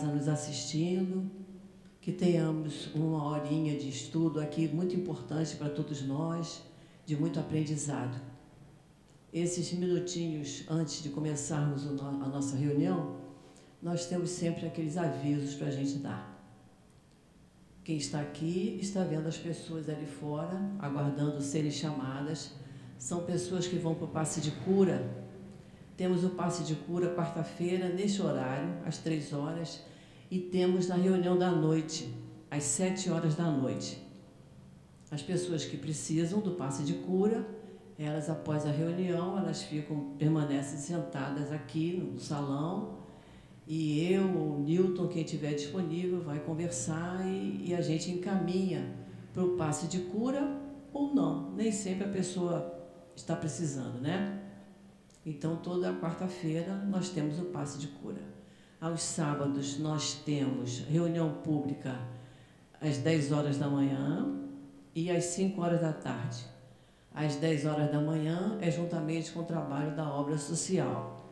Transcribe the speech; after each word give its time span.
casa 0.00 0.06
nos 0.06 0.28
assistindo, 0.28 1.30
que 2.00 2.10
tenhamos 2.10 2.88
uma 2.94 3.22
horinha 3.22 3.78
de 3.78 3.90
estudo 3.90 4.40
aqui 4.40 4.66
muito 4.66 4.96
importante 4.96 5.56
para 5.56 5.68
todos 5.68 6.00
nós, 6.02 6.62
de 7.04 7.14
muito 7.16 7.38
aprendizado. 7.38 8.18
Esses 9.30 9.70
minutinhos 9.74 10.64
antes 10.70 11.02
de 11.02 11.10
começarmos 11.10 11.86
a 11.86 12.28
nossa 12.28 12.56
reunião, 12.56 13.16
nós 13.82 14.06
temos 14.06 14.30
sempre 14.30 14.66
aqueles 14.66 14.96
avisos 14.96 15.54
para 15.54 15.68
a 15.68 15.70
gente 15.70 15.98
dar. 15.98 16.40
Quem 17.84 17.98
está 17.98 18.20
aqui 18.22 18.78
está 18.80 19.04
vendo 19.04 19.26
as 19.26 19.36
pessoas 19.36 19.88
ali 19.90 20.06
fora, 20.06 20.58
aguardando 20.78 21.42
serem 21.42 21.70
chamadas. 21.70 22.52
São 22.98 23.24
pessoas 23.24 23.66
que 23.66 23.76
vão 23.76 23.94
para 23.94 24.04
o 24.06 24.08
passe 24.08 24.40
de 24.40 24.50
cura. 24.50 25.26
Temos 25.94 26.24
o 26.24 26.30
passe 26.30 26.64
de 26.64 26.74
cura 26.74 27.14
quarta-feira, 27.14 27.90
neste 27.90 28.22
horário, 28.22 28.78
às 28.86 28.96
três 28.96 29.34
horas 29.34 29.89
e 30.30 30.38
temos 30.38 30.88
na 30.88 30.94
reunião 30.94 31.36
da 31.36 31.50
noite, 31.50 32.14
às 32.50 32.62
sete 32.62 33.10
horas 33.10 33.34
da 33.34 33.50
noite. 33.50 34.06
As 35.10 35.22
pessoas 35.22 35.64
que 35.64 35.76
precisam 35.76 36.40
do 36.40 36.52
passe 36.52 36.84
de 36.84 36.94
cura, 36.94 37.46
elas 37.98 38.30
após 38.30 38.64
a 38.64 38.70
reunião, 38.70 39.36
elas 39.36 39.62
ficam, 39.62 40.14
permanecem 40.18 40.78
sentadas 40.78 41.52
aqui 41.52 41.92
no 41.96 42.18
salão 42.18 43.00
e 43.72 44.12
eu 44.12 44.36
ou 44.36 44.58
Newton, 44.58 45.06
quem 45.06 45.22
tiver 45.22 45.54
disponível, 45.54 46.20
vai 46.20 46.40
conversar 46.40 47.24
e, 47.24 47.68
e 47.68 47.74
a 47.74 47.80
gente 47.80 48.10
encaminha 48.10 48.96
para 49.32 49.44
o 49.44 49.56
passe 49.56 49.86
de 49.86 50.00
cura 50.00 50.60
ou 50.92 51.14
não. 51.14 51.52
Nem 51.52 51.70
sempre 51.70 52.04
a 52.04 52.08
pessoa 52.08 52.84
está 53.14 53.36
precisando, 53.36 54.00
né? 54.00 54.42
Então, 55.24 55.54
toda 55.54 55.94
quarta-feira 56.00 56.74
nós 56.74 57.10
temos 57.10 57.38
o 57.38 57.44
passe 57.44 57.78
de 57.78 57.86
cura. 57.86 58.20
Aos 58.80 59.02
sábados 59.02 59.78
nós 59.78 60.14
temos 60.24 60.78
reunião 60.78 61.34
pública 61.44 62.00
às 62.80 62.96
10 62.96 63.30
horas 63.30 63.58
da 63.58 63.68
manhã 63.68 64.40
e 64.94 65.10
às 65.10 65.24
5 65.24 65.60
horas 65.60 65.82
da 65.82 65.92
tarde. 65.92 66.46
Às 67.14 67.36
10 67.36 67.66
horas 67.66 67.92
da 67.92 68.00
manhã 68.00 68.56
é 68.58 68.70
juntamente 68.70 69.32
com 69.32 69.40
o 69.40 69.44
trabalho 69.44 69.94
da 69.94 70.10
obra 70.10 70.38
social. 70.38 71.30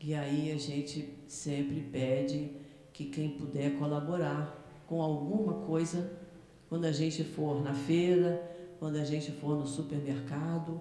E 0.00 0.12
aí 0.12 0.50
a 0.50 0.58
gente 0.58 1.16
sempre 1.28 1.80
pede 1.82 2.50
que 2.92 3.04
quem 3.04 3.38
puder 3.38 3.78
colaborar 3.78 4.60
com 4.88 5.00
alguma 5.00 5.64
coisa, 5.64 6.18
quando 6.68 6.86
a 6.86 6.92
gente 6.92 7.22
for 7.22 7.62
na 7.62 7.74
feira, 7.74 8.42
quando 8.80 8.96
a 8.96 9.04
gente 9.04 9.30
for 9.30 9.56
no 9.56 9.68
supermercado, 9.68 10.80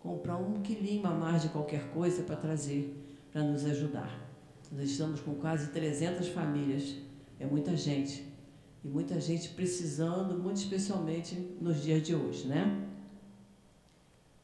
comprar 0.00 0.38
um 0.38 0.62
quilinho 0.62 1.06
a 1.06 1.10
mais 1.10 1.42
de 1.42 1.50
qualquer 1.50 1.90
coisa 1.90 2.22
para 2.22 2.36
trazer, 2.36 2.96
para 3.30 3.42
nos 3.42 3.66
ajudar. 3.66 4.23
Nós 4.74 4.90
estamos 4.90 5.20
com 5.20 5.36
quase 5.36 5.68
300 5.68 6.28
famílias, 6.28 6.96
é 7.38 7.46
muita 7.46 7.76
gente. 7.76 8.26
E 8.82 8.88
muita 8.88 9.20
gente 9.20 9.50
precisando, 9.50 10.36
muito 10.36 10.56
especialmente 10.56 11.36
nos 11.60 11.80
dias 11.80 12.02
de 12.02 12.14
hoje, 12.14 12.48
né? 12.48 12.88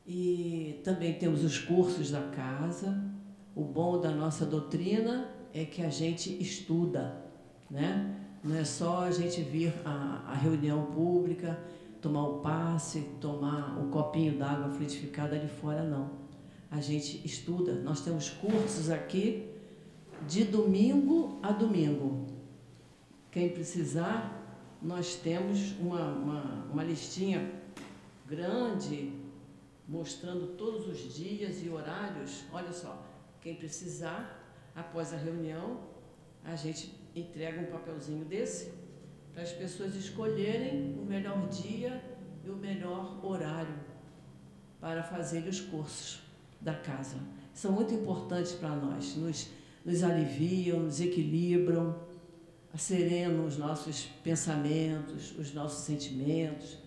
E 0.07 0.81
também 0.85 1.15
temos 1.15 1.43
os 1.43 1.59
cursos 1.59 2.13
da 2.13 2.23
casa. 2.29 3.05
O 3.57 3.65
bom 3.65 4.01
da 4.01 4.13
nossa 4.13 4.47
doutrina 4.47 5.29
é 5.53 5.65
que 5.65 5.83
a 5.83 5.91
gente 5.91 6.41
estuda, 6.41 7.25
né? 7.69 8.17
Não 8.43 8.57
é 8.57 8.65
só 8.65 9.01
a 9.01 9.11
gente 9.11 9.43
vir 9.43 9.75
à, 9.85 10.33
reunião 10.35 10.87
pública, 10.87 11.59
tomar 12.01 12.23
o 12.29 12.39
passe, 12.39 13.01
tomar 13.21 13.79
o 13.79 13.89
copinho 13.89 14.39
d'água 14.39 14.71
frutificada 14.71 15.35
ali 15.35 15.49
fora, 15.49 15.83
não. 15.83 16.13
A 16.71 16.81
gente 16.81 17.21
estuda. 17.27 17.75
Nós 17.83 18.01
temos 18.03 18.31
cursos 18.31 18.89
aqui 18.91 19.50
de 20.27 20.45
domingo 20.45 21.39
a 21.43 21.53
domingo. 21.53 22.27
Quem 23.31 23.51
precisar, 23.51 24.77
nós 24.83 25.17
temos 25.17 25.73
uma, 25.79 26.13
uma, 26.13 26.65
uma 26.73 26.85
listinha 26.85 27.53
grande 28.27 29.13
mostrando 29.87 30.57
todos 30.57 30.87
os 30.87 31.15
dias 31.15 31.63
e 31.65 31.69
horários. 31.69 32.45
Olha 32.53 32.73
só, 32.73 33.05
quem 33.41 33.57
precisar, 33.57 34.41
após 34.75 35.13
a 35.13 35.17
reunião, 35.17 35.81
a 36.45 36.55
gente 36.55 36.95
entrega 37.15 37.61
um 37.61 37.67
papelzinho 37.67 38.25
desse 38.25 38.73
para 39.33 39.43
as 39.43 39.53
pessoas 39.53 39.95
escolherem 39.95 40.97
o 40.99 41.05
melhor 41.05 41.49
dia 41.49 42.03
e 42.45 42.51
o 42.51 42.57
melhor 42.57 43.25
horário 43.25 43.79
para 44.81 45.03
fazer 45.03 45.47
os 45.49 45.61
cursos 45.61 46.23
da 46.61 46.75
casa. 46.75 47.17
São 47.53 47.73
muito 47.73 47.93
importantes 47.93 48.53
para 48.53 48.71
nós, 48.71 49.17
nos 49.17 49.51
nos 49.85 50.03
aliviam, 50.03 50.81
nos 50.81 51.01
equilibram, 51.01 51.97
serenam 52.77 53.47
os 53.47 53.57
nossos 53.57 54.05
pensamentos, 54.23 55.37
os 55.39 55.53
nossos 55.53 55.85
sentimentos, 55.85 56.79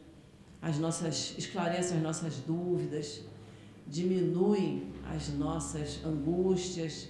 as 0.62 0.80
nossas 0.80 1.36
esclarecem 1.38 1.98
as 1.98 2.04
nossas 2.04 2.38
dúvidas, 2.38 3.22
diminuem 3.88 4.94
as 5.14 5.30
nossas 5.30 6.04
angústias. 6.06 7.10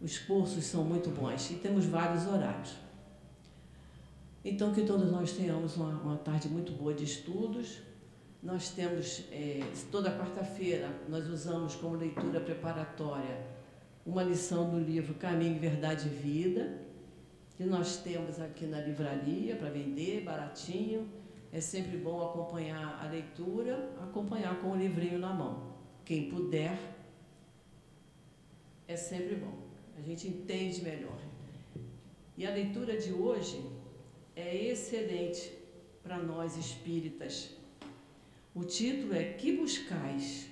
Os 0.00 0.18
cursos 0.18 0.64
são 0.64 0.84
muito 0.84 1.10
bons 1.10 1.50
e 1.50 1.54
temos 1.54 1.84
vários 1.84 2.26
horários. 2.26 2.74
Então, 4.42 4.72
que 4.72 4.82
todos 4.82 5.10
nós 5.10 5.32
tenhamos 5.32 5.76
uma, 5.76 5.90
uma 6.00 6.16
tarde 6.16 6.48
muito 6.48 6.72
boa 6.72 6.94
de 6.94 7.04
estudos. 7.04 7.78
Nós 8.42 8.70
temos, 8.70 9.24
é, 9.30 9.60
toda 9.90 10.10
quarta-feira, 10.10 10.88
nós 11.08 11.28
usamos 11.28 11.74
como 11.74 11.96
leitura 11.96 12.40
preparatória 12.40 13.59
uma 14.04 14.22
lição 14.22 14.70
do 14.70 14.78
livro 14.78 15.14
Caminho, 15.14 15.60
Verdade 15.60 16.08
e 16.08 16.10
Vida, 16.10 16.78
que 17.56 17.64
nós 17.64 17.98
temos 17.98 18.40
aqui 18.40 18.66
na 18.66 18.80
livraria 18.80 19.56
para 19.56 19.70
vender, 19.70 20.22
baratinho. 20.22 21.08
É 21.52 21.60
sempre 21.60 21.96
bom 21.96 22.22
acompanhar 22.22 23.04
a 23.04 23.08
leitura, 23.08 23.92
acompanhar 24.02 24.60
com 24.60 24.70
o 24.70 24.76
livrinho 24.76 25.18
na 25.18 25.32
mão. 25.32 25.74
Quem 26.04 26.30
puder, 26.30 26.78
é 28.86 28.96
sempre 28.96 29.36
bom. 29.36 29.58
A 29.96 30.00
gente 30.00 30.26
entende 30.26 30.82
melhor. 30.82 31.18
E 32.36 32.46
a 32.46 32.50
leitura 32.50 32.96
de 32.96 33.12
hoje 33.12 33.62
é 34.34 34.56
excelente 34.56 35.52
para 36.02 36.18
nós 36.18 36.56
espíritas. 36.56 37.54
O 38.54 38.64
título 38.64 39.14
é 39.14 39.24
Que 39.34 39.56
Buscais? 39.56 40.49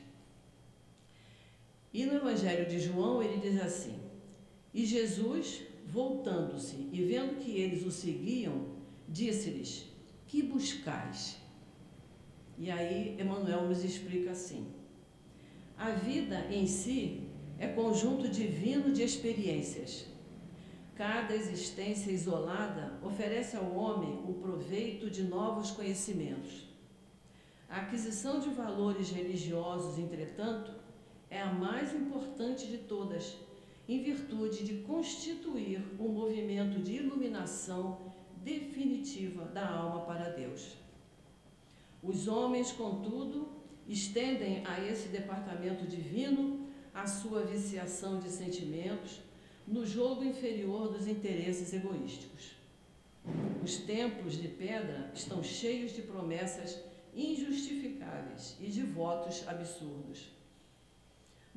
E 1.98 2.06
no 2.06 2.14
Evangelho 2.14 2.64
de 2.70 2.78
João 2.78 3.20
ele 3.20 3.38
diz 3.38 3.60
assim: 3.60 3.98
E 4.72 4.86
Jesus, 4.86 5.62
voltando-se 5.84 6.88
e 6.92 7.02
vendo 7.02 7.40
que 7.40 7.50
eles 7.50 7.84
o 7.84 7.90
seguiam, 7.90 8.66
disse-lhes: 9.08 9.84
Que 10.24 10.40
buscais? 10.40 11.38
E 12.56 12.70
aí 12.70 13.20
Emmanuel 13.20 13.66
nos 13.66 13.82
explica 13.82 14.30
assim: 14.30 14.68
A 15.76 15.90
vida 15.90 16.46
em 16.52 16.68
si 16.68 17.24
é 17.58 17.66
conjunto 17.66 18.28
divino 18.28 18.92
de 18.92 19.02
experiências. 19.02 20.06
Cada 20.94 21.34
existência 21.34 22.12
isolada 22.12 22.96
oferece 23.02 23.56
ao 23.56 23.74
homem 23.74 24.22
o 24.24 24.34
proveito 24.34 25.10
de 25.10 25.24
novos 25.24 25.72
conhecimentos. 25.72 26.68
A 27.68 27.78
aquisição 27.80 28.38
de 28.38 28.50
valores 28.50 29.10
religiosos, 29.10 29.98
entretanto, 29.98 30.86
é 31.30 31.40
a 31.40 31.52
mais 31.52 31.94
importante 31.94 32.66
de 32.66 32.78
todas, 32.78 33.36
em 33.88 34.02
virtude 34.02 34.64
de 34.64 34.82
constituir 34.82 35.82
um 35.98 36.08
movimento 36.08 36.80
de 36.80 36.96
iluminação 36.96 38.12
definitiva 38.42 39.44
da 39.46 39.68
alma 39.68 40.04
para 40.04 40.30
Deus. 40.30 40.76
Os 42.02 42.28
homens, 42.28 42.72
contudo, 42.72 43.48
estendem 43.86 44.64
a 44.66 44.80
esse 44.84 45.08
departamento 45.08 45.86
divino 45.86 46.66
a 46.94 47.06
sua 47.06 47.42
viciação 47.42 48.20
de 48.20 48.28
sentimentos 48.28 49.20
no 49.66 49.84
jogo 49.86 50.24
inferior 50.24 50.88
dos 50.88 51.06
interesses 51.06 51.72
egoísticos. 51.72 52.56
Os 53.62 53.76
templos 53.76 54.40
de 54.40 54.48
pedra 54.48 55.10
estão 55.14 55.42
cheios 55.42 55.92
de 55.92 56.02
promessas 56.02 56.80
injustificáveis 57.14 58.56
e 58.60 58.68
de 58.68 58.82
votos 58.82 59.46
absurdos. 59.46 60.37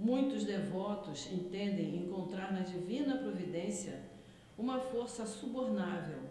Muitos 0.04 0.46
devotos 0.46 1.32
entendem 1.32 1.96
encontrar 1.96 2.52
na 2.52 2.62
divina 2.62 3.20
providência 3.20 4.02
uma 4.58 4.80
força 4.80 5.28
subornável, 5.28 6.24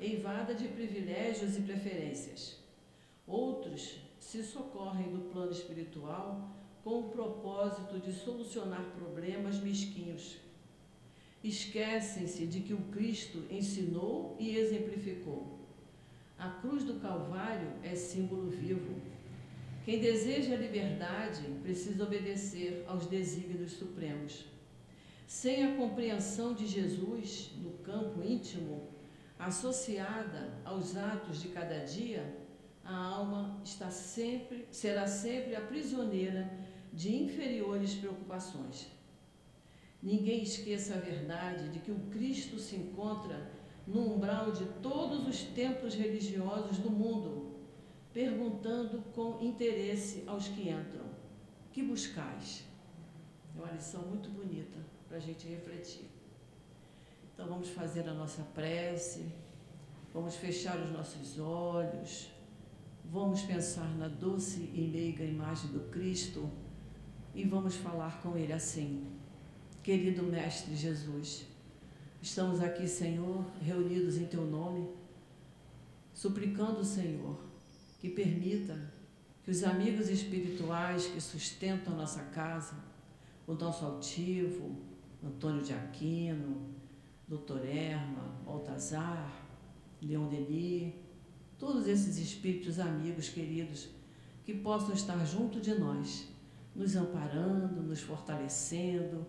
eivada 0.00 0.52
de 0.56 0.66
privilégios 0.66 1.56
e 1.56 1.60
preferências. 1.60 2.58
Outros 3.24 4.00
se 4.18 4.42
socorrem 4.42 5.12
do 5.12 5.30
plano 5.30 5.52
espiritual 5.52 6.50
com 6.82 6.98
o 6.98 7.10
propósito 7.10 8.00
de 8.00 8.12
solucionar 8.12 8.82
problemas 8.96 9.60
mesquinhos. 9.60 10.38
Esquecem-se 11.44 12.44
de 12.44 12.58
que 12.58 12.74
o 12.74 12.82
Cristo 12.90 13.44
ensinou 13.48 14.36
e 14.40 14.56
exemplificou. 14.56 15.60
A 16.36 16.48
cruz 16.48 16.82
do 16.82 16.94
Calvário 16.94 17.70
é 17.84 17.94
símbolo 17.94 18.50
vivo 18.50 19.11
quem 19.84 19.98
deseja 19.98 20.54
a 20.54 20.58
liberdade 20.58 21.42
precisa 21.60 22.04
obedecer 22.04 22.84
aos 22.86 23.06
desígnios 23.06 23.72
supremos. 23.72 24.44
Sem 25.26 25.64
a 25.64 25.76
compreensão 25.76 26.54
de 26.54 26.66
Jesus 26.66 27.50
no 27.60 27.72
campo 27.78 28.22
íntimo, 28.22 28.88
associada 29.38 30.60
aos 30.64 30.96
atos 30.96 31.42
de 31.42 31.48
cada 31.48 31.78
dia, 31.78 32.38
a 32.84 32.94
alma 32.94 33.60
está 33.64 33.90
sempre, 33.90 34.68
será 34.70 35.06
sempre 35.06 35.56
a 35.56 35.60
prisioneira 35.60 36.52
de 36.92 37.16
inferiores 37.16 37.94
preocupações. 37.94 38.86
Ninguém 40.00 40.42
esqueça 40.42 40.94
a 40.94 41.00
verdade 41.00 41.70
de 41.70 41.78
que 41.80 41.90
o 41.90 41.98
Cristo 42.10 42.58
se 42.58 42.76
encontra 42.76 43.50
no 43.86 44.14
umbral 44.14 44.52
de 44.52 44.64
todos 44.80 45.26
os 45.26 45.42
templos 45.42 45.94
religiosos 45.94 46.78
do 46.78 46.90
mundo, 46.90 47.41
perguntando 48.12 49.02
com 49.14 49.42
interesse 49.42 50.24
aos 50.26 50.48
que 50.48 50.68
entram: 50.68 51.06
Que 51.72 51.82
buscais? 51.82 52.64
É 53.54 53.58
uma 53.58 53.72
lição 53.72 54.02
muito 54.02 54.30
bonita 54.30 54.78
para 55.08 55.16
a 55.16 55.20
gente 55.20 55.46
refletir. 55.46 56.08
Então 57.32 57.46
vamos 57.46 57.68
fazer 57.70 58.08
a 58.08 58.14
nossa 58.14 58.42
prece, 58.54 59.26
vamos 60.12 60.36
fechar 60.36 60.78
os 60.78 60.90
nossos 60.90 61.38
olhos, 61.38 62.30
vamos 63.04 63.42
pensar 63.42 63.88
na 63.96 64.08
doce 64.08 64.70
e 64.74 64.88
meiga 64.92 65.24
imagem 65.24 65.70
do 65.70 65.90
Cristo 65.90 66.50
e 67.34 67.44
vamos 67.44 67.76
falar 67.76 68.20
com 68.22 68.36
Ele 68.36 68.52
assim. 68.52 69.06
Querido 69.82 70.22
Mestre 70.22 70.76
Jesus, 70.76 71.46
estamos 72.20 72.60
aqui, 72.60 72.86
Senhor, 72.86 73.44
reunidos 73.60 74.16
em 74.16 74.26
Teu 74.26 74.46
nome, 74.46 74.88
suplicando, 76.14 76.84
Senhor, 76.84 77.51
que 78.02 78.10
permita 78.10 78.76
que 79.44 79.50
os 79.52 79.62
amigos 79.62 80.08
espirituais 80.08 81.06
que 81.06 81.20
sustentam 81.20 81.94
a 81.94 81.98
nossa 81.98 82.24
casa, 82.24 82.74
o 83.46 83.54
nosso 83.54 83.84
altivo, 83.84 84.76
Antônio 85.22 85.62
de 85.62 85.72
Aquino, 85.72 86.68
Doutor 87.28 87.64
Erma, 87.64 88.40
Baltazar, 88.44 89.32
Leon 90.02 90.26
Denis, 90.26 90.92
todos 91.56 91.86
esses 91.86 92.18
espíritos 92.18 92.80
amigos 92.80 93.28
queridos 93.28 93.88
que 94.44 94.52
possam 94.52 94.92
estar 94.94 95.24
junto 95.24 95.60
de 95.60 95.72
nós, 95.74 96.26
nos 96.74 96.96
amparando, 96.96 97.82
nos 97.82 98.00
fortalecendo, 98.00 99.24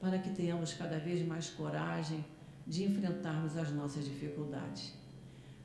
para 0.00 0.18
que 0.18 0.30
tenhamos 0.30 0.74
cada 0.74 0.98
vez 0.98 1.24
mais 1.24 1.48
coragem 1.48 2.24
de 2.66 2.82
enfrentarmos 2.82 3.56
as 3.56 3.70
nossas 3.70 4.04
dificuldades. 4.04 4.94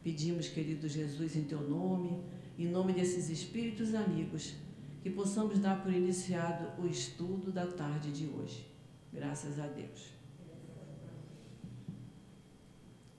Pedimos, 0.03 0.47
querido 0.47 0.87
Jesus, 0.87 1.35
em 1.35 1.43
teu 1.43 1.67
nome, 1.67 2.23
em 2.63 2.69
nome 2.69 2.93
desses 2.93 3.29
espíritos 3.29 3.95
amigos, 3.95 4.55
que 5.01 5.09
possamos 5.09 5.57
dar 5.57 5.81
por 5.81 5.91
iniciado 5.91 6.79
o 6.79 6.85
estudo 6.85 7.51
da 7.51 7.65
tarde 7.65 8.11
de 8.11 8.27
hoje. 8.27 8.67
Graças 9.11 9.59
a 9.59 9.65
Deus. 9.65 10.11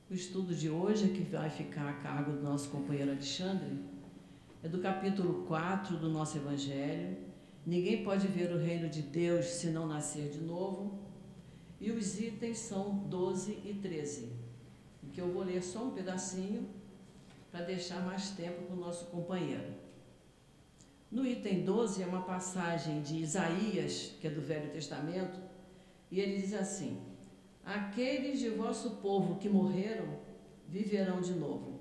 O 0.09 0.15
estudo 0.15 0.55
de 0.55 0.71
hoje, 0.71 1.09
que 1.09 1.23
vai 1.23 1.51
ficar 1.51 1.89
a 1.89 1.95
cargo 1.95 2.33
do 2.33 2.43
nosso 2.43 2.69
companheiro 2.69 3.11
Alexandre, 3.11 3.79
é 4.63 4.69
do 4.69 4.79
capítulo 4.79 5.45
4 5.47 5.97
do 5.97 6.09
nosso 6.09 6.39
Evangelho. 6.39 7.17
Ninguém 7.67 8.05
pode 8.05 8.29
ver 8.29 8.53
o 8.53 8.59
reino 8.59 8.89
de 8.89 9.03
Deus 9.03 9.47
se 9.47 9.71
não 9.71 9.89
nascer 9.89 10.31
de 10.31 10.41
novo. 10.41 11.01
E 11.81 11.91
os 11.91 12.21
itens 12.21 12.59
são 12.59 12.99
12 13.09 13.59
e 13.65 13.75
13, 13.83 14.33
que 15.13 15.21
eu 15.21 15.33
vou 15.33 15.43
ler 15.43 15.63
só 15.63 15.89
um 15.89 15.91
pedacinho 15.91 16.69
para 17.53 17.67
deixar 17.67 18.01
mais 18.01 18.31
tempo 18.31 18.63
para 18.63 18.75
o 18.75 18.81
nosso 18.81 19.07
companheiro. 19.07 19.75
No 21.11 21.27
item 21.27 21.63
12 21.63 22.03
é 22.03 22.07
uma 22.07 22.23
passagem 22.23 23.03
de 23.03 23.19
Isaías, 23.19 24.15
que 24.19 24.27
é 24.27 24.31
do 24.31 24.41
Velho 24.41 24.71
Testamento, 24.73 25.39
e 26.11 26.19
ele 26.19 26.41
diz 26.41 26.55
assim: 26.55 26.99
Aqueles 27.63 28.41
de 28.41 28.49
vosso 28.49 28.93
povo 29.03 29.39
que 29.39 29.51
morreram 29.51 30.19
viverão 30.67 31.21
de 31.21 31.35
novo. 31.35 31.81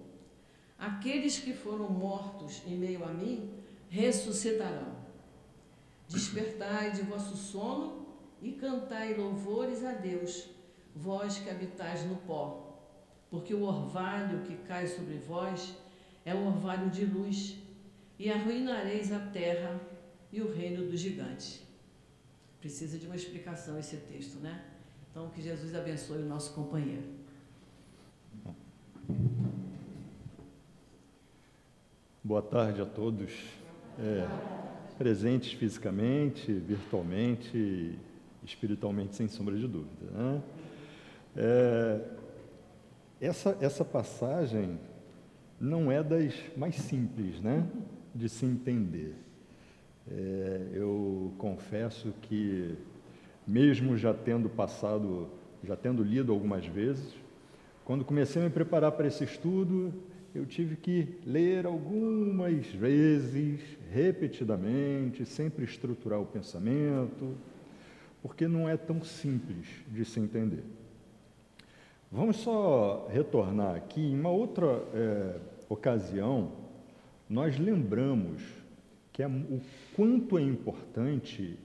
Aqueles 0.77 1.39
que 1.39 1.53
foram 1.53 1.89
mortos 1.89 2.61
em 2.67 2.75
meio 2.75 3.05
a 3.05 3.13
mim 3.13 3.53
ressuscitarão. 3.87 4.99
Despertai 6.09 6.91
de 6.91 7.03
vosso 7.03 7.37
sono 7.37 8.05
e 8.41 8.51
cantai 8.51 9.13
louvores 9.13 9.85
a 9.85 9.93
Deus, 9.93 10.49
vós 10.93 11.37
que 11.37 11.49
habitais 11.49 12.03
no 12.03 12.17
pó, 12.17 12.70
porque 13.31 13.53
o 13.53 13.63
orvalho 13.63 14.41
que 14.41 14.57
cai 14.67 14.85
sobre 14.85 15.17
vós 15.17 15.75
é 16.25 16.35
um 16.35 16.47
orvalho 16.47 16.89
de 16.89 17.05
luz, 17.05 17.57
e 18.19 18.29
arruinareis 18.29 19.11
a 19.11 19.19
terra 19.19 19.81
e 20.31 20.41
o 20.41 20.53
reino 20.53 20.85
dos 20.87 20.99
gigantes. 20.99 21.65
Precisa 22.59 22.99
de 22.99 23.07
uma 23.07 23.15
explicação 23.15 23.79
esse 23.79 23.97
texto, 23.97 24.35
né? 24.35 24.63
Então, 25.09 25.27
que 25.29 25.41
Jesus 25.41 25.73
abençoe 25.73 26.19
o 26.19 26.25
nosso 26.27 26.53
companheiro. 26.53 27.03
Boa 32.23 32.43
tarde 32.43 32.79
a 32.79 32.85
todos, 32.85 33.31
é, 33.97 34.27
presentes 34.99 35.53
fisicamente, 35.53 36.53
virtualmente, 36.53 37.97
espiritualmente, 38.43 39.15
sem 39.15 39.27
sombra 39.27 39.57
de 39.57 39.67
dúvida. 39.67 40.11
Né? 40.11 40.41
É, 41.35 42.20
essa, 43.21 43.55
essa 43.61 43.85
passagem 43.85 44.79
não 45.59 45.91
é 45.91 46.01
das 46.01 46.33
mais 46.57 46.75
simples 46.75 47.39
né, 47.39 47.63
de 48.15 48.27
se 48.27 48.45
entender. 48.45 49.15
É, 50.09 50.69
eu 50.73 51.31
confesso 51.37 52.11
que 52.23 52.75
mesmo 53.45 53.95
já 53.95 54.11
tendo 54.11 54.49
passado, 54.49 55.29
já 55.63 55.75
tendo 55.75 56.03
lido 56.03 56.31
algumas 56.31 56.65
vezes, 56.65 57.13
quando 57.85 58.03
comecei 58.03 58.41
a 58.41 58.45
me 58.45 58.51
preparar 58.51 58.91
para 58.93 59.07
esse 59.07 59.23
estudo, 59.23 59.93
eu 60.33 60.45
tive 60.45 60.75
que 60.75 61.19
ler 61.23 61.67
algumas 61.67 62.65
vezes, 62.67 63.59
repetidamente, 63.91 65.25
sempre 65.25 65.65
estruturar 65.65 66.19
o 66.19 66.25
pensamento, 66.25 67.35
porque 68.21 68.47
não 68.47 68.67
é 68.67 68.77
tão 68.77 69.03
simples 69.03 69.67
de 69.87 70.05
se 70.05 70.19
entender. 70.19 70.63
Vamos 72.11 72.35
só 72.37 73.07
retornar 73.09 73.73
aqui. 73.73 74.01
Em 74.01 74.19
uma 74.19 74.29
outra 74.29 74.67
é, 74.93 75.39
ocasião, 75.69 76.51
nós 77.29 77.57
lembramos 77.57 78.43
que 79.13 79.23
é, 79.23 79.27
o 79.27 79.61
quanto 79.95 80.37
é 80.37 80.41
importante 80.41 81.57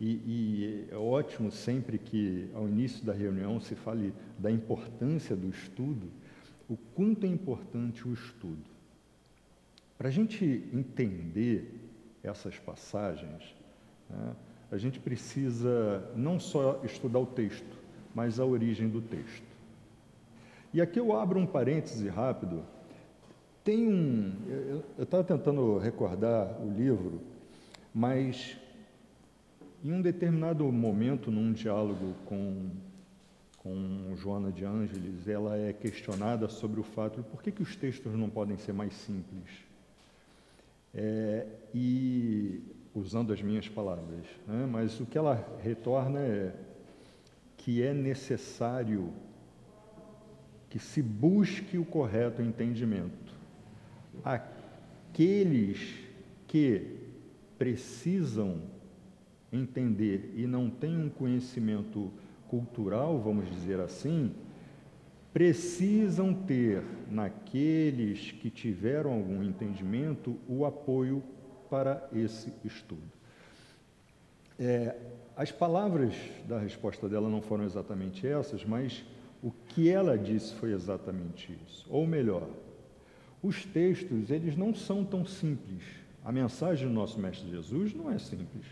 e, 0.00 0.10
e, 0.10 0.88
é 0.90 0.96
ótimo 0.96 1.52
sempre 1.52 1.98
que 1.98 2.50
ao 2.52 2.68
início 2.68 3.04
da 3.04 3.12
reunião 3.12 3.60
se 3.60 3.76
fale 3.76 4.12
da 4.36 4.50
importância 4.50 5.36
do 5.36 5.48
estudo, 5.48 6.08
o 6.68 6.76
quanto 6.96 7.24
é 7.24 7.28
importante 7.28 8.08
o 8.08 8.12
estudo. 8.12 8.64
Para 9.96 10.08
a 10.08 10.10
gente 10.10 10.44
entender 10.72 11.72
essas 12.24 12.58
passagens, 12.58 13.54
né, 14.10 14.34
a 14.72 14.76
gente 14.76 14.98
precisa 14.98 16.10
não 16.16 16.40
só 16.40 16.80
estudar 16.82 17.20
o 17.20 17.26
texto, 17.26 17.78
mas 18.12 18.40
a 18.40 18.44
origem 18.44 18.88
do 18.88 19.00
texto. 19.00 19.51
E 20.74 20.80
aqui 20.80 20.98
eu 20.98 21.12
abro 21.14 21.38
um 21.38 21.46
parêntese 21.46 22.08
rápido. 22.08 22.64
Tem 23.62 23.86
um. 23.86 24.32
Eu 24.96 25.04
estava 25.04 25.22
tentando 25.22 25.76
recordar 25.78 26.60
o 26.60 26.70
livro, 26.70 27.20
mas 27.94 28.56
em 29.84 29.92
um 29.92 30.00
determinado 30.00 30.64
momento, 30.72 31.30
num 31.30 31.52
diálogo 31.52 32.14
com, 32.24 32.70
com 33.58 34.14
Joana 34.16 34.50
de 34.50 34.64
Ângeles, 34.64 35.28
ela 35.28 35.58
é 35.58 35.72
questionada 35.72 36.48
sobre 36.48 36.80
o 36.80 36.82
fato 36.82 37.20
de 37.20 37.28
por 37.28 37.42
que, 37.42 37.52
que 37.52 37.62
os 37.62 37.76
textos 37.76 38.14
não 38.14 38.30
podem 38.30 38.56
ser 38.56 38.72
mais 38.72 38.94
simples. 38.94 39.50
É, 40.94 41.46
e, 41.74 42.62
usando 42.94 43.32
as 43.32 43.42
minhas 43.42 43.68
palavras, 43.68 44.24
né, 44.46 44.68
mas 44.70 45.00
o 45.00 45.06
que 45.06 45.18
ela 45.18 45.44
retorna 45.62 46.20
é 46.20 46.54
que 47.56 47.82
é 47.82 47.92
necessário 47.92 49.12
que 50.72 50.78
se 50.78 51.02
busque 51.02 51.76
o 51.76 51.84
correto 51.84 52.40
entendimento. 52.40 53.34
Aqueles 54.24 55.98
que 56.46 56.96
precisam 57.58 58.62
entender 59.52 60.32
e 60.34 60.46
não 60.46 60.70
tem 60.70 60.96
um 60.96 61.10
conhecimento 61.10 62.10
cultural, 62.48 63.20
vamos 63.20 63.50
dizer 63.50 63.80
assim, 63.80 64.34
precisam 65.30 66.32
ter 66.32 66.82
naqueles 67.10 68.32
que 68.32 68.48
tiveram 68.48 69.12
algum 69.12 69.42
entendimento 69.42 70.38
o 70.48 70.64
apoio 70.64 71.22
para 71.68 72.08
esse 72.14 72.50
estudo. 72.64 73.12
É, 74.58 74.96
as 75.36 75.52
palavras 75.52 76.14
da 76.48 76.58
resposta 76.58 77.10
dela 77.10 77.28
não 77.28 77.42
foram 77.42 77.64
exatamente 77.64 78.26
essas, 78.26 78.64
mas 78.64 79.04
o 79.42 79.50
que 79.50 79.90
ela 79.90 80.16
disse 80.16 80.54
foi 80.54 80.72
exatamente 80.72 81.58
isso. 81.66 81.84
Ou 81.90 82.06
melhor, 82.06 82.48
os 83.42 83.64
textos 83.64 84.30
eles 84.30 84.56
não 84.56 84.72
são 84.72 85.04
tão 85.04 85.26
simples. 85.26 85.82
A 86.24 86.30
mensagem 86.30 86.86
do 86.86 86.94
nosso 86.94 87.18
mestre 87.18 87.50
Jesus 87.50 87.92
não 87.92 88.10
é 88.10 88.18
simples. 88.18 88.64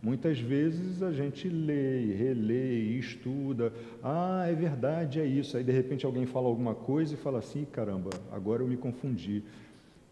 Muitas 0.00 0.38
vezes 0.38 1.02
a 1.02 1.12
gente 1.12 1.48
lê, 1.48 2.12
relê, 2.14 2.98
estuda. 2.98 3.72
Ah, 4.02 4.46
é 4.48 4.54
verdade, 4.54 5.20
é 5.20 5.26
isso. 5.26 5.56
Aí 5.56 5.64
de 5.64 5.72
repente 5.72 6.06
alguém 6.06 6.26
fala 6.26 6.48
alguma 6.48 6.74
coisa 6.74 7.14
e 7.14 7.16
fala 7.16 7.38
assim: 7.38 7.64
caramba, 7.64 8.10
agora 8.30 8.62
eu 8.62 8.68
me 8.68 8.76
confundi. 8.76 9.42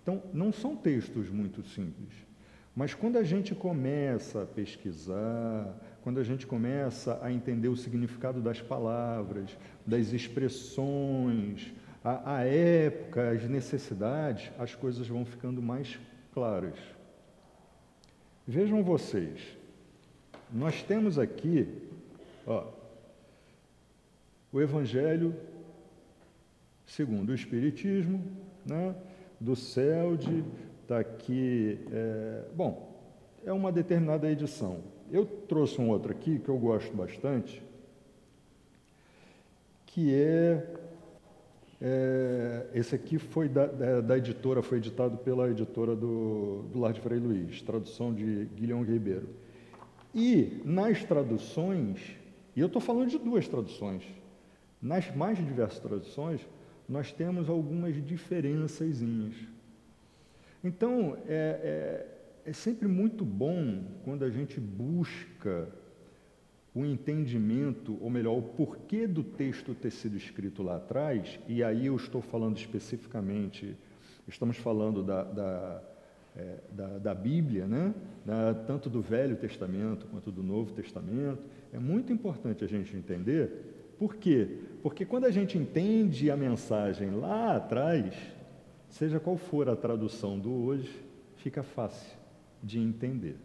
Então, 0.03 0.23
não 0.33 0.53
são 0.53 0.75
textos 0.75 1.29
muito 1.29 1.63
simples. 1.63 2.30
Mas 2.81 2.95
quando 2.95 3.19
a 3.19 3.23
gente 3.23 3.55
começa 3.55 4.43
a 4.43 4.47
pesquisar, 4.47 5.79
quando 6.01 6.19
a 6.19 6.25
gente 6.25 6.47
começa 6.47 7.19
a 7.23 7.31
entender 7.31 7.69
o 7.69 7.77
significado 7.77 8.41
das 8.41 8.63
palavras, 8.63 9.55
das 9.87 10.15
expressões, 10.15 11.75
a, 12.03 12.37
a 12.37 12.45
época, 12.47 13.33
as 13.33 13.47
necessidades, 13.47 14.51
as 14.59 14.75
coisas 14.75 15.07
vão 15.07 15.27
ficando 15.27 15.61
mais 15.61 16.01
claras. 16.33 16.79
Vejam 18.49 18.83
vocês, 18.83 19.59
nós 20.51 20.83
temos 20.83 21.19
aqui 21.19 21.69
ó, 22.47 22.67
o 24.51 24.59
Evangelho 24.59 25.37
segundo 26.87 27.29
o 27.29 27.35
Espiritismo, 27.35 28.25
né, 28.65 28.95
do 29.39 29.55
CELD, 29.55 30.45
está 30.91 30.99
aqui. 30.99 31.79
É, 31.93 32.45
bom, 32.53 33.01
é 33.45 33.53
uma 33.53 33.71
determinada 33.71 34.29
edição. 34.29 34.79
Eu 35.11 35.25
trouxe 35.25 35.81
um 35.81 35.89
outro 35.89 36.11
aqui 36.11 36.41
que 36.41 36.49
eu 36.49 36.59
gosto 36.59 36.95
bastante, 36.97 37.63
que 39.87 40.13
é, 40.13 40.67
é 41.81 42.67
esse 42.75 42.95
aqui 42.95 43.19
foi 43.19 43.49
da, 43.49 43.67
da, 43.67 44.01
da, 44.01 44.19
editora, 44.19 44.63
foi 44.63 44.79
editado 44.79 45.17
pela 45.19 45.49
editora 45.49 45.95
do, 45.95 46.65
do 46.73 46.81
Lar 46.81 46.93
de 46.93 47.01
Frei 47.01 47.19
Luiz, 47.19 47.63
tradução 47.63 48.13
de 48.13 48.47
Guilherme 48.57 48.85
Ribeiro. 48.85 49.29
E 50.13 50.61
nas 50.65 51.05
traduções, 51.05 52.17
e 52.55 52.61
eu 52.61 52.67
estou 52.67 52.83
falando 52.83 53.11
de 53.11 53.19
duas 53.19 53.47
traduções, 53.47 54.03
nas 54.83 55.15
mais 55.15 55.39
diversas 55.39 55.79
traduções, 55.79 56.41
nós 56.89 57.13
temos 57.13 57.49
algumas 57.49 57.95
diferençazinhas. 58.05 59.50
Então, 60.63 61.17
é, 61.27 62.07
é, 62.45 62.51
é 62.51 62.53
sempre 62.53 62.87
muito 62.87 63.25
bom 63.25 63.83
quando 64.05 64.25
a 64.25 64.31
gente 64.31 64.61
busca 64.61 65.69
o 66.75 66.85
entendimento, 66.85 67.99
ou 68.01 68.09
melhor, 68.09 68.39
o 68.39 68.43
porquê 68.43 69.07
do 69.07 69.25
texto 69.25 69.75
ter 69.75 69.91
sido 69.91 70.17
escrito 70.17 70.63
lá 70.63 70.77
atrás, 70.77 71.41
e 71.49 71.65
aí 71.65 71.87
eu 71.87 71.97
estou 71.97 72.23
falando 72.23 72.57
especificamente, 72.57 73.77
estamos 74.29 74.57
falando 74.57 75.03
da, 75.03 75.25
da 75.25 75.83
é, 76.37 76.57
da, 76.71 76.99
da, 76.99 77.15
Bíblia, 77.15 77.67
né? 77.67 77.93
Da, 78.25 78.55
tanto 78.55 78.89
do 78.89 79.01
Velho 79.01 79.37
Testamento 79.37 80.07
quanto 80.07 80.31
do 80.31 80.43
Novo 80.43 80.73
Testamento. 80.73 81.43
É 81.73 81.79
muito 81.79 82.13
importante 82.13 82.65
a 82.65 82.69
gente 82.69 82.97
entender. 82.97 83.95
Por 83.99 84.17
quê? 84.17 84.59
Porque 84.83 85.05
quando 85.05 85.25
a 85.25 85.31
gente 85.31 85.59
entende 85.59 86.31
a 86.31 86.37
mensagem 86.37 87.11
lá 87.11 87.57
atrás, 87.57 88.15
seja 88.91 89.19
qual 89.19 89.37
for 89.37 89.69
a 89.69 89.77
tradução 89.77 90.39
do 90.39 90.53
hoje, 90.53 90.91
fica 91.37 91.63
fácil 91.63 92.17
de 92.63 92.79
entender. 92.79 93.37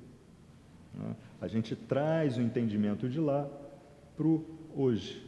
Né? 0.93 1.15
A 1.39 1.47
gente 1.47 1.75
traz 1.75 2.37
o 2.37 2.41
entendimento 2.41 3.07
de 3.07 3.19
lá 3.19 3.49
para 4.15 4.27
o 4.27 4.45
hoje. 4.75 5.25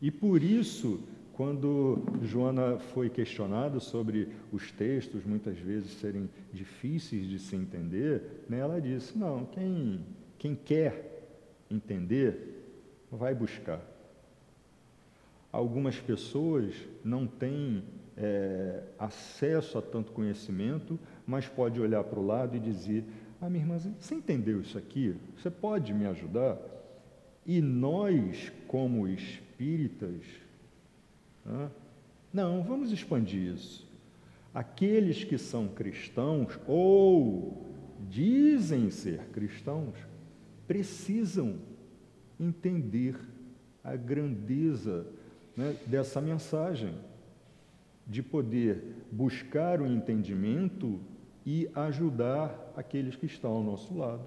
E 0.00 0.10
por 0.10 0.42
isso 0.42 1.00
quando 1.32 1.98
Joana 2.22 2.78
foi 2.78 3.08
questionada 3.08 3.80
sobre 3.80 4.28
os 4.52 4.70
textos 4.70 5.24
muitas 5.24 5.58
vezes 5.58 5.92
serem 5.92 6.28
difíceis 6.52 7.26
de 7.26 7.38
se 7.38 7.56
entender, 7.56 8.44
né, 8.48 8.58
ela 8.58 8.80
disse: 8.80 9.16
não, 9.16 9.46
quem, 9.46 10.04
quem 10.38 10.54
quer 10.54 11.26
entender, 11.70 12.62
vai 13.10 13.34
buscar. 13.34 13.80
Algumas 15.50 15.98
pessoas 15.98 16.74
não 17.04 17.26
têm 17.26 17.82
é, 18.16 18.82
acesso 18.98 19.78
a 19.78 19.82
tanto 19.82 20.12
conhecimento, 20.12 20.98
mas 21.26 21.48
pode 21.48 21.80
olhar 21.80 22.04
para 22.04 22.18
o 22.18 22.26
lado 22.26 22.56
e 22.56 22.60
dizer: 22.60 23.04
ah, 23.40 23.48
minha 23.48 23.64
irmã, 23.64 23.78
você 23.78 24.14
entendeu 24.14 24.60
isso 24.60 24.78
aqui? 24.78 25.14
Você 25.36 25.50
pode 25.50 25.92
me 25.92 26.06
ajudar? 26.06 26.58
E 27.44 27.60
nós, 27.60 28.52
como 28.68 29.08
espíritas, 29.08 30.22
não, 32.32 32.62
vamos 32.62 32.92
expandir 32.92 33.52
isso. 33.52 33.86
Aqueles 34.54 35.24
que 35.24 35.38
são 35.38 35.66
cristãos 35.68 36.58
ou 36.66 37.66
dizem 38.08 38.90
ser 38.90 39.20
cristãos 39.32 39.94
precisam 40.66 41.56
entender 42.38 43.16
a 43.82 43.96
grandeza 43.96 45.06
né, 45.56 45.76
dessa 45.86 46.20
mensagem, 46.20 46.94
de 48.06 48.22
poder 48.22 48.82
buscar 49.10 49.80
o 49.80 49.86
entendimento 49.86 51.00
e 51.44 51.68
ajudar 51.74 52.72
aqueles 52.76 53.16
que 53.16 53.26
estão 53.26 53.52
ao 53.52 53.62
nosso 53.62 53.96
lado 53.96 54.24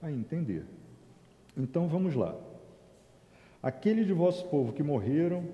a 0.00 0.10
entender. 0.10 0.64
Então 1.56 1.88
vamos 1.88 2.14
lá. 2.14 2.36
Aqueles 3.62 4.06
de 4.06 4.12
vosso 4.12 4.46
povo 4.48 4.72
que 4.72 4.82
morreram 4.82 5.44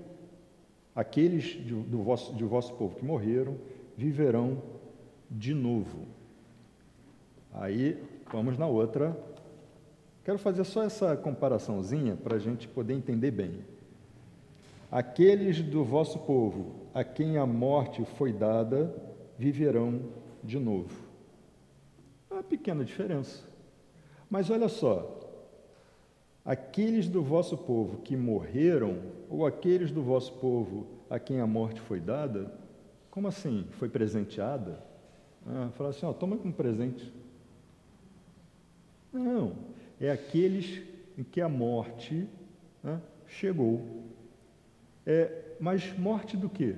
aqueles 0.95 1.43
de, 1.43 1.73
do 1.73 2.03
vosso, 2.03 2.33
de 2.33 2.43
vosso 2.43 2.73
povo 2.75 2.95
que 2.95 3.03
morreram 3.03 3.57
viverão 3.97 4.61
de 5.29 5.53
novo. 5.53 6.05
Aí 7.53 8.01
vamos 8.31 8.57
na 8.57 8.67
outra. 8.67 9.17
Quero 10.23 10.39
fazer 10.39 10.63
só 10.63 10.83
essa 10.83 11.15
comparaçãozinha 11.15 12.15
para 12.15 12.35
a 12.35 12.39
gente 12.39 12.67
poder 12.67 12.93
entender 12.93 13.31
bem. 13.31 13.59
Aqueles 14.95 15.61
do 15.61 15.83
vosso 15.83 16.19
povo 16.19 16.87
a 16.93 17.03
quem 17.03 17.37
a 17.37 17.45
morte 17.45 18.05
foi 18.05 18.31
dada 18.31 18.95
viverão 19.37 19.99
de 20.41 20.57
novo. 20.57 20.97
É 22.31 22.35
uma 22.35 22.41
pequena 22.41 22.85
diferença. 22.85 23.43
Mas 24.29 24.49
olha 24.49 24.69
só, 24.69 25.19
aqueles 26.45 27.09
do 27.09 27.21
vosso 27.21 27.57
povo 27.57 28.03
que 28.03 28.15
morreram, 28.15 29.01
ou 29.29 29.45
aqueles 29.45 29.91
do 29.91 30.01
vosso 30.01 30.31
povo 30.35 30.87
a 31.09 31.19
quem 31.19 31.41
a 31.41 31.45
morte 31.45 31.81
foi 31.81 31.99
dada, 31.99 32.57
como 33.11 33.27
assim? 33.27 33.67
Foi 33.71 33.89
presenteada? 33.89 34.81
Ah, 35.45 35.71
fala 35.73 35.89
assim, 35.89 36.05
ó, 36.05 36.13
toma 36.13 36.37
como 36.37 36.53
presente. 36.53 37.13
Não, 39.11 39.57
é 39.99 40.09
aqueles 40.09 40.81
em 41.17 41.23
que 41.25 41.41
a 41.41 41.49
morte 41.49 42.29
né, 42.81 43.01
chegou. 43.27 44.04
É, 45.05 45.55
mas 45.59 45.97
morte 45.97 46.35
do 46.35 46.49
quê? 46.49 46.75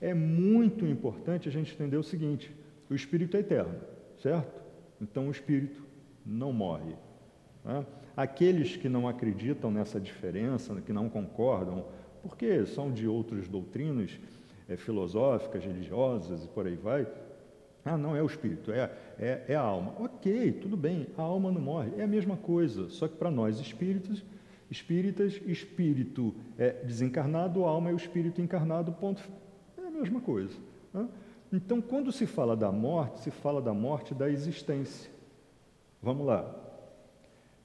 É 0.00 0.12
muito 0.12 0.86
importante 0.86 1.48
a 1.48 1.52
gente 1.52 1.72
entender 1.72 1.96
o 1.96 2.02
seguinte: 2.02 2.54
o 2.90 2.94
espírito 2.94 3.36
é 3.36 3.40
eterno, 3.40 3.76
certo? 4.18 4.62
Então 5.00 5.28
o 5.28 5.30
espírito 5.30 5.82
não 6.24 6.52
morre. 6.52 6.94
Né? 7.64 7.84
Aqueles 8.16 8.76
que 8.76 8.88
não 8.88 9.08
acreditam 9.08 9.70
nessa 9.70 10.00
diferença, 10.00 10.80
que 10.80 10.92
não 10.92 11.08
concordam, 11.08 11.84
porque 12.22 12.64
são 12.66 12.92
de 12.92 13.08
outras 13.08 13.48
doutrinas 13.48 14.18
é, 14.68 14.76
filosóficas, 14.76 15.64
religiosas 15.64 16.44
e 16.44 16.48
por 16.48 16.66
aí 16.66 16.76
vai, 16.76 17.06
ah, 17.84 17.98
não 17.98 18.16
é 18.16 18.22
o 18.22 18.26
espírito, 18.26 18.72
é, 18.72 18.90
é, 19.18 19.44
é, 19.48 19.54
a 19.54 19.60
alma. 19.60 19.94
Ok, 19.98 20.52
tudo 20.52 20.76
bem, 20.76 21.06
a 21.18 21.22
alma 21.22 21.52
não 21.52 21.60
morre, 21.60 21.90
é 21.98 22.04
a 22.04 22.06
mesma 22.06 22.36
coisa, 22.36 22.88
só 22.88 23.06
que 23.06 23.16
para 23.16 23.30
nós 23.30 23.60
espíritos, 23.60 24.24
espíritas, 24.74 25.40
espírito 25.46 26.34
é 26.58 26.72
desencarnado, 26.84 27.64
alma 27.64 27.90
é 27.90 27.92
o 27.92 27.96
espírito 27.96 28.42
encarnado, 28.42 28.92
ponto. 28.92 29.22
É 29.78 29.86
a 29.86 29.90
mesma 29.90 30.20
coisa. 30.20 30.56
Né? 30.92 31.08
Então, 31.52 31.80
quando 31.80 32.10
se 32.10 32.26
fala 32.26 32.56
da 32.56 32.72
morte, 32.72 33.20
se 33.20 33.30
fala 33.30 33.62
da 33.62 33.72
morte 33.72 34.12
da 34.12 34.28
existência. 34.28 35.10
Vamos 36.02 36.26
lá. 36.26 36.54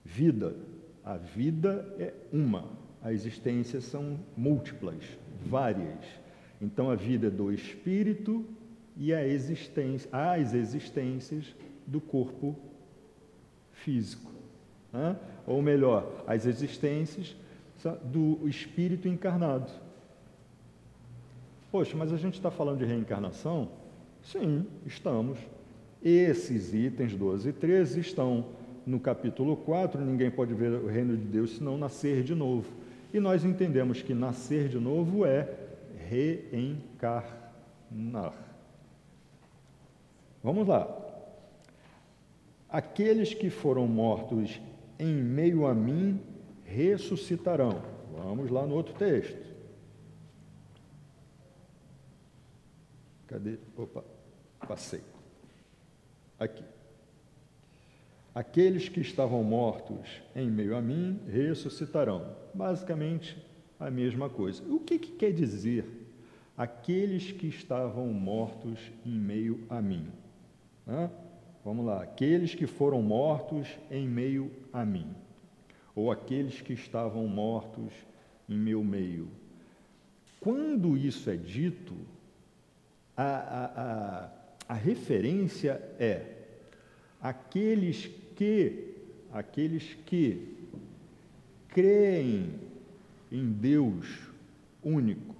Vida. 0.05 0.55
A 1.03 1.17
vida 1.17 1.95
é 1.97 2.13
uma, 2.31 2.65
a 3.01 3.11
existência 3.11 3.81
são 3.81 4.19
múltiplas, 4.37 5.03
várias. 5.43 6.05
Então 6.61 6.91
a 6.91 6.95
vida 6.95 7.27
é 7.27 7.31
do 7.31 7.51
espírito 7.51 8.45
e 8.95 9.13
a 9.13 9.25
existência, 9.25 10.09
as 10.11 10.53
existências 10.53 11.55
do 11.87 11.99
corpo 11.99 12.55
físico. 13.71 14.28
Né? 14.91 15.15
Ou 15.45 15.61
melhor, 15.61 16.23
as 16.27 16.45
existências 16.45 17.35
do 18.03 18.47
espírito 18.47 19.07
encarnado. 19.07 19.71
Poxa, 21.71 21.95
mas 21.95 22.11
a 22.11 22.17
gente 22.17 22.33
está 22.33 22.49
falando 22.49 22.79
de 22.79 22.85
reencarnação? 22.85 23.69
Sim, 24.23 24.65
estamos. 24.85 25.37
Esses 26.03 26.73
itens 26.73 27.15
12 27.15 27.49
e 27.49 27.53
13 27.53 27.99
estão 27.99 28.45
no 28.85 28.99
capítulo 28.99 29.55
4, 29.55 30.03
ninguém 30.03 30.31
pode 30.31 30.53
ver 30.53 30.71
o 30.71 30.87
reino 30.87 31.15
de 31.15 31.23
Deus 31.23 31.57
senão 31.57 31.77
nascer 31.77 32.23
de 32.23 32.33
novo. 32.33 32.71
E 33.13 33.19
nós 33.19 33.45
entendemos 33.45 34.01
que 34.01 34.13
nascer 34.13 34.67
de 34.67 34.79
novo 34.79 35.25
é 35.25 35.47
reencarnar. 36.09 37.33
Vamos 40.43 40.67
lá. 40.67 40.87
Aqueles 42.69 43.33
que 43.33 43.49
foram 43.49 43.87
mortos 43.87 44.59
em 44.99 45.15
meio 45.15 45.65
a 45.65 45.73
mim 45.73 46.21
ressuscitarão. 46.65 47.81
Vamos 48.13 48.51
lá 48.51 48.67
no 48.67 48.75
outro 48.75 48.93
texto. 48.93 49.49
Cadê? 53.25 53.57
Opa, 53.77 54.03
passei. 54.67 55.01
Aqui. 56.37 56.63
Aqueles 58.35 58.89
que 58.89 58.99
estavam 58.99 59.43
mortos 59.43 60.21
em 60.35 60.49
meio 60.49 60.75
a 60.75 60.81
mim 60.81 61.19
ressuscitarão. 61.27 62.35
Basicamente 62.53 63.37
a 63.79 63.89
mesma 63.89 64.29
coisa. 64.29 64.63
O 64.69 64.79
que, 64.79 64.99
que 64.99 65.11
quer 65.13 65.31
dizer 65.31 65.85
aqueles 66.57 67.31
que 67.31 67.47
estavam 67.47 68.07
mortos 68.07 68.91
em 69.05 69.17
meio 69.17 69.65
a 69.69 69.81
mim? 69.81 70.11
Hã? 70.87 71.09
Vamos 71.63 71.85
lá. 71.85 72.03
Aqueles 72.03 72.55
que 72.55 72.65
foram 72.65 73.01
mortos 73.01 73.67
em 73.91 74.07
meio 74.07 74.51
a 74.71 74.85
mim. 74.85 75.13
Ou 75.95 76.11
aqueles 76.11 76.61
que 76.61 76.73
estavam 76.73 77.27
mortos 77.27 77.91
em 78.47 78.57
meu 78.57 78.83
meio. 78.83 79.29
Quando 80.39 80.97
isso 80.97 81.29
é 81.29 81.35
dito, 81.35 81.93
a, 83.15 83.23
a, 83.23 83.65
a, 83.65 84.29
a 84.69 84.73
referência 84.73 85.73
é 85.99 86.37
aqueles 87.21 88.09
que, 88.35 88.95
aqueles 89.31 89.95
que 90.05 90.57
creem 91.67 92.53
em 93.31 93.51
Deus 93.51 94.29
único. 94.81 95.35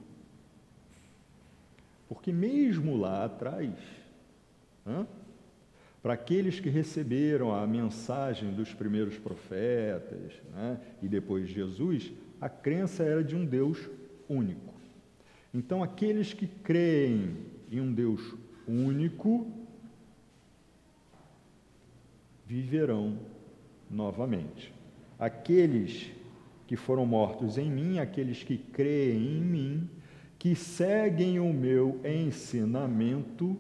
Porque 2.09 2.33
mesmo 2.33 2.97
lá 2.97 3.25
atrás, 3.25 3.71
para 6.01 6.13
aqueles 6.13 6.60
que 6.60 6.70
receberam 6.70 7.53
a 7.53 7.68
mensagem 7.68 8.53
dos 8.53 8.74
primeiros 8.74 9.18
profetas 9.18 10.34
né, 10.53 10.79
e 11.01 11.08
depois 11.08 11.50
Jesus, 11.50 12.12
a 12.39 12.48
crença 12.48 13.03
era 13.03 13.24
de 13.24 13.36
um 13.36 13.46
Deus 13.46 13.89
único. 14.27 14.74
Então, 15.53 15.84
aqueles 15.84 16.34
que 16.34 16.48
creem 16.48 17.36
em 17.72 17.82
um 17.82 17.91
Deus 17.91 18.36
único 18.68 19.51
viverão 22.46 23.20
novamente. 23.89 24.74
Aqueles 25.18 26.12
que 26.65 26.75
foram 26.75 27.06
mortos 27.06 27.58
em 27.58 27.70
mim, 27.70 28.00
aqueles 28.00 28.44
que 28.44 28.58
creem 28.58 29.38
em 29.38 29.41
mim, 29.41 29.89
que 30.38 30.56
seguem 30.56 31.39
o 31.39 31.51
meu 31.51 32.00
ensinamento. 32.06 33.60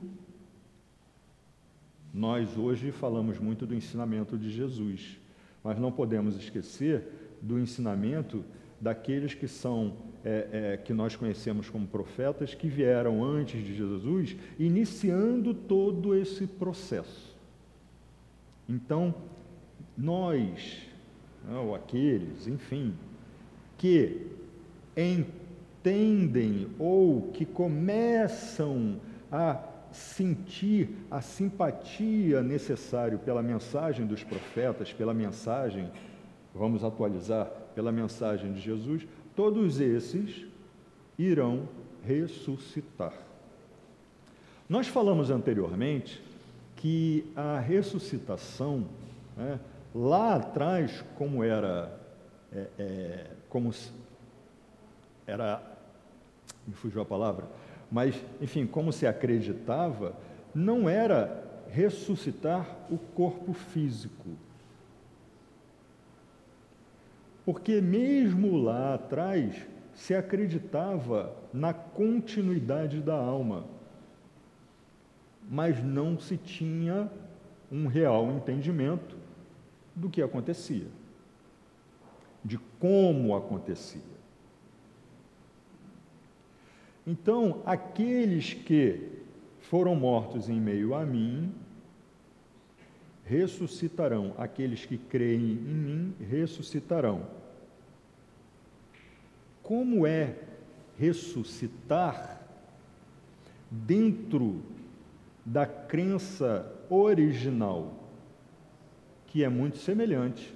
Nós 2.13 2.57
hoje 2.57 2.91
falamos 2.91 3.37
muito 3.39 3.65
do 3.65 3.75
ensinamento 3.75 4.37
de 4.37 4.49
Jesus, 4.49 5.19
mas 5.63 5.77
não 5.77 5.91
podemos 5.91 6.35
esquecer 6.37 7.03
do 7.41 7.59
ensinamento 7.59 8.43
daqueles 8.81 9.33
que 9.33 9.47
são 9.47 9.93
é, 10.23 10.47
é, 10.51 10.77
que 10.77 10.93
nós 10.93 11.15
conhecemos 11.15 11.69
como 11.69 11.87
profetas 11.87 12.53
que 12.55 12.67
vieram 12.67 13.23
antes 13.23 13.63
de 13.63 13.75
Jesus, 13.75 14.35
iniciando 14.57 15.53
todo 15.53 16.15
esse 16.15 16.47
processo. 16.47 17.37
Então, 18.67 19.13
nós, 19.97 20.81
né, 21.47 21.57
ou 21.57 21.75
aqueles, 21.75 22.47
enfim, 22.47 22.93
que 23.77 24.27
entendem 24.97 26.67
ou 26.77 27.31
que 27.31 27.45
começam 27.45 28.99
a 29.31 29.68
sentir 29.91 30.89
a 31.09 31.21
simpatia 31.21 32.41
necessária 32.41 33.17
pela 33.17 33.41
mensagem 33.41 34.05
dos 34.05 34.23
profetas, 34.23 34.93
pela 34.93 35.13
mensagem, 35.13 35.89
vamos 36.53 36.83
atualizar, 36.83 37.45
pela 37.73 37.91
mensagem 37.91 38.53
de 38.53 38.59
Jesus, 38.59 39.07
todos 39.35 39.79
esses 39.79 40.45
irão 41.17 41.67
ressuscitar. 42.05 43.13
Nós 44.67 44.87
falamos 44.87 45.29
anteriormente 45.31 46.21
que 46.75 47.29
a 47.35 47.59
ressuscitação, 47.59 48.85
né, 49.35 49.59
lá 49.93 50.35
atrás, 50.35 51.03
como 51.17 51.43
era, 51.43 51.91
é, 52.53 52.67
é, 52.77 53.27
como 53.49 53.73
era, 55.25 55.61
me 56.67 56.73
fugiu 56.73 57.01
a 57.01 57.05
palavra, 57.05 57.47
mas, 57.91 58.15
enfim, 58.41 58.65
como 58.65 58.91
se 58.91 59.07
acreditava, 59.07 60.15
não 60.53 60.87
era 60.89 61.43
ressuscitar 61.69 62.67
o 62.89 62.97
corpo 62.97 63.53
físico. 63.53 64.29
Porque 67.45 67.81
mesmo 67.81 68.57
lá 68.57 68.95
atrás 68.95 69.67
se 69.93 70.13
acreditava 70.13 71.35
na 71.51 71.73
continuidade 71.73 73.01
da 73.01 73.15
alma 73.15 73.65
mas 75.49 75.83
não 75.83 76.19
se 76.19 76.37
tinha 76.37 77.11
um 77.71 77.87
real 77.87 78.31
entendimento 78.31 79.17
do 79.95 80.07
que 80.07 80.21
acontecia, 80.21 80.85
de 82.45 82.59
como 82.79 83.35
acontecia. 83.35 84.18
Então, 87.05 87.61
aqueles 87.65 88.53
que 88.53 89.19
foram 89.61 89.95
mortos 89.95 90.49
em 90.49 90.59
meio 90.59 90.93
a 90.93 91.05
mim, 91.05 91.53
ressuscitarão. 93.25 94.33
Aqueles 94.37 94.85
que 94.85 94.97
creem 94.97 95.51
em 95.51 95.55
mim, 95.55 96.15
ressuscitarão. 96.19 97.27
Como 99.61 100.07
é 100.07 100.35
ressuscitar 100.97 102.41
dentro 103.69 104.61
da 105.45 105.65
crença 105.65 106.71
original, 106.89 107.93
que 109.27 109.43
é 109.43 109.49
muito 109.49 109.77
semelhante 109.77 110.53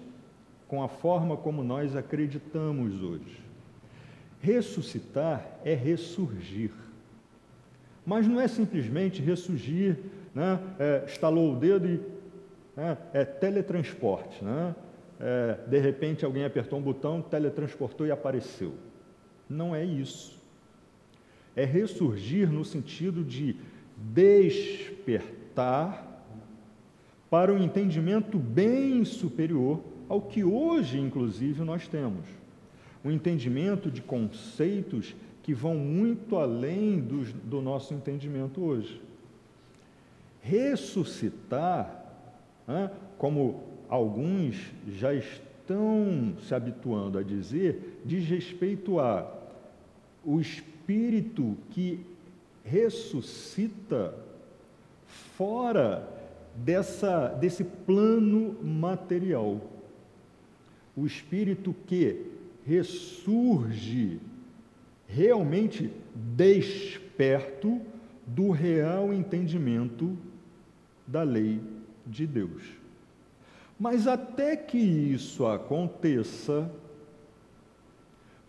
com 0.68 0.82
a 0.82 0.88
forma 0.88 1.38
como 1.38 1.64
nós 1.64 1.96
acreditamos 1.96 3.02
hoje. 3.04 3.42
Ressuscitar 4.44 5.58
é 5.64 5.74
ressurgir. 5.74 6.72
Mas 8.06 8.28
não 8.28 8.42
é 8.42 8.48
simplesmente 8.50 9.22
ressurgir, 9.22 9.98
né? 10.36 10.60
É, 10.78 11.06
estalou 11.08 11.54
o 11.54 11.56
dedo 11.56 11.88
e 11.88 12.02
né? 12.76 12.98
é 13.14 13.24
teletransporte. 13.24 14.44
Né? 14.44 14.76
É, 15.18 15.60
de 15.66 15.80
repente 15.80 16.26
alguém 16.26 16.44
apertou 16.44 16.78
um 16.78 16.82
botão, 16.82 17.22
teletransportou 17.22 18.06
e 18.06 18.12
apareceu. 18.12 18.74
Não 19.50 19.74
é 19.74 19.86
isso. 19.86 20.38
É 21.56 21.64
ressurgir 21.64 22.52
no 22.52 22.66
sentido 22.66 23.24
de 23.24 23.56
despertar 23.96 25.26
para 27.30 27.54
um 27.54 27.64
entendimento 27.64 28.38
bem 28.38 29.06
superior 29.06 29.80
ao 30.10 30.20
que 30.20 30.44
hoje, 30.44 31.00
inclusive, 31.00 31.64
nós 31.64 31.88
temos. 31.88 32.43
Um 33.04 33.12
entendimento 33.12 33.92
de 33.92 34.02
conceitos 34.02 35.16
que 35.42 35.54
vão 35.54 35.76
muito 35.76 36.38
além 36.38 37.00
do, 37.00 37.24
do 37.44 37.62
nosso 37.62 37.94
entendimento 37.94 38.64
hoje. 38.64 39.02
Ressuscitar, 40.42 42.06
como 43.18 43.62
alguns 43.90 44.72
já 44.88 45.14
estão 45.14 46.34
se 46.48 46.56
habituando 46.56 47.18
a 47.18 47.24
dizer, 47.24 48.02
diz 48.06 48.26
respeito 48.26 49.00
a 49.00 49.30
o 50.24 50.40
espírito 50.40 51.58
que 51.72 52.00
ressuscita 52.64 54.16
fora 55.38 56.08
dessa, 56.56 57.28
desse 57.28 57.64
plano 57.64 58.58
material. 58.64 59.60
O 60.96 61.06
espírito 61.06 61.76
que 61.86 62.33
ressurge 62.66 64.20
realmente 65.08 65.92
desperto 66.16 67.82
do 68.26 68.52
real 68.52 69.14
entendimento 69.14 70.18
da 71.06 71.24
lei 71.24 71.62
de 72.06 72.26
Deus. 72.26 72.64
Mas 73.80 74.08
até 74.08 74.56
que 74.56 74.78
isso 74.78 75.46
aconteça, 75.46 76.72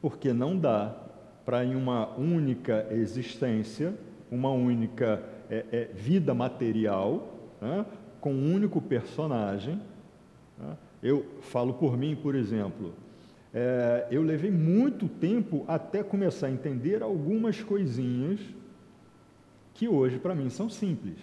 porque 0.01 0.33
não 0.33 0.57
dá 0.57 0.95
para 1.45 1.65
em 1.65 1.75
uma 1.75 2.09
única 2.17 2.87
existência, 2.91 3.95
uma 4.31 4.51
única 4.51 5.23
é, 5.51 5.65
é, 5.71 5.85
vida 5.95 6.35
material, 6.35 7.35
né, 7.61 7.85
com 8.21 8.33
um 8.33 8.55
único 8.55 8.81
personagem. 8.81 9.81
Né. 10.59 10.77
Eu 11.03 11.27
falo 11.43 11.75
por 11.75 11.97
mim, 11.97 12.17
por 12.17 12.35
exemplo, 12.35 12.95
é, 13.55 14.09
eu 14.11 14.23
levei 14.23 14.51
muito 14.51 15.09
tempo 15.09 15.65
até 15.69 16.03
começar 16.03 16.49
a 16.49 16.51
entender 16.51 17.03
algumas 17.03 17.63
coisinhas 17.63 18.41
que 19.73 19.87
hoje 19.87 20.19
para 20.19 20.35
mim 20.35 20.51
são 20.51 20.69
simples. 20.69 21.19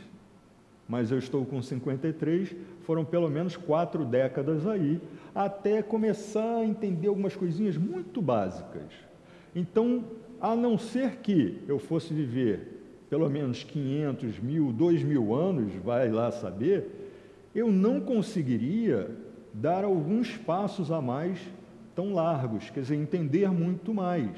mas 0.88 1.10
eu 1.10 1.18
estou 1.18 1.46
com 1.46 1.62
53, 1.62 2.54
foram 2.82 3.06
pelo 3.06 3.30
menos 3.30 3.56
quatro 3.56 4.04
décadas 4.04 4.68
aí, 4.68 5.00
até 5.34 5.82
começar 5.82 6.58
a 6.58 6.66
entender 6.66 7.08
algumas 7.08 7.34
coisinhas 7.34 7.78
muito 7.78 8.22
básicas. 8.22 8.92
Então, 9.56 10.04
a 10.42 10.54
não 10.54 10.78
ser 10.78 11.18
que 11.18 11.64
eu 11.66 11.80
fosse 11.80 12.14
viver 12.14 12.82
pelo 13.10 13.30
menos 13.30 13.64
500, 13.64 14.40
mil, 14.40 14.72
2 14.72 15.04
mil 15.04 15.36
anos, 15.36 15.74
vai 15.76 16.10
lá 16.10 16.32
saber, 16.32 17.12
eu 17.54 17.70
não 17.70 18.00
conseguiria 18.00 19.12
dar 19.54 19.84
alguns 19.84 20.38
passos 20.38 20.92
a 20.92 21.02
mais 21.02 21.40
tão 21.96 22.14
largos, 22.14 22.70
quer 22.70 22.82
dizer, 22.82 22.96
entender 22.96 23.50
muito 23.52 23.94
mais. 23.94 24.32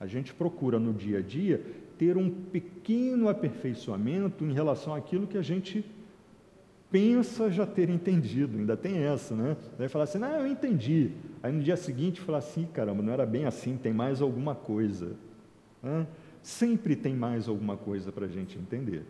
A 0.00 0.06
gente 0.06 0.32
procura 0.32 0.78
no 0.78 0.92
dia 0.92 1.18
a 1.18 1.22
dia 1.22 1.64
ter 1.98 2.16
um 2.16 2.30
pequeno 2.30 3.28
aperfeiçoamento 3.28 4.44
em 4.44 4.52
relação 4.52 4.94
àquilo 4.94 5.26
que 5.26 5.36
a 5.36 5.42
gente 5.42 5.84
pensa 6.90 7.50
já 7.50 7.66
ter 7.66 7.90
entendido, 7.90 8.56
ainda 8.56 8.76
tem 8.76 8.98
essa, 8.98 9.34
né? 9.34 9.56
Vai 9.76 9.88
falar 9.88 10.04
assim, 10.04 10.22
ah, 10.22 10.38
eu 10.38 10.46
entendi. 10.46 11.10
Aí 11.42 11.52
no 11.52 11.62
dia 11.62 11.76
seguinte 11.76 12.20
falar 12.20 12.38
assim, 12.38 12.66
caramba, 12.72 13.02
não 13.02 13.12
era 13.12 13.26
bem 13.26 13.44
assim, 13.44 13.76
tem 13.76 13.92
mais 13.92 14.22
alguma 14.22 14.54
coisa. 14.54 15.16
Sempre 16.42 16.96
tem 16.96 17.14
mais 17.14 17.48
alguma 17.48 17.76
coisa 17.76 18.10
para 18.10 18.24
a 18.26 18.28
gente 18.28 18.58
entender. 18.58 19.02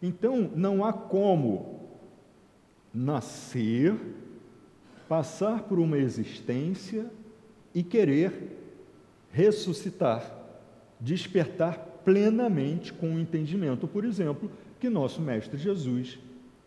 Então, 0.00 0.50
não 0.54 0.84
há 0.84 0.92
como 0.92 1.88
nascer, 2.94 3.94
passar 5.08 5.62
por 5.62 5.78
uma 5.78 5.96
existência 5.96 7.10
e 7.74 7.82
querer 7.82 8.56
ressuscitar, 9.32 10.30
despertar 11.00 11.78
plenamente 12.04 12.92
com 12.92 13.14
o 13.14 13.18
entendimento, 13.18 13.86
por 13.86 14.04
exemplo, 14.04 14.50
que 14.78 14.88
nosso 14.88 15.20
Mestre 15.20 15.58
Jesus 15.58 16.18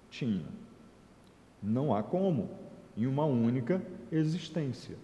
tinha. 0.10 0.46
Não 1.62 1.94
há 1.94 2.02
como, 2.02 2.50
em 2.98 3.06
uma 3.06 3.26
única 3.26 3.82
existência. 4.12 4.96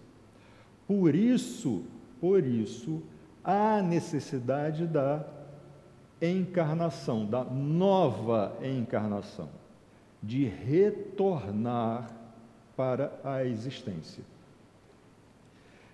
Por 0.86 1.14
isso, 1.14 1.84
por 2.20 2.44
isso, 2.44 3.02
há 3.44 3.80
necessidade 3.80 4.86
da 4.86 5.24
encarnação, 6.20 7.24
da 7.24 7.44
nova 7.44 8.58
encarnação, 8.62 9.48
de 10.22 10.44
retornar 10.44 12.17
para 12.78 13.10
a 13.24 13.44
existência. 13.44 14.22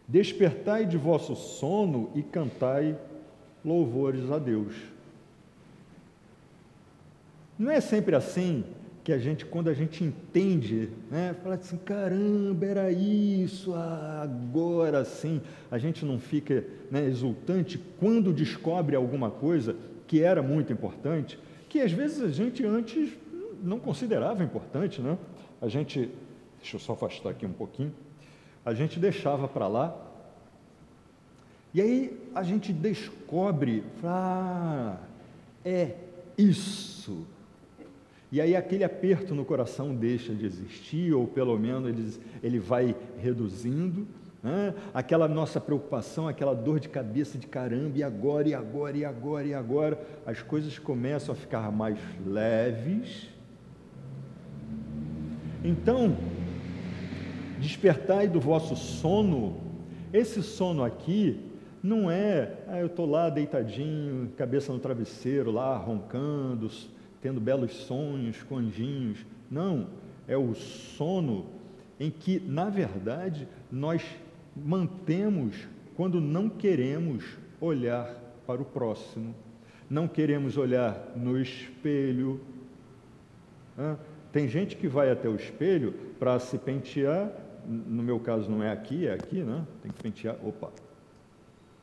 Despertai 0.06 0.84
de 0.84 0.98
vosso 0.98 1.34
sono 1.34 2.10
e 2.14 2.22
cantai 2.22 2.94
louvores 3.64 4.30
a 4.30 4.38
Deus. 4.38 4.74
Não 7.58 7.70
é 7.70 7.80
sempre 7.80 8.14
assim 8.14 8.64
que 9.02 9.14
a 9.14 9.18
gente, 9.18 9.46
quando 9.46 9.70
a 9.70 9.72
gente 9.72 10.04
entende, 10.04 10.90
né, 11.10 11.34
fala 11.42 11.54
assim, 11.54 11.78
caramba, 11.78 12.66
era 12.66 12.92
isso, 12.92 13.72
agora 13.74 15.06
sim, 15.06 15.40
a 15.70 15.78
gente 15.78 16.04
não 16.04 16.18
fica 16.18 16.64
né, 16.90 17.06
exultante 17.06 17.78
quando 17.98 18.30
descobre 18.30 18.94
alguma 18.94 19.30
coisa 19.30 19.74
que 20.06 20.22
era 20.22 20.42
muito 20.42 20.70
importante, 20.70 21.38
que 21.66 21.80
às 21.80 21.92
vezes 21.92 22.20
a 22.20 22.28
gente 22.28 22.62
antes 22.66 23.10
não 23.62 23.78
considerava 23.78 24.44
importante, 24.44 25.00
né? 25.00 25.16
A 25.62 25.68
gente, 25.68 26.10
deixa 26.64 26.76
eu 26.76 26.80
só 26.80 26.94
afastar 26.94 27.30
aqui 27.30 27.44
um 27.44 27.52
pouquinho, 27.52 27.92
a 28.64 28.72
gente 28.72 28.98
deixava 28.98 29.46
para 29.46 29.68
lá, 29.68 29.94
e 31.74 31.80
aí 31.82 32.18
a 32.34 32.42
gente 32.42 32.72
descobre, 32.72 33.84
ah, 34.02 34.96
é 35.62 35.94
isso, 36.38 37.26
e 38.32 38.40
aí 38.40 38.56
aquele 38.56 38.82
aperto 38.82 39.34
no 39.34 39.44
coração 39.44 39.94
deixa 39.94 40.34
de 40.34 40.46
existir, 40.46 41.12
ou 41.12 41.26
pelo 41.26 41.58
menos 41.58 41.88
ele, 41.88 42.20
ele 42.42 42.58
vai 42.58 42.96
reduzindo. 43.18 44.08
Né? 44.42 44.74
Aquela 44.92 45.28
nossa 45.28 45.60
preocupação, 45.60 46.26
aquela 46.26 46.52
dor 46.52 46.80
de 46.80 46.88
cabeça 46.88 47.38
de 47.38 47.46
caramba, 47.46 47.96
e 47.96 48.02
agora, 48.02 48.48
e 48.48 48.54
agora, 48.54 48.96
e 48.96 49.04
agora, 49.04 49.46
e 49.46 49.54
agora, 49.54 50.06
as 50.26 50.42
coisas 50.42 50.78
começam 50.80 51.32
a 51.32 51.36
ficar 51.36 51.70
mais 51.70 51.96
leves. 52.26 53.28
Então, 55.62 56.16
despertai 57.64 58.28
do 58.28 58.38
vosso 58.38 58.76
sono, 58.76 59.56
esse 60.12 60.42
sono 60.42 60.84
aqui 60.84 61.40
não 61.82 62.10
é, 62.10 62.58
ah, 62.68 62.78
eu 62.78 62.86
estou 62.86 63.04
lá 63.04 63.28
deitadinho, 63.28 64.30
cabeça 64.36 64.72
no 64.72 64.78
travesseiro, 64.78 65.50
lá 65.50 65.76
roncando, 65.76 66.70
tendo 67.20 67.40
belos 67.40 67.72
sonhos 67.72 68.42
com 68.42 68.58
anjinhos. 68.58 69.24
Não, 69.50 69.88
é 70.28 70.36
o 70.36 70.54
sono 70.54 71.46
em 71.98 72.10
que, 72.10 72.38
na 72.40 72.68
verdade, 72.68 73.48
nós 73.70 74.02
mantemos 74.54 75.56
quando 75.96 76.20
não 76.20 76.48
queremos 76.48 77.24
olhar 77.60 78.14
para 78.46 78.60
o 78.60 78.64
próximo, 78.64 79.34
não 79.88 80.06
queremos 80.06 80.56
olhar 80.56 81.12
no 81.16 81.40
espelho. 81.40 82.40
Tem 84.32 84.48
gente 84.48 84.76
que 84.76 84.88
vai 84.88 85.10
até 85.10 85.28
o 85.28 85.36
espelho 85.36 85.92
para 86.18 86.38
se 86.38 86.56
pentear, 86.56 87.30
no 87.66 88.02
meu 88.02 88.20
caso 88.20 88.50
não 88.50 88.62
é 88.62 88.70
aqui, 88.70 89.06
é 89.06 89.14
aqui, 89.14 89.42
né? 89.42 89.66
Tem 89.82 89.90
que 89.90 90.02
pentear. 90.02 90.36
Opa, 90.44 90.70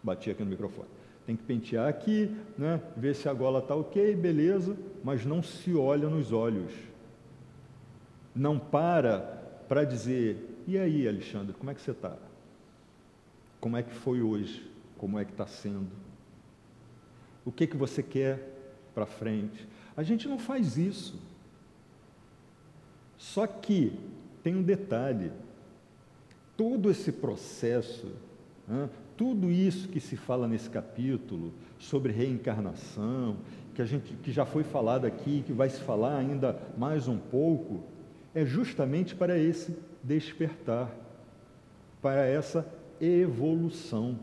bati 0.04 0.30
aqui 0.30 0.44
no 0.44 0.50
microfone 0.50 0.88
tem 1.26 1.36
que 1.36 1.44
pentear 1.44 1.88
aqui, 1.88 2.36
né? 2.58 2.82
ver 2.98 3.16
se 3.16 3.30
a 3.30 3.34
gola 3.34 3.60
está 3.60 3.76
ok, 3.76 4.16
beleza, 4.16 4.76
mas 5.04 5.26
não 5.26 5.42
se 5.42 5.74
olha 5.74 6.10
nos 6.10 6.32
olhos. 6.32 6.74
Não 8.36 8.58
para 8.58 9.40
para 9.68 9.86
dizer, 9.86 10.64
e 10.68 10.78
aí, 10.78 11.08
Alexandre, 11.08 11.54
como 11.54 11.72
é 11.72 11.74
que 11.74 11.82
você 11.82 11.92
está? 11.92 12.18
Como 13.62 13.78
é 13.78 13.84
que 13.84 13.94
foi 13.94 14.22
hoje? 14.22 14.70
Como 14.98 15.18
é 15.18 15.24
que 15.24 15.32
está 15.32 15.48
sendo? 15.48 15.88
O 17.46 17.52
que, 17.52 17.66
que 17.66 17.78
você 17.78 18.04
quer 18.04 18.50
para 18.94 19.06
frente? 19.06 19.66
A 19.96 20.04
gente 20.04 20.28
não 20.28 20.38
faz 20.38 20.78
isso. 20.78 21.18
Só 23.18 23.48
que 23.48 23.98
tem 24.44 24.56
um 24.56 24.62
detalhe: 24.62 25.32
todo 26.62 26.92
esse 26.92 27.12
processo, 27.12 28.06
né, 28.68 28.88
tudo 29.18 29.50
isso 29.50 29.88
que 29.88 30.00
se 30.00 30.16
fala 30.16 30.48
nesse 30.48 30.70
capítulo 30.70 31.52
sobre 31.80 32.14
reencarnação, 32.14 33.38
que 33.74 33.82
a 33.82 33.86
gente 33.86 34.14
que 34.22 34.32
já 34.32 34.46
foi 34.46 34.64
falado 34.64 35.06
aqui, 35.06 35.44
que 35.44 35.52
vai 35.52 35.72
se 35.72 35.82
falar 35.82 36.20
ainda 36.20 36.56
mais 36.78 37.08
um 37.08 37.18
pouco, 37.18 37.84
é 38.36 38.46
justamente 38.46 39.16
para 39.16 39.40
esse 39.40 39.76
despertar, 40.04 40.96
para 42.00 42.28
essa 42.28 42.72
evolução. 43.02 44.20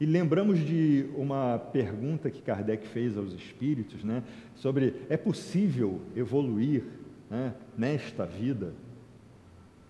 E 0.00 0.06
lembramos 0.06 0.58
de 0.58 1.08
uma 1.16 1.56
pergunta 1.56 2.32
que 2.32 2.42
Kardec 2.42 2.84
fez 2.88 3.16
aos 3.16 3.32
espíritos, 3.32 4.02
né, 4.02 4.24
sobre 4.56 5.02
é 5.08 5.16
possível 5.16 6.00
evoluir 6.16 6.82
né, 7.30 7.54
nesta 7.78 8.26
vida? 8.26 8.74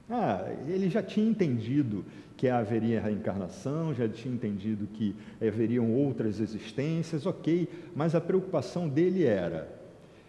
Ah, 0.09 0.49
ele 0.69 0.89
já 0.89 1.03
tinha 1.03 1.29
entendido 1.29 2.05
que 2.37 2.49
haveria 2.49 3.01
reencarnação, 3.01 3.95
já 3.95 4.09
tinha 4.09 4.33
entendido 4.33 4.87
que 4.87 5.17
haveriam 5.41 5.93
outras 5.93 6.39
existências, 6.39 7.27
ok, 7.27 7.69
mas 7.95 8.15
a 8.15 8.21
preocupação 8.21 8.89
dele 8.89 9.25
era: 9.25 9.69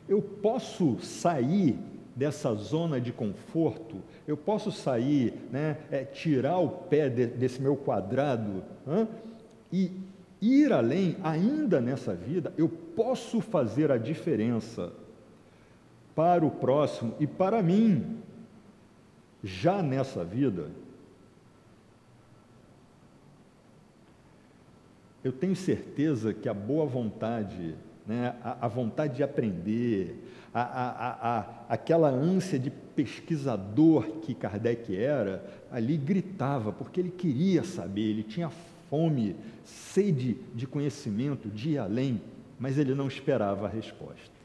eu 0.08 0.22
posso 0.22 0.98
sair 1.00 1.78
dessa 2.16 2.54
zona 2.56 3.00
de 3.00 3.12
conforto, 3.12 3.98
eu 4.28 4.36
posso 4.36 4.72
sair, 4.72 5.34
né, 5.52 5.78
é, 5.92 6.04
tirar 6.04 6.58
o 6.58 6.70
pé 6.70 7.10
de, 7.10 7.28
desse 7.28 7.62
meu 7.62 7.76
quadrado 7.76 8.64
hein, 8.88 9.08
e 9.72 9.92
ir 10.42 10.74
além, 10.74 11.16
ainda 11.24 11.80
nessa 11.80 12.16
vida, 12.16 12.52
eu 12.58 12.68
posso 12.68 13.40
fazer 13.40 13.92
a 13.92 13.98
diferença 13.98 14.92
para 16.16 16.44
o 16.44 16.50
próximo 16.50 17.14
e 17.20 17.28
para 17.28 17.62
mim, 17.62 18.18
já 19.48 19.82
nessa 19.82 20.24
vida. 20.24 20.70
eu 25.28 25.32
tenho 25.32 25.56
certeza 25.56 26.34
que 26.34 26.48
a 26.48 26.54
boa 26.54 26.86
vontade, 26.86 27.76
né, 28.06 28.36
a, 28.42 28.66
a 28.66 28.68
vontade 28.68 29.18
de 29.18 29.24
aprender, 29.24 30.24
a, 30.54 30.62
a, 30.62 31.38
a, 31.40 31.46
aquela 31.68 32.10
ânsia 32.10 32.58
de 32.58 32.70
pesquisador 32.70 34.06
que 34.22 34.34
Kardec 34.34 34.96
era, 34.96 35.46
ali 35.70 35.98
gritava, 35.98 36.72
porque 36.72 37.02
ele 37.02 37.12
queria 37.12 37.64
saber, 37.64 38.04
ele 38.04 38.24
tinha 38.24 38.50
fome, 38.90 39.36
sede 39.66 40.38
de 40.56 40.66
conhecimento, 40.66 41.50
de 41.50 41.72
ir 41.72 41.78
além, 41.78 42.22
mas 42.58 42.78
ele 42.78 42.96
não 42.96 43.08
esperava 43.08 43.66
a 43.66 43.70
resposta. 43.70 44.38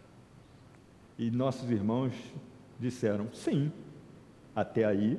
E 1.16 1.30
nossos 1.30 1.70
irmãos 1.70 2.12
disseram: 2.80 3.28
sim, 3.32 3.70
até 4.54 4.84
aí 4.84 5.18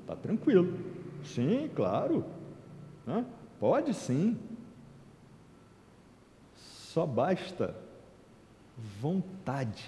está 0.00 0.16
tranquilo. 0.16 0.78
Sim, 1.24 1.70
claro. 1.74 2.24
Pode 3.58 3.94
sim. 3.94 4.38
Só 6.56 7.06
basta 7.06 7.74
vontade. 9.00 9.84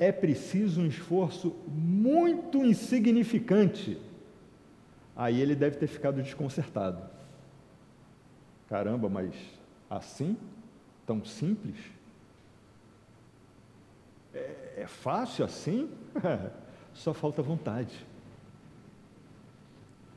é 0.00 0.10
preciso 0.10 0.80
um 0.80 0.86
esforço 0.86 1.54
muito 1.68 2.64
insignificante. 2.64 4.00
Aí 5.14 5.38
ele 5.38 5.54
deve 5.54 5.76
ter 5.76 5.86
ficado 5.86 6.22
desconcertado. 6.22 7.02
Caramba, 8.66 9.10
mas 9.10 9.34
assim? 9.90 10.38
Tão 11.04 11.22
simples? 11.22 11.76
É, 14.34 14.82
é 14.82 14.86
fácil 14.86 15.44
assim? 15.44 15.88
só 16.94 17.12
falta 17.12 17.42
vontade. 17.42 17.94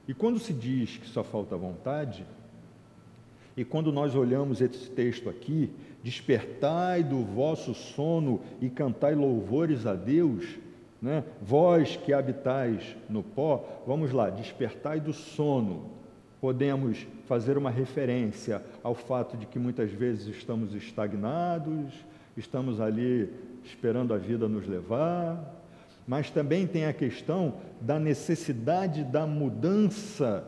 E 0.08 0.13
quando 0.13 0.39
se 0.39 0.54
diz 0.54 0.97
que 0.97 1.08
só 1.08 1.23
falta 1.23 1.56
vontade, 1.56 2.26
e 3.56 3.63
quando 3.63 3.91
nós 3.91 4.15
olhamos 4.15 4.62
esse 4.62 4.89
texto 4.89 5.30
aqui, 5.30 5.71
despertai 6.04 7.04
do 7.04 7.23
vosso 7.23 7.73
sono 7.73 8.41
e 8.60 8.69
cantai 8.69 9.15
louvores 9.15 9.86
a 9.86 9.93
Deus, 9.93 10.58
né? 11.02 11.23
vós 11.41 11.95
que 11.95 12.13
habitais 12.13 12.95
no 13.10 13.21
pó, 13.21 13.63
vamos 13.86 14.12
lá, 14.12 14.30
despertai 14.30 14.99
do 14.99 15.13
sono. 15.13 15.91
Podemos 16.41 17.08
fazer 17.26 17.58
uma 17.58 17.69
referência 17.69 18.62
ao 18.82 18.95
fato 18.95 19.38
de 19.38 19.45
que 19.45 19.60
muitas 19.60 19.91
vezes 19.91 20.28
estamos 20.36 20.73
estagnados, 20.73 21.93
estamos 22.36 22.82
ali 22.82 23.30
esperando 23.65 24.13
a 24.13 24.17
vida 24.17 24.47
nos 24.47 24.67
levar, 24.67 25.62
mas 26.08 26.30
também 26.30 26.67
tem 26.67 26.86
a 26.86 26.93
questão 26.93 27.56
da 27.80 27.99
necessidade 27.99 29.04
da 29.04 29.26
mudança 29.26 30.47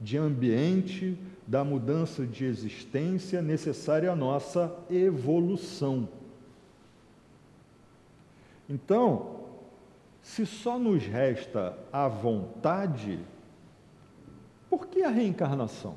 de 0.00 0.16
ambiente, 0.16 1.18
da 1.46 1.64
mudança 1.64 2.26
de 2.26 2.44
existência 2.44 3.42
necessária 3.42 4.12
à 4.12 4.16
nossa 4.16 4.74
evolução. 4.90 6.08
Então, 8.68 9.38
se 10.22 10.44
só 10.44 10.78
nos 10.78 11.04
resta 11.04 11.76
a 11.92 12.06
vontade, 12.06 13.18
por 14.68 14.86
que 14.86 15.02
a 15.02 15.08
reencarnação? 15.08 15.96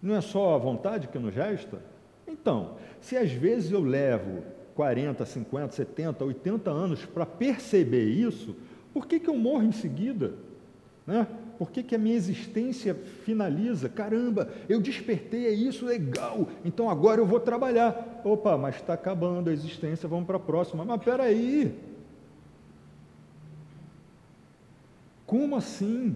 Não 0.00 0.14
é 0.14 0.20
só 0.20 0.54
a 0.54 0.58
vontade 0.58 1.08
que 1.08 1.18
nos 1.18 1.34
resta? 1.34 1.82
Então, 2.28 2.76
se 3.00 3.16
às 3.16 3.32
vezes 3.32 3.72
eu 3.72 3.80
levo 3.80 4.44
40, 4.74 5.24
50, 5.24 5.72
70, 5.72 6.24
80 6.24 6.70
anos 6.70 7.04
para 7.04 7.26
perceber 7.26 8.04
isso, 8.04 8.54
por 8.92 9.06
que, 9.06 9.18
que 9.18 9.28
eu 9.28 9.36
morro 9.36 9.64
em 9.64 9.72
seguida? 9.72 10.34
Né? 11.06 11.26
Por 11.58 11.70
que, 11.70 11.82
que 11.82 11.94
a 11.94 11.98
minha 11.98 12.14
existência 12.14 12.94
finaliza? 13.24 13.88
Caramba, 13.88 14.48
eu 14.68 14.80
despertei, 14.80 15.46
é 15.46 15.50
isso, 15.50 15.84
legal, 15.84 16.48
então 16.64 16.88
agora 16.88 17.20
eu 17.20 17.26
vou 17.26 17.40
trabalhar. 17.40 18.20
Opa, 18.24 18.56
mas 18.56 18.76
está 18.76 18.94
acabando 18.94 19.50
a 19.50 19.52
existência, 19.52 20.08
vamos 20.08 20.26
para 20.26 20.36
a 20.36 20.40
próxima. 20.40 20.84
Mas 20.84 21.02
peraí, 21.02 21.74
como 25.26 25.56
assim? 25.56 26.14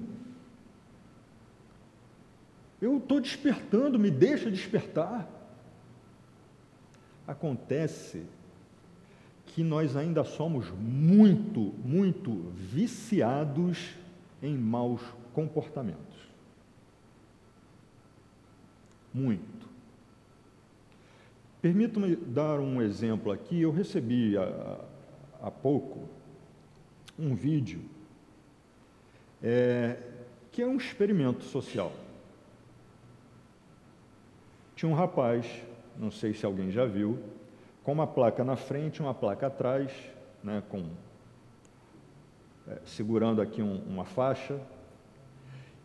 Eu 2.80 2.98
estou 2.98 3.20
despertando, 3.20 3.98
me 3.98 4.10
deixa 4.10 4.50
despertar. 4.50 5.41
Acontece 7.26 8.24
que 9.46 9.62
nós 9.62 9.96
ainda 9.96 10.24
somos 10.24 10.70
muito, 10.70 11.60
muito 11.84 12.32
viciados 12.56 13.94
em 14.42 14.56
maus 14.56 15.02
comportamentos. 15.32 16.18
Muito. 19.12 19.68
Permita-me 21.60 22.16
dar 22.16 22.58
um 22.58 22.80
exemplo 22.80 23.30
aqui. 23.30 23.60
Eu 23.60 23.70
recebi 23.70 24.36
há, 24.36 24.80
há 25.42 25.50
pouco 25.50 26.08
um 27.18 27.34
vídeo 27.34 27.82
é, 29.42 29.96
que 30.50 30.62
é 30.62 30.66
um 30.66 30.76
experimento 30.76 31.44
social. 31.44 31.92
Tinha 34.74 34.90
um 34.90 34.94
rapaz, 34.94 35.46
não 36.02 36.10
sei 36.10 36.34
se 36.34 36.44
alguém 36.44 36.68
já 36.72 36.84
viu, 36.84 37.16
com 37.84 37.92
uma 37.92 38.08
placa 38.08 38.42
na 38.42 38.56
frente, 38.56 39.00
uma 39.00 39.14
placa 39.14 39.46
atrás, 39.46 39.92
né, 40.42 40.60
com, 40.68 40.84
é, 42.66 42.80
segurando 42.84 43.40
aqui 43.40 43.62
um, 43.62 43.80
uma 43.86 44.04
faixa, 44.04 44.60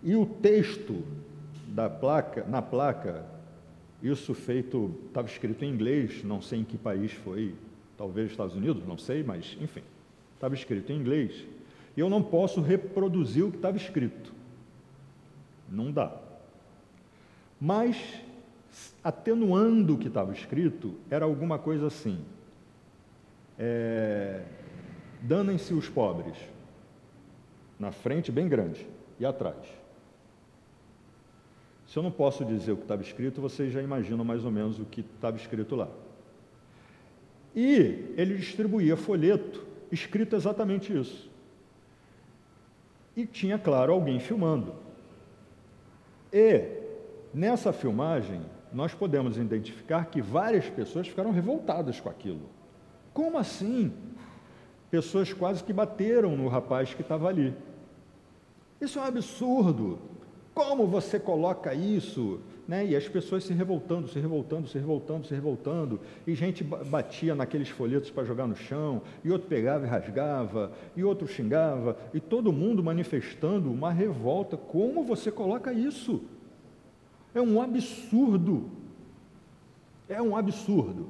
e 0.01 0.15
o 0.15 0.25
texto 0.25 1.03
da 1.67 1.88
placa, 1.88 2.43
na 2.45 2.63
placa, 2.63 3.25
isso 4.01 4.34
feito, 4.34 4.95
estava 5.06 5.27
escrito 5.27 5.63
em 5.63 5.69
inglês, 5.69 6.23
não 6.23 6.41
sei 6.41 6.62
em 6.62 6.63
que 6.63 6.80
país 6.80 7.12
foi, 7.12 7.53
talvez 7.95 8.32
Estados 8.32 8.56
Unidos, 8.56 8.88
não 8.88 8.97
sei, 8.97 9.21
mas 9.21 9.56
enfim, 9.62 9.84
estava 10.34 10.56
escrito 10.56 10.91
em 10.91 10.95
inglês, 10.95 11.45
e 11.95 11.99
eu 11.99 12.10
não 12.10 12.23
posso 12.23 12.60
reproduzir 12.60 13.45
o 13.45 13.51
que 13.51 13.58
estava 13.58 13.77
escrito. 13.77 14.34
Não 15.69 15.91
dá. 15.91 16.15
Mas 17.60 17.97
atenuando 19.08 19.96
o 19.96 19.98
que 19.98 20.10
estava 20.10 20.34
escrito, 20.34 20.96
era 21.10 21.24
alguma 21.24 21.58
coisa 21.58 21.88
assim: 21.88 22.20
é, 23.58 24.43
danem-se 25.22 25.74
os 25.74 25.88
pobres, 25.88 26.36
na 27.80 27.89
frente, 27.89 28.34
bem 28.34 28.50
grande, 28.50 28.86
e 29.17 29.26
atrás. 29.26 29.65
Se 31.88 31.98
eu 31.98 32.04
não 32.04 32.12
posso 32.12 32.43
dizer 32.43 32.74
o 32.74 32.76
que 32.76 32.82
estava 32.82 33.02
escrito, 33.02 33.39
vocês 33.39 33.72
já 33.72 33.82
imaginam 33.82 34.26
mais 34.26 34.43
ou 34.43 34.52
menos 34.52 34.78
o 34.78 34.84
que 34.84 35.00
estava 35.00 35.38
escrito 35.38 35.74
lá. 35.74 35.88
E 37.56 38.13
ele 38.17 38.36
distribuía 38.36 38.98
folheto 38.98 39.65
escrito 39.89 40.36
exatamente 40.36 40.91
isso. 40.91 41.32
E 43.15 43.26
tinha, 43.26 43.58
claro, 43.58 43.93
alguém 43.93 44.20
filmando. 44.20 44.76
E 46.32 46.70
nessa 47.34 47.72
filmagem, 47.72 48.41
nós 48.73 48.93
podemos 48.93 49.38
identificar 49.38 50.06
que 50.06 50.21
várias 50.21 50.69
pessoas 50.69 51.08
ficaram 51.08 51.32
revoltadas 51.32 51.99
com 51.99 52.10
aquilo. 52.10 52.49
Como 53.13 53.38
assim? 53.38 53.91
Pessoas 54.91 55.34
quase 55.34 55.63
que 55.63 55.73
bateram 55.73 56.38
no 56.38 56.47
rapaz 56.47 56.93
que 56.93 57.01
estava 57.01 57.27
ali. 57.27 57.53
Isso 58.80 58.99
é 58.99 59.01
um 59.01 59.06
absurdo. 59.06 59.99
Como 60.53 60.88
você 60.88 61.19
coloca 61.19 61.73
isso? 61.73 62.39
Né? 62.67 62.86
E 62.86 62.95
as 62.95 63.08
pessoas 63.08 63.43
se 63.43 63.53
revoltando, 63.53 64.08
se 64.08 64.19
revoltando, 64.19 64.67
se 64.67 64.77
revoltando, 64.77 65.27
se 65.27 65.34
revoltando, 65.34 65.99
e 66.25 66.36
gente 66.36 66.63
batia 66.63 67.34
naqueles 67.34 67.69
folhetos 67.69 68.10
para 68.10 68.25
jogar 68.25 68.45
no 68.45 68.56
chão, 68.56 69.01
e 69.23 69.32
outro 69.32 69.47
pegava 69.47 69.86
e 69.86 69.89
rasgava, 69.89 70.71
e 70.95 71.03
outro 71.03 71.27
xingava, 71.27 71.97
e 72.13 72.19
todo 72.19 72.51
mundo 72.51 72.84
manifestando 72.84 73.71
uma 73.71 73.91
revolta. 73.91 74.58
Como 74.58 75.03
você 75.03 75.32
coloca 75.32 75.71
isso? 75.71 76.21
É 77.38 77.41
um 77.41 77.62
absurdo. 77.62 78.67
É 80.10 80.19
um 80.19 80.36
absurdo. 80.36 81.08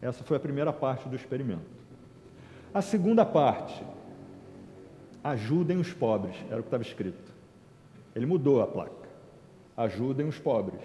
Essa 0.00 0.24
foi 0.24 0.38
a 0.38 0.40
primeira 0.40 0.72
parte 0.72 1.06
do 1.06 1.14
experimento. 1.14 1.68
A 2.72 2.80
segunda 2.80 3.26
parte, 3.26 3.84
ajudem 5.22 5.76
os 5.76 5.92
pobres, 5.92 6.34
era 6.48 6.60
o 6.60 6.62
que 6.62 6.68
estava 6.68 6.82
escrito. 6.82 7.30
Ele 8.16 8.24
mudou 8.24 8.62
a 8.62 8.66
placa. 8.66 9.06
Ajudem 9.76 10.26
os 10.26 10.38
pobres, 10.38 10.80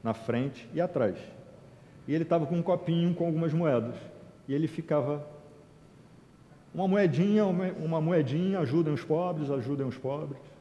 na 0.00 0.14
frente 0.14 0.68
e 0.72 0.80
atrás. 0.80 1.18
E 2.06 2.14
ele 2.14 2.22
estava 2.22 2.46
com 2.46 2.54
um 2.54 2.62
copinho 2.62 3.16
com 3.16 3.26
algumas 3.26 3.52
moedas. 3.52 3.96
E 4.46 4.54
ele 4.54 4.68
ficava 4.68 5.26
uma 6.72 6.86
moedinha, 6.86 7.44
uma 7.46 8.00
moedinha, 8.00 8.60
ajudem 8.60 8.94
os 8.94 9.02
pobres, 9.02 9.50
ajudem 9.50 9.84
os 9.88 9.98
pobres 9.98 10.53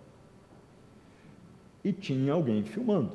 e 1.83 1.91
tinha 1.91 2.33
alguém 2.33 2.63
filmando. 2.63 3.11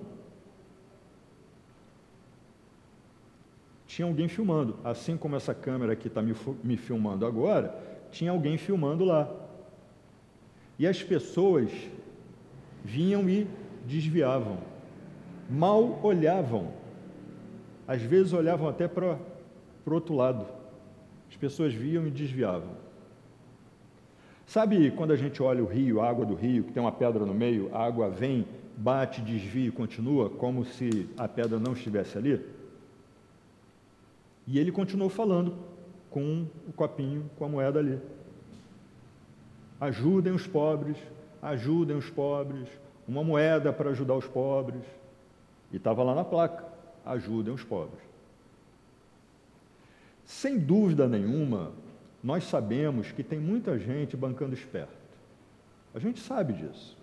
Tinha 3.86 4.06
alguém 4.06 4.28
filmando, 4.28 4.76
assim 4.84 5.16
como 5.16 5.34
essa 5.34 5.54
câmera 5.54 5.96
que 5.96 6.08
está 6.08 6.20
me, 6.20 6.34
me 6.62 6.76
filmando 6.76 7.24
agora, 7.24 7.74
tinha 8.10 8.30
alguém 8.30 8.58
filmando 8.58 9.04
lá. 9.04 9.28
E 10.78 10.86
as 10.86 11.02
pessoas 11.02 11.70
vinham 12.84 13.28
e 13.28 13.46
desviavam, 13.86 14.58
mal 15.48 15.98
olhavam, 16.02 16.72
às 17.86 18.02
vezes 18.02 18.34
olhavam 18.34 18.68
até 18.68 18.86
para 18.86 19.18
o 19.86 19.94
outro 19.94 20.14
lado. 20.14 20.46
As 21.30 21.36
pessoas 21.36 21.72
viam 21.72 22.06
e 22.06 22.10
desviavam. 22.10 22.76
Sabe 24.46 24.90
quando 24.92 25.12
a 25.12 25.16
gente 25.16 25.42
olha 25.42 25.62
o 25.62 25.66
rio, 25.66 26.00
a 26.00 26.08
água 26.08 26.24
do 26.24 26.34
rio, 26.34 26.64
que 26.64 26.72
tem 26.72 26.82
uma 26.82 26.92
pedra 26.92 27.24
no 27.24 27.34
meio, 27.34 27.68
a 27.74 27.84
água 27.84 28.08
vem, 28.08 28.46
bate, 28.78 29.20
desvia 29.20 29.68
e 29.68 29.72
continua, 29.72 30.30
como 30.30 30.64
se 30.64 31.08
a 31.18 31.26
pedra 31.26 31.58
não 31.58 31.72
estivesse 31.72 32.16
ali? 32.16 32.40
E 34.46 34.58
ele 34.58 34.70
continuou 34.70 35.10
falando 35.10 35.56
com 36.10 36.46
o 36.66 36.72
copinho, 36.72 37.28
com 37.36 37.44
a 37.44 37.48
moeda 37.48 37.80
ali. 37.80 37.98
Ajudem 39.80 40.32
os 40.32 40.46
pobres, 40.46 40.96
ajudem 41.42 41.96
os 41.96 42.08
pobres, 42.08 42.68
uma 43.06 43.22
moeda 43.24 43.72
para 43.72 43.90
ajudar 43.90 44.14
os 44.14 44.26
pobres. 44.26 44.82
E 45.72 45.76
estava 45.76 46.02
lá 46.02 46.14
na 46.14 46.24
placa: 46.24 46.64
ajudem 47.04 47.52
os 47.52 47.64
pobres. 47.64 48.02
Sem 50.24 50.58
dúvida 50.58 51.08
nenhuma, 51.08 51.72
nós 52.22 52.44
sabemos 52.44 53.10
que 53.12 53.22
tem 53.22 53.40
muita 53.40 53.78
gente 53.78 54.16
bancando 54.16 54.54
esperto. 54.54 54.96
A 55.94 55.98
gente 55.98 56.20
sabe 56.20 56.52
disso. 56.52 56.97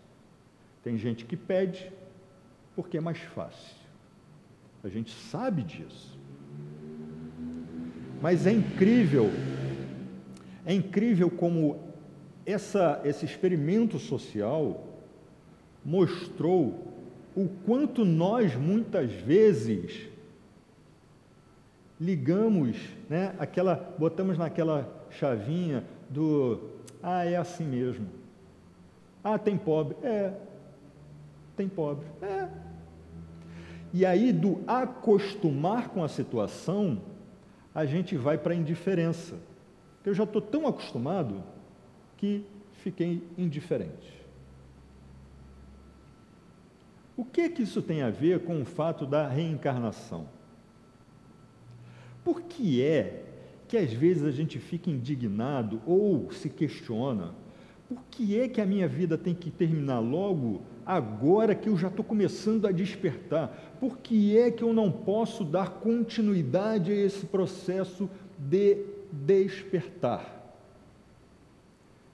Tem 0.85 0.99
gente 0.99 1.25
que 1.25 1.35
pede 1.35 1.91
porque 2.75 2.99
é 2.99 3.01
mais 3.01 3.17
fácil. 3.17 3.75
A 4.83 4.87
gente 4.87 5.11
sabe 5.11 5.63
disso. 5.63 6.15
Mas 8.21 8.45
é 8.45 8.51
incrível, 8.51 9.31
é 10.63 10.75
incrível 10.75 11.31
como 11.31 11.79
essa, 12.45 13.01
esse 13.03 13.25
experimento 13.25 13.97
social 13.97 14.85
mostrou 15.83 16.93
o 17.35 17.49
quanto 17.65 18.05
nós 18.05 18.55
muitas 18.55 19.11
vezes 19.11 20.07
ligamos, 21.99 22.77
né, 23.09 23.33
aquela, 23.39 23.95
botamos 23.97 24.37
naquela 24.37 24.87
chavinha 25.09 25.83
do 26.07 26.69
ah, 27.01 27.25
é 27.25 27.37
assim 27.37 27.65
mesmo. 27.65 28.07
Ah, 29.23 29.39
tem 29.39 29.57
pobre. 29.57 29.97
É. 30.03 30.31
Tem 31.55 31.67
pobre. 31.67 32.05
É. 32.21 32.49
E 33.93 34.05
aí, 34.05 34.33
do 34.33 34.61
acostumar 34.67 35.89
com 35.89 36.03
a 36.03 36.07
situação, 36.07 37.01
a 37.73 37.85
gente 37.85 38.17
vai 38.17 38.37
para 38.37 38.53
a 38.53 38.55
indiferença. 38.55 39.35
Eu 40.05 40.13
já 40.13 40.23
estou 40.23 40.41
tão 40.41 40.67
acostumado 40.67 41.43
que 42.17 42.45
fiquei 42.73 43.23
indiferente. 43.37 44.15
O 47.17 47.23
que 47.23 47.49
que 47.49 47.63
isso 47.63 47.81
tem 47.81 48.01
a 48.01 48.09
ver 48.09 48.41
com 48.41 48.61
o 48.61 48.65
fato 48.65 49.05
da 49.05 49.27
reencarnação? 49.27 50.27
Por 52.23 52.41
que 52.41 52.81
é 52.81 53.23
que 53.67 53.77
às 53.77 53.93
vezes 53.93 54.23
a 54.23 54.31
gente 54.31 54.59
fica 54.59 54.89
indignado 54.89 55.81
ou 55.85 56.31
se 56.31 56.49
questiona? 56.49 57.33
Por 57.87 58.03
que 58.11 58.39
é 58.39 58.47
que 58.49 58.59
a 58.59 58.65
minha 58.65 58.87
vida 58.87 59.17
tem 59.17 59.33
que 59.33 59.49
terminar 59.49 59.99
logo 59.99 60.61
agora 60.85 61.55
que 61.55 61.67
eu 61.67 61.77
já 61.77 61.87
estou 61.87 62.05
começando 62.05 62.67
a 62.67 62.71
despertar? 62.71 63.75
Por 63.79 63.97
que 63.97 64.37
é 64.37 64.51
que 64.51 64.63
eu 64.63 64.73
não 64.73 64.91
posso 64.91 65.43
dar 65.43 65.69
continuidade 65.69 66.91
a 66.91 66.95
esse 66.95 67.25
processo 67.25 68.09
de 68.37 68.85
despertar? 69.11 70.35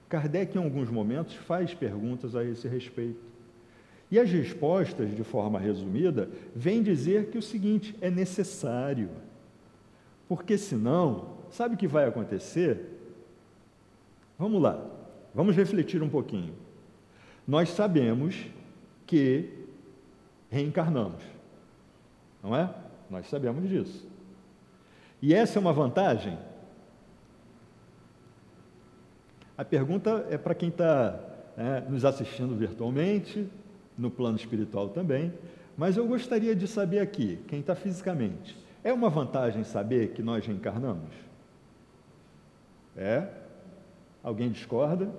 Kardec, 0.08 0.56
em 0.56 0.62
alguns 0.62 0.90
momentos, 0.90 1.34
faz 1.34 1.72
perguntas 1.74 2.36
a 2.36 2.44
esse 2.44 2.68
respeito. 2.68 3.20
E 4.10 4.18
as 4.18 4.30
respostas, 4.30 5.14
de 5.14 5.24
forma 5.24 5.58
resumida, 5.58 6.28
vêm 6.54 6.82
dizer 6.82 7.30
que 7.30 7.38
o 7.38 7.42
seguinte: 7.42 7.94
é 7.98 8.10
necessário. 8.10 9.08
Porque 10.28 10.58
senão, 10.58 11.38
sabe 11.50 11.74
o 11.74 11.78
que 11.78 11.86
vai 11.86 12.06
acontecer? 12.06 12.90
Vamos 14.38 14.60
lá, 14.60 14.84
vamos 15.34 15.56
refletir 15.56 16.02
um 16.02 16.08
pouquinho. 16.10 16.52
Nós 17.48 17.70
sabemos 17.70 18.46
que 19.12 19.50
reencarnamos, 20.50 21.22
não 22.42 22.56
é? 22.56 22.74
Nós 23.10 23.28
sabemos 23.28 23.68
disso. 23.68 24.08
E 25.20 25.34
essa 25.34 25.58
é 25.58 25.60
uma 25.60 25.72
vantagem? 25.74 26.38
A 29.54 29.66
pergunta 29.66 30.26
é 30.30 30.38
para 30.38 30.54
quem 30.54 30.70
está 30.70 31.20
é, 31.58 31.82
nos 31.90 32.06
assistindo 32.06 32.56
virtualmente, 32.56 33.46
no 33.98 34.10
plano 34.10 34.38
espiritual 34.38 34.88
também, 34.88 35.30
mas 35.76 35.98
eu 35.98 36.06
gostaria 36.08 36.56
de 36.56 36.66
saber 36.66 37.00
aqui, 37.00 37.38
quem 37.48 37.60
está 37.60 37.74
fisicamente, 37.74 38.56
é 38.82 38.94
uma 38.94 39.10
vantagem 39.10 39.62
saber 39.62 40.14
que 40.14 40.22
nós 40.22 40.46
reencarnamos? 40.46 41.12
É? 42.96 43.28
Alguém 44.22 44.50
discorda? 44.50 45.10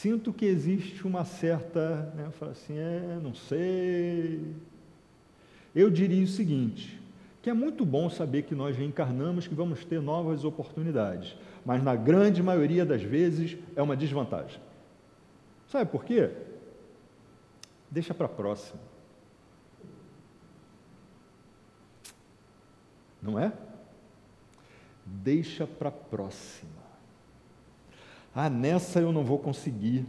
Sinto 0.00 0.30
que 0.30 0.44
existe 0.44 1.06
uma 1.06 1.24
certa, 1.24 2.12
né, 2.14 2.26
eu 2.26 2.30
falo 2.32 2.52
assim, 2.52 2.76
é, 2.76 3.18
não 3.22 3.32
sei. 3.32 4.54
Eu 5.74 5.88
diria 5.88 6.22
o 6.22 6.28
seguinte, 6.28 7.00
que 7.40 7.48
é 7.48 7.54
muito 7.54 7.82
bom 7.82 8.10
saber 8.10 8.42
que 8.42 8.54
nós 8.54 8.76
reencarnamos, 8.76 9.46
que 9.48 9.54
vamos 9.54 9.86
ter 9.86 10.02
novas 10.02 10.44
oportunidades, 10.44 11.34
mas 11.64 11.82
na 11.82 11.96
grande 11.96 12.42
maioria 12.42 12.84
das 12.84 13.02
vezes 13.02 13.56
é 13.74 13.80
uma 13.80 13.96
desvantagem. 13.96 14.60
Sabe 15.66 15.90
por 15.90 16.04
quê? 16.04 16.30
Deixa 17.90 18.12
para 18.12 18.26
a 18.26 18.28
próxima. 18.28 18.80
Não 23.22 23.40
é? 23.40 23.50
Deixa 25.06 25.66
para 25.66 25.88
a 25.88 25.92
próxima. 25.92 26.85
Ah, 28.38 28.50
nessa 28.50 29.00
eu 29.00 29.12
não 29.12 29.24
vou 29.24 29.38
conseguir. 29.38 30.04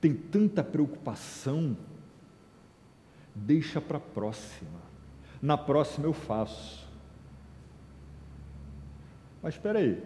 Tem 0.00 0.12
tanta 0.12 0.64
preocupação. 0.64 1.76
Deixa 3.32 3.80
para 3.80 3.98
a 3.98 4.00
próxima. 4.00 4.80
Na 5.40 5.56
próxima 5.56 6.06
eu 6.06 6.12
faço. 6.12 6.84
Mas 9.40 9.54
espera 9.54 9.78
aí. 9.78 10.02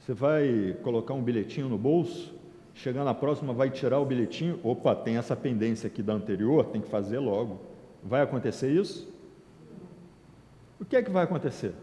Você 0.00 0.12
vai 0.12 0.76
colocar 0.82 1.14
um 1.14 1.22
bilhetinho 1.22 1.70
no 1.70 1.78
bolso, 1.78 2.34
chegar 2.74 3.02
na 3.02 3.14
próxima, 3.14 3.54
vai 3.54 3.70
tirar 3.70 3.98
o 3.98 4.04
bilhetinho, 4.04 4.60
opa, 4.62 4.94
tem 4.94 5.16
essa 5.16 5.34
pendência 5.34 5.86
aqui 5.86 6.02
da 6.02 6.12
anterior, 6.12 6.66
tem 6.66 6.82
que 6.82 6.88
fazer 6.88 7.18
logo. 7.18 7.58
Vai 8.04 8.20
acontecer 8.20 8.70
isso? 8.70 9.10
O 10.78 10.84
que 10.84 10.96
é 10.96 11.02
que 11.02 11.10
vai 11.10 11.24
acontecer? 11.24 11.74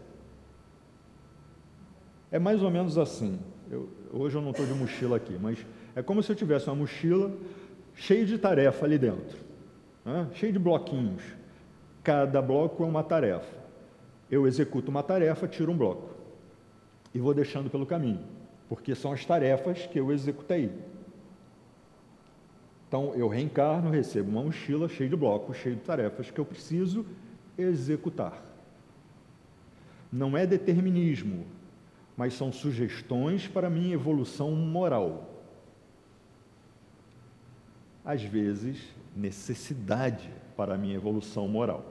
É 2.34 2.38
mais 2.40 2.64
ou 2.64 2.68
menos 2.68 2.98
assim. 2.98 3.38
Eu, 3.70 3.88
hoje 4.12 4.34
eu 4.36 4.42
não 4.42 4.50
estou 4.50 4.66
de 4.66 4.74
mochila 4.74 5.18
aqui, 5.18 5.38
mas 5.40 5.64
é 5.94 6.02
como 6.02 6.20
se 6.20 6.32
eu 6.32 6.34
tivesse 6.34 6.66
uma 6.66 6.74
mochila 6.74 7.32
cheia 7.94 8.26
de 8.26 8.36
tarefa 8.36 8.84
ali 8.84 8.98
dentro, 8.98 9.38
né? 10.04 10.28
cheia 10.34 10.52
de 10.52 10.58
bloquinhos. 10.58 11.22
Cada 12.02 12.42
bloco 12.42 12.82
é 12.82 12.86
uma 12.86 13.04
tarefa. 13.04 13.56
Eu 14.28 14.48
executo 14.48 14.90
uma 14.90 15.00
tarefa, 15.00 15.46
tiro 15.46 15.70
um 15.70 15.76
bloco 15.76 16.10
e 17.14 17.20
vou 17.20 17.32
deixando 17.32 17.70
pelo 17.70 17.86
caminho, 17.86 18.24
porque 18.68 18.96
são 18.96 19.12
as 19.12 19.24
tarefas 19.24 19.86
que 19.86 20.00
eu 20.00 20.10
executei. 20.10 20.72
Então 22.88 23.14
eu 23.14 23.28
reencarno, 23.28 23.90
recebo 23.90 24.28
uma 24.28 24.42
mochila 24.42 24.88
cheia 24.88 25.08
de 25.08 25.14
blocos, 25.14 25.56
cheia 25.58 25.76
de 25.76 25.82
tarefas 25.82 26.32
que 26.32 26.40
eu 26.40 26.44
preciso 26.44 27.06
executar. 27.56 28.42
Não 30.12 30.36
é 30.36 30.44
determinismo, 30.44 31.46
mas 32.16 32.34
são 32.34 32.52
sugestões 32.52 33.48
para 33.48 33.68
minha 33.68 33.94
evolução 33.94 34.52
moral. 34.52 35.30
Às 38.04 38.22
vezes, 38.22 38.78
necessidade 39.16 40.30
para 40.56 40.74
a 40.74 40.78
minha 40.78 40.94
evolução 40.94 41.48
moral. 41.48 41.84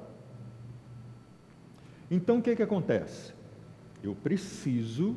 Então, 2.09 2.37
o 2.37 2.41
que, 2.41 2.51
é 2.51 2.55
que 2.55 2.63
acontece? 2.63 3.33
Eu 4.03 4.15
preciso 4.15 5.15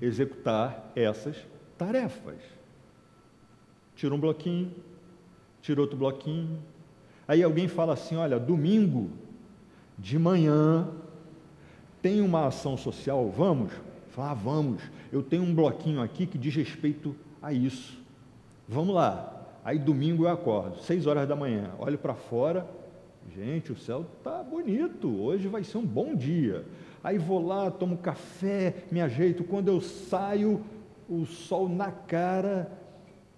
executar 0.00 0.90
essas 0.96 1.36
tarefas. 1.78 2.40
Tira 3.94 4.14
um 4.14 4.18
bloquinho, 4.18 4.74
tira 5.60 5.80
outro 5.80 5.96
bloquinho. 5.96 6.58
Aí 7.28 7.42
alguém 7.42 7.68
fala 7.68 7.92
assim: 7.92 8.16
olha, 8.16 8.38
domingo 8.38 9.10
de 9.96 10.18
manhã 10.18 10.88
tem 12.00 12.20
uma 12.20 12.46
ação 12.46 12.76
social, 12.76 13.30
vamos? 13.30 13.72
Fala, 14.12 14.32
ah, 14.32 14.34
vamos. 14.34 14.82
Eu 15.10 15.22
tenho 15.22 15.42
um 15.42 15.54
bloquinho 15.54 16.02
aqui 16.02 16.26
que 16.26 16.36
diz 16.36 16.54
respeito 16.54 17.16
a 17.40 17.52
isso. 17.52 17.98
Vamos 18.68 18.94
lá. 18.94 19.42
Aí 19.64 19.78
domingo 19.78 20.24
eu 20.24 20.28
acordo, 20.28 20.80
seis 20.80 21.06
horas 21.06 21.26
da 21.28 21.36
manhã, 21.36 21.70
olho 21.78 21.96
para 21.96 22.14
fora, 22.14 22.66
gente, 23.34 23.70
o 23.70 23.76
céu 23.76 24.04
está 24.18 24.42
bonito, 24.42 25.08
hoje 25.20 25.46
vai 25.46 25.62
ser 25.62 25.78
um 25.78 25.86
bom 25.86 26.14
dia. 26.16 26.64
Aí 27.02 27.16
vou 27.16 27.44
lá, 27.44 27.70
tomo 27.70 27.96
café, 27.96 28.74
me 28.90 29.00
ajeito. 29.00 29.44
Quando 29.44 29.68
eu 29.68 29.80
saio, 29.80 30.64
o 31.08 31.24
sol 31.24 31.68
na 31.68 31.90
cara, 31.90 32.70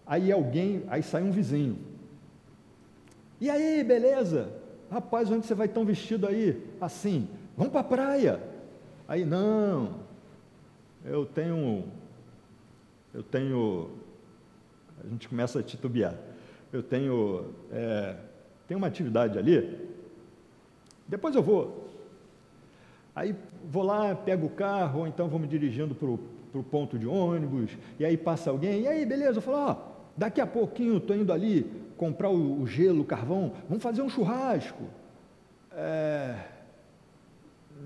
aí 0.07 0.33
alguém, 0.33 0.83
aí 0.89 1.03
sai 1.03 1.23
um 1.23 1.31
vizinho. 1.31 1.79
E 3.41 3.51
aí, 3.51 3.85
beleza? 3.85 4.49
Rapaz, 4.91 5.31
onde 5.31 5.47
você 5.47 5.55
vai 5.55 5.69
tão 5.69 5.85
vestido 5.85 6.27
aí? 6.27 6.63
Assim, 6.81 7.29
vamos 7.57 7.73
para 7.73 7.81
a 7.81 7.85
praia. 7.85 8.41
Aí, 9.07 9.25
não, 9.25 10.04
eu 11.05 11.27
tenho, 11.27 11.85
eu 13.13 13.23
tenho, 13.23 13.91
a 15.05 15.09
gente 15.09 15.29
começa 15.29 15.59
a 15.59 15.63
titubear. 15.63 16.15
Eu 16.73 16.83
tenho, 16.83 17.55
é, 17.71 18.17
tenho 18.67 18.79
uma 18.79 18.87
atividade 18.87 19.39
ali, 19.39 19.89
depois 21.07 21.35
eu 21.35 21.43
vou. 21.43 21.91
Aí 23.15 23.37
vou 23.71 23.83
lá, 23.83 24.15
pego 24.15 24.47
o 24.47 24.51
carro, 24.51 25.01
ou 25.01 25.07
então 25.07 25.29
vou 25.29 25.39
me 25.39 25.47
dirigindo 25.47 25.95
para 25.95 26.09
o 26.09 26.65
ponto 26.65 26.99
de 26.99 27.07
ônibus, 27.07 27.71
e 27.99 28.05
aí 28.05 28.17
passa 28.17 28.51
alguém, 28.51 28.83
e 28.83 28.89
aí, 28.89 29.07
beleza? 29.07 29.39
Eu 29.39 29.43
falo, 29.43 29.57
ó, 29.59 29.77
daqui 30.17 30.41
a 30.41 30.47
pouquinho 30.47 30.97
estou 30.97 31.15
indo 31.15 31.33
ali 31.33 31.71
comprar 31.97 32.31
o, 32.31 32.63
o, 32.63 32.67
gelo, 32.67 33.03
o 33.03 33.05
carvão, 33.05 33.53
vamos 33.69 33.83
fazer 33.83 34.03
um 34.03 34.09
churrasco. 34.09 34.83
é, 35.71 36.35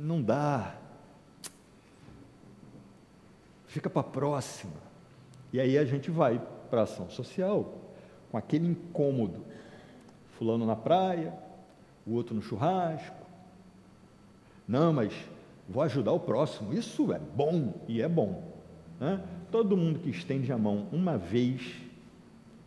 não 0.00 0.22
dá, 0.22 0.77
fica 3.68 3.88
para 3.88 4.00
a 4.00 4.04
próxima. 4.04 4.88
E 5.52 5.60
aí 5.60 5.78
a 5.78 5.84
gente 5.84 6.10
vai 6.10 6.42
para 6.68 6.80
a 6.80 6.84
ação 6.84 7.08
social 7.08 7.94
com 8.30 8.36
aquele 8.36 8.66
incômodo. 8.66 9.44
Fulano 10.36 10.66
na 10.66 10.76
praia, 10.76 11.32
o 12.06 12.14
outro 12.14 12.34
no 12.34 12.42
churrasco. 12.42 13.26
Não, 14.66 14.92
mas 14.92 15.12
vou 15.68 15.82
ajudar 15.82 16.12
o 16.12 16.20
próximo. 16.20 16.72
Isso 16.72 17.12
é 17.12 17.18
bom 17.18 17.74
e 17.86 18.02
é 18.02 18.08
bom. 18.08 18.42
Né? 18.98 19.22
Todo 19.50 19.76
mundo 19.76 20.00
que 20.00 20.10
estende 20.10 20.52
a 20.52 20.58
mão 20.58 20.88
uma 20.92 21.16
vez 21.16 21.76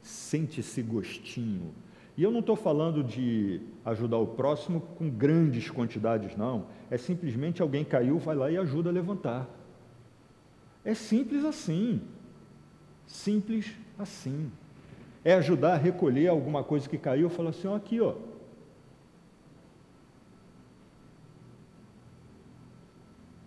sente 0.02 0.60
esse 0.60 0.82
gostinho. 0.82 1.74
E 2.18 2.24
eu 2.24 2.32
não 2.32 2.42
estou 2.42 2.56
falando 2.56 3.04
de 3.04 3.62
ajudar 3.86 4.18
o 4.18 4.28
próximo 4.28 4.82
com 4.98 5.10
grandes 5.10 5.70
quantidades, 5.70 6.36
não. 6.36 6.66
É 6.90 6.98
simplesmente 6.98 7.62
alguém 7.62 7.84
caiu, 7.84 8.18
vai 8.20 8.36
lá 8.36 8.52
e 8.52 8.58
ajuda 8.58 8.90
a 8.90 8.94
levantar. 8.94 9.48
É 10.84 10.94
simples 10.94 11.46
assim. 11.46 12.02
Simples 13.06 13.72
assim. 13.98 14.52
É 15.24 15.34
ajudar 15.36 15.74
a 15.74 15.78
recolher 15.78 16.28
alguma 16.28 16.64
coisa 16.64 16.90
que 16.90 16.98
caiu, 16.98 17.30
falar 17.30 17.52
assim, 17.52 17.68
ó, 17.68 17.76
aqui, 17.76 18.02
ó. 18.02 18.16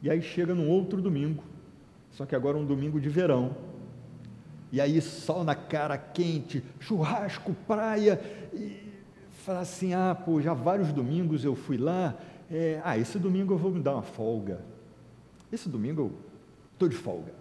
E 0.00 0.10
aí 0.10 0.20
chega 0.20 0.54
num 0.54 0.68
outro 0.68 1.00
domingo, 1.00 1.42
só 2.12 2.26
que 2.26 2.36
agora 2.36 2.58
é 2.58 2.60
um 2.60 2.66
domingo 2.66 3.00
de 3.00 3.08
verão. 3.08 3.56
E 4.70 4.80
aí 4.80 5.00
sol 5.00 5.42
na 5.44 5.54
cara 5.54 5.96
quente, 5.96 6.62
churrasco, 6.78 7.54
praia, 7.66 8.20
e 8.52 8.92
fala 9.30 9.60
assim, 9.60 9.94
ah, 9.94 10.14
pô, 10.14 10.42
já 10.42 10.52
vários 10.52 10.92
domingos 10.92 11.44
eu 11.44 11.56
fui 11.56 11.78
lá, 11.78 12.14
é, 12.50 12.80
ah, 12.84 12.98
esse 12.98 13.18
domingo 13.18 13.54
eu 13.54 13.58
vou 13.58 13.70
me 13.70 13.80
dar 13.80 13.94
uma 13.94 14.02
folga. 14.02 14.60
Esse 15.50 15.68
domingo 15.68 16.02
eu 16.02 16.12
estou 16.84 16.88
de 16.88 16.96
folga. 16.96 17.32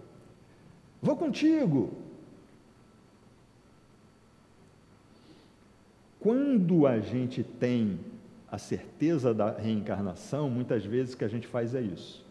Vou 1.02 1.16
contigo. 1.16 1.92
Quando 6.18 6.86
a 6.86 7.00
gente 7.00 7.42
tem 7.42 8.00
a 8.50 8.56
certeza 8.56 9.34
da 9.34 9.50
reencarnação, 9.50 10.48
muitas 10.48 10.84
vezes 10.84 11.14
o 11.14 11.16
que 11.18 11.24
a 11.24 11.28
gente 11.28 11.46
faz 11.46 11.74
é 11.74 11.82
isso. 11.82 12.24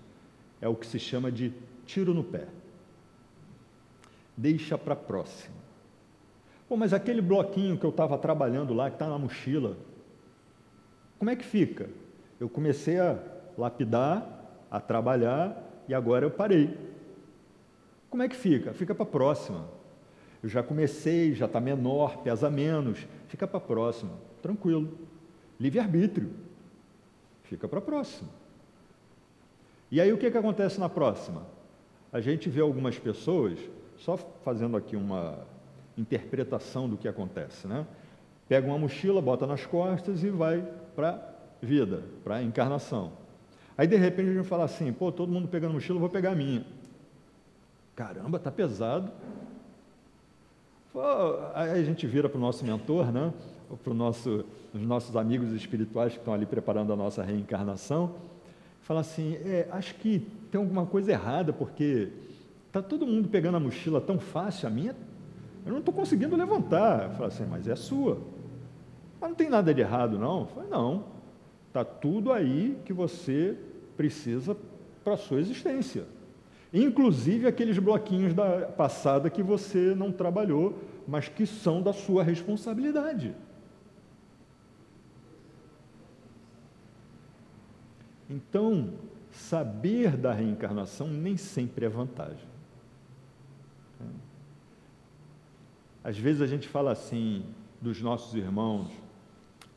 É 0.60 0.68
o 0.68 0.76
que 0.76 0.88
se 0.88 0.98
chama 0.98 1.32
de 1.32 1.54
tiro 1.86 2.14
no 2.14 2.24
pé. 2.24 2.48
Deixa 4.36 4.78
para 4.78 4.94
a 4.94 4.98
próxima. 4.98 5.56
Pô, 6.68 6.76
mas 6.76 6.94
aquele 6.94 7.22
bloquinho 7.22 7.78
que 7.78 7.86
eu 7.86 7.92
estava 7.92 8.18
trabalhando 8.18 8.74
lá, 8.74 8.90
que 8.90 8.96
está 8.96 9.08
na 9.08 9.20
mochila, 9.20 9.78
como 11.20 11.30
é 11.30 11.36
que 11.36 11.46
fica? 11.46 11.90
Eu 12.40 12.50
comecei 12.50 13.00
a 13.00 13.20
lapidar, 13.58 14.28
a 14.72 14.80
trabalhar 14.80 15.62
e 15.88 15.94
agora 15.94 16.26
eu 16.26 16.32
parei. 16.32 16.76
Como 18.14 18.22
é 18.22 18.30
que 18.30 18.36
fica? 18.36 18.76
Fica 18.76 18.94
para 18.94 19.06
a 19.06 19.08
próxima. 19.08 19.68
Eu 20.44 20.48
já 20.48 20.62
comecei, 20.62 21.34
já 21.34 21.48
está 21.48 21.60
menor, 21.60 22.18
pesa 22.18 22.48
menos, 22.48 23.08
fica 23.28 23.48
para 23.48 23.58
a 23.58 23.60
próxima, 23.60 24.12
tranquilo. 24.40 25.00
Livre-arbítrio, 25.60 26.30
fica 27.42 27.68
para 27.68 27.80
a 27.80 27.82
próxima. 27.82 28.30
E 29.90 30.00
aí 30.00 30.14
o 30.14 30.18
que, 30.20 30.30
que 30.30 30.38
acontece 30.38 30.80
na 30.80 30.88
próxima? 30.88 31.48
A 32.12 32.22
gente 32.22 32.52
vê 32.52 32.62
algumas 32.62 33.00
pessoas, 33.00 33.58
só 33.98 34.16
fazendo 34.16 34.78
aqui 34.78 34.96
uma 34.96 35.40
interpretação 35.98 36.88
do 36.88 36.98
que 36.98 37.08
acontece, 37.08 37.68
né? 37.68 37.84
Pega 38.48 38.68
uma 38.68 38.78
mochila, 38.78 39.24
bota 39.24 39.48
nas 39.48 39.66
costas 39.66 40.24
e 40.24 40.30
vai 40.30 40.64
para 40.96 41.14
a 41.14 41.66
vida, 41.66 42.04
para 42.24 42.36
a 42.36 42.44
encarnação. 42.44 43.14
Aí 43.76 43.88
de 43.88 43.96
repente 43.96 44.30
a 44.30 44.34
gente 44.34 44.48
fala 44.48 44.66
assim, 44.66 44.94
pô, 44.94 45.12
todo 45.12 45.32
mundo 45.32 45.48
pegando 45.48 45.74
mochila, 45.74 46.00
vou 46.00 46.10
pegar 46.10 46.34
a 46.34 46.36
minha. 46.36 46.64
Caramba, 47.96 48.40
tá 48.40 48.52
pesado. 48.52 49.12
Aí 51.54 51.72
a 51.72 51.84
gente 51.84 52.06
vira 52.06 52.30
para 52.30 52.38
o 52.38 52.42
nosso 52.42 52.66
mentor, 52.66 53.12
né? 53.12 53.34
para 53.84 53.94
nosso, 53.94 54.46
os 54.74 54.82
nossos 54.82 55.16
amigos 55.16 55.52
espirituais 55.52 56.14
que 56.14 56.20
estão 56.20 56.34
ali 56.34 56.46
preparando 56.46 56.94
a 56.94 56.96
nossa 56.96 57.24
reencarnação, 57.24 58.16
fala 58.82 59.00
assim: 59.00 59.36
é, 59.36 59.68
acho 59.72 59.96
que 59.96 60.20
tem 60.52 60.60
alguma 60.60 60.86
coisa 60.86 61.12
errada, 61.12 61.52
porque 61.52 62.10
está 62.68 62.82
todo 62.82 63.08
mundo 63.08 63.30
pegando 63.30 63.58
a 63.58 63.60
mochila 63.60 64.00
tão 64.00 64.20
fácil, 64.20 64.68
a 64.68 64.72
minha, 64.72 64.96
eu 65.66 65.72
não 65.72 65.80
estou 65.80 65.94
conseguindo 65.94 66.36
levantar. 66.36 67.12
Fala 67.12 67.28
assim, 67.28 67.46
mas 67.50 67.68
é 67.68 67.76
sua. 67.76 68.20
Mas 69.20 69.30
não 69.30 69.36
tem 69.36 69.50
nada 69.50 69.74
de 69.74 69.82
errado, 69.82 70.20
não? 70.20 70.48
Fala, 70.48 70.68
não. 70.70 71.06
Está 71.68 71.84
tudo 71.84 72.32
aí 72.32 72.78
que 72.86 72.94
você 72.94 73.58
precisa 73.96 74.56
para 75.04 75.14
a 75.14 75.18
sua 75.18 75.40
existência. 75.40 76.06
Inclusive 76.74 77.48
aqueles 77.48 77.78
bloquinhos 77.78 78.34
da 78.34 78.66
passada 78.66 79.30
que 79.30 79.44
você 79.44 79.94
não 79.94 80.12
trabalhou, 80.12 80.82
mas 81.08 81.30
que 81.30 81.46
são 81.46 81.84
da 81.84 81.94
sua 81.94 82.24
responsabilidade. 82.24 83.36
Então, 88.28 88.94
saber 89.32 90.18
da 90.18 90.34
reencarnação 90.34 91.08
nem 91.08 91.38
sempre 91.38 91.86
é 91.86 91.90
vantagem. 91.90 92.48
Às 96.04 96.18
vezes 96.18 96.42
a 96.42 96.48
gente 96.48 96.68
fala 96.68 96.92
assim 96.92 97.46
dos 97.80 98.02
nossos 98.02 98.34
irmãos 98.34 98.92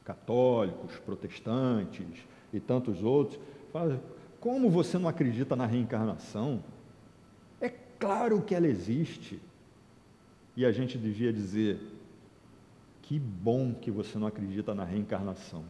católicos, 0.02 0.98
protestantes 1.00 2.26
e 2.52 2.60
tantos 2.60 3.02
outros, 3.02 3.38
fala, 3.72 4.00
como 4.40 4.70
você 4.70 4.98
não 4.98 5.08
acredita 5.08 5.54
na 5.54 5.66
reencarnação? 5.66 6.62
Claro 7.98 8.42
que 8.42 8.54
ela 8.54 8.66
existe. 8.66 9.40
E 10.56 10.64
a 10.64 10.72
gente 10.72 10.96
devia 10.96 11.32
dizer: 11.32 11.78
que 13.02 13.18
bom 13.18 13.72
que 13.72 13.90
você 13.90 14.18
não 14.18 14.26
acredita 14.26 14.74
na 14.74 14.84
reencarnação. 14.84 15.64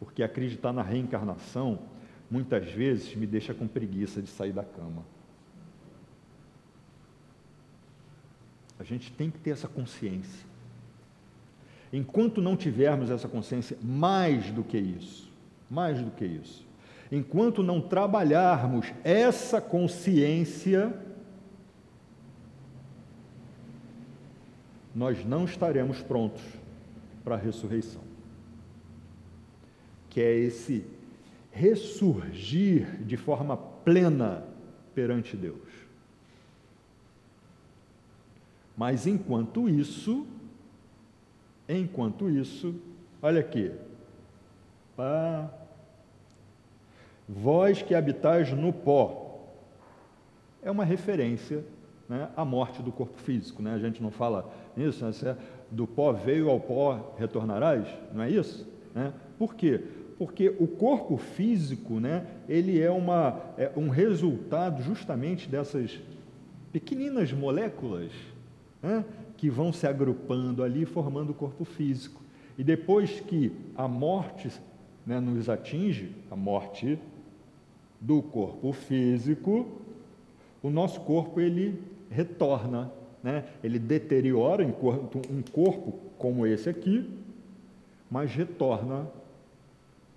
Porque 0.00 0.22
acreditar 0.22 0.72
na 0.72 0.82
reencarnação 0.82 1.78
muitas 2.30 2.68
vezes 2.70 3.14
me 3.14 3.26
deixa 3.26 3.54
com 3.54 3.68
preguiça 3.68 4.20
de 4.20 4.28
sair 4.28 4.52
da 4.52 4.64
cama. 4.64 5.04
A 8.78 8.82
gente 8.82 9.12
tem 9.12 9.30
que 9.30 9.38
ter 9.38 9.50
essa 9.50 9.68
consciência. 9.68 10.44
Enquanto 11.92 12.42
não 12.42 12.56
tivermos 12.56 13.08
essa 13.08 13.28
consciência, 13.28 13.78
mais 13.80 14.50
do 14.50 14.64
que 14.64 14.76
isso, 14.76 15.30
mais 15.70 16.02
do 16.02 16.10
que 16.10 16.24
isso, 16.24 16.66
enquanto 17.12 17.62
não 17.62 17.80
trabalharmos 17.80 18.92
essa 19.04 19.60
consciência, 19.60 20.92
nós 24.94 25.24
não 25.24 25.44
estaremos 25.44 26.00
prontos 26.00 26.42
para 27.24 27.34
a 27.34 27.38
ressurreição. 27.38 28.02
Que 30.08 30.20
é 30.20 30.36
esse 30.36 30.84
ressurgir 31.50 33.02
de 33.04 33.16
forma 33.16 33.56
plena 33.56 34.44
perante 34.94 35.36
Deus. 35.36 35.58
Mas 38.76 39.06
enquanto 39.06 39.68
isso, 39.68 40.26
enquanto 41.68 42.28
isso, 42.28 42.74
olha 43.22 43.40
aqui, 43.40 43.72
ah, 44.98 45.48
vós 47.28 47.82
que 47.82 47.94
habitais 47.94 48.52
no 48.52 48.72
pó, 48.72 49.40
é 50.62 50.70
uma 50.70 50.84
referência 50.84 51.64
né, 52.08 52.28
à 52.36 52.44
morte 52.44 52.82
do 52.82 52.90
corpo 52.90 53.18
físico, 53.20 53.62
né? 53.62 53.74
a 53.74 53.78
gente 53.78 54.02
não 54.02 54.10
fala 54.10 54.52
isso, 54.76 55.04
né? 55.04 55.36
do 55.70 55.86
pó 55.86 56.12
veio 56.12 56.50
ao 56.50 56.60
pó 56.60 57.14
retornarás, 57.18 57.86
não 58.12 58.22
é 58.22 58.30
isso? 58.30 58.66
Né? 58.94 59.12
Por 59.38 59.54
quê? 59.54 59.80
Porque 60.18 60.54
o 60.60 60.66
corpo 60.66 61.16
físico, 61.16 61.98
né, 61.98 62.26
ele 62.48 62.80
é, 62.80 62.90
uma, 62.90 63.40
é 63.58 63.70
um 63.76 63.88
resultado 63.88 64.82
justamente 64.82 65.48
dessas 65.48 66.00
pequeninas 66.72 67.32
moléculas 67.32 68.12
né, 68.80 69.04
que 69.36 69.50
vão 69.50 69.72
se 69.72 69.86
agrupando 69.86 70.62
ali, 70.62 70.84
formando 70.84 71.30
o 71.30 71.34
corpo 71.34 71.64
físico. 71.64 72.22
E 72.56 72.62
depois 72.62 73.20
que 73.20 73.52
a 73.76 73.88
morte 73.88 74.50
né, 75.04 75.18
nos 75.18 75.48
atinge, 75.48 76.12
a 76.30 76.36
morte 76.36 76.98
do 78.00 78.22
corpo 78.22 78.72
físico, 78.72 79.66
o 80.62 80.70
nosso 80.70 81.00
corpo 81.00 81.40
ele 81.40 81.82
retorna 82.08 82.92
né? 83.24 83.42
ele 83.62 83.78
deteriora 83.78 84.62
um 84.62 85.42
corpo 85.50 85.98
como 86.18 86.46
esse 86.46 86.68
aqui, 86.68 87.10
mas 88.10 88.30
retorna. 88.30 89.06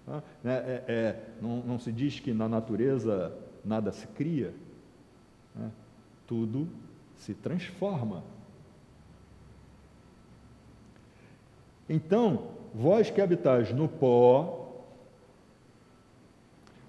Tá? 0.05 0.21
É, 0.43 0.49
é, 0.49 0.83
é, 0.87 1.23
não, 1.41 1.57
não, 1.61 1.79
se 1.79 1.89
diz 1.89 2.19
que 2.19 2.33
na 2.33 2.49
natureza 2.49 3.33
nada 3.63 3.93
se 3.93 4.05
cria, 4.07 4.53
né? 5.55 5.71
tudo 6.27 6.67
se 7.15 7.33
transforma. 7.33 8.23
Então, 11.89 12.49
vós 12.75 13.09
que 13.09 13.21
habitais 13.21 13.71
no 13.71 13.87
pó, 13.87 14.83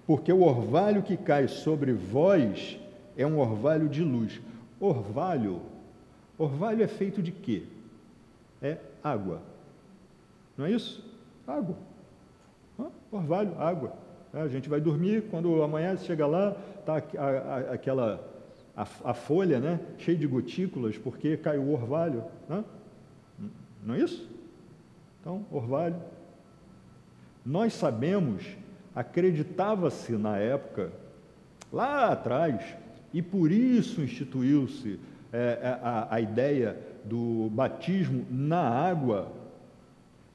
porque 0.05 0.33
o 0.33 0.43
orvalho 0.43 1.01
que 1.01 1.17
cai 1.17 1.47
sobre 1.47 1.93
vós 1.93 2.77
é 3.17 3.25
um 3.25 3.39
orvalho 3.39 3.89
de 3.89 4.03
luz. 4.03 4.41
Orvalho, 4.81 5.63
orvalho 6.39 6.83
é 6.83 6.89
feito 6.89 7.21
de 7.21 7.33
quê? 7.33 7.65
É 8.63 8.79
água. 9.03 9.43
Não 10.57 10.65
é 10.65 10.71
isso? 10.71 11.05
Água. 11.47 11.77
Orvalho, 13.11 13.61
água. 13.61 13.93
É, 14.33 14.43
a 14.43 14.49
gente 14.49 14.69
vai 14.69 14.81
dormir, 14.81 15.25
quando 15.31 15.63
amanhã 15.63 15.97
chega 15.97 16.27
lá, 16.27 16.57
está 16.79 16.97
aquela 17.73 18.25
a, 18.77 18.83
a, 18.83 19.15
folha 19.15 19.59
né, 19.59 19.81
cheia 19.99 20.17
de 20.17 20.27
gotículas, 20.27 20.97
porque 20.97 21.37
caiu 21.37 21.63
o 21.63 21.73
orvalho. 21.73 22.25
Né? 22.49 22.65
Não 23.85 23.95
é 23.95 24.01
isso? 24.01 24.29
Então, 25.21 25.45
orvalho. 25.51 25.97
Nós 27.45 27.73
sabemos, 27.73 28.45
acreditava-se 28.95 30.13
na 30.13 30.37
época, 30.37 30.93
lá 31.73 32.13
atrás, 32.13 32.63
e 33.13 33.23
por 33.23 33.51
isso 33.51 34.03
instituiu-se 34.03 35.01
é, 35.33 35.59
é, 35.63 35.79
a, 35.83 36.15
a 36.15 36.21
ideia 36.21 36.79
do 37.05 37.49
batismo 37.51 38.27
na 38.31 38.61
água. 38.61 39.33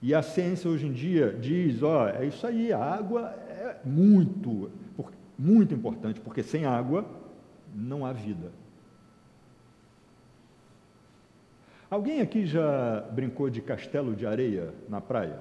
E 0.01 0.13
a 0.13 0.21
ciência 0.21 0.69
hoje 0.69 0.87
em 0.87 0.91
dia 0.91 1.31
diz: 1.33 1.81
ó, 1.81 2.07
é 2.07 2.25
isso 2.25 2.45
aí, 2.45 2.73
a 2.73 2.79
água 2.79 3.29
é 3.49 3.77
muito, 3.85 4.69
muito 5.37 5.73
importante, 5.73 6.19
porque 6.19 6.43
sem 6.43 6.65
água 6.65 7.05
não 7.73 8.05
há 8.05 8.13
vida. 8.13 8.51
Alguém 11.89 12.21
aqui 12.21 12.45
já 12.45 13.01
brincou 13.11 13.49
de 13.49 13.61
castelo 13.61 14.15
de 14.15 14.25
areia 14.25 14.73
na 14.89 14.99
praia? 14.99 15.39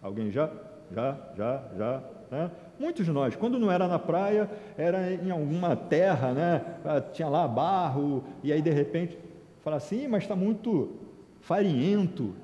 Alguém 0.00 0.30
já? 0.30 0.50
Já, 0.92 1.16
já, 1.36 1.62
já. 1.76 2.02
Né? 2.30 2.50
Muitos 2.78 3.04
de 3.04 3.12
nós, 3.12 3.34
quando 3.34 3.58
não 3.58 3.70
era 3.70 3.88
na 3.88 3.98
praia, 3.98 4.48
era 4.78 5.12
em 5.12 5.30
alguma 5.30 5.74
terra, 5.74 6.32
né? 6.32 6.64
Ah, 6.84 7.00
tinha 7.00 7.28
lá 7.28 7.46
barro, 7.48 8.24
e 8.42 8.52
aí 8.52 8.62
de 8.62 8.70
repente 8.70 9.18
fala 9.62 9.76
assim, 9.76 10.06
mas 10.06 10.22
está 10.22 10.36
muito 10.36 10.96
farinhento. 11.40 12.34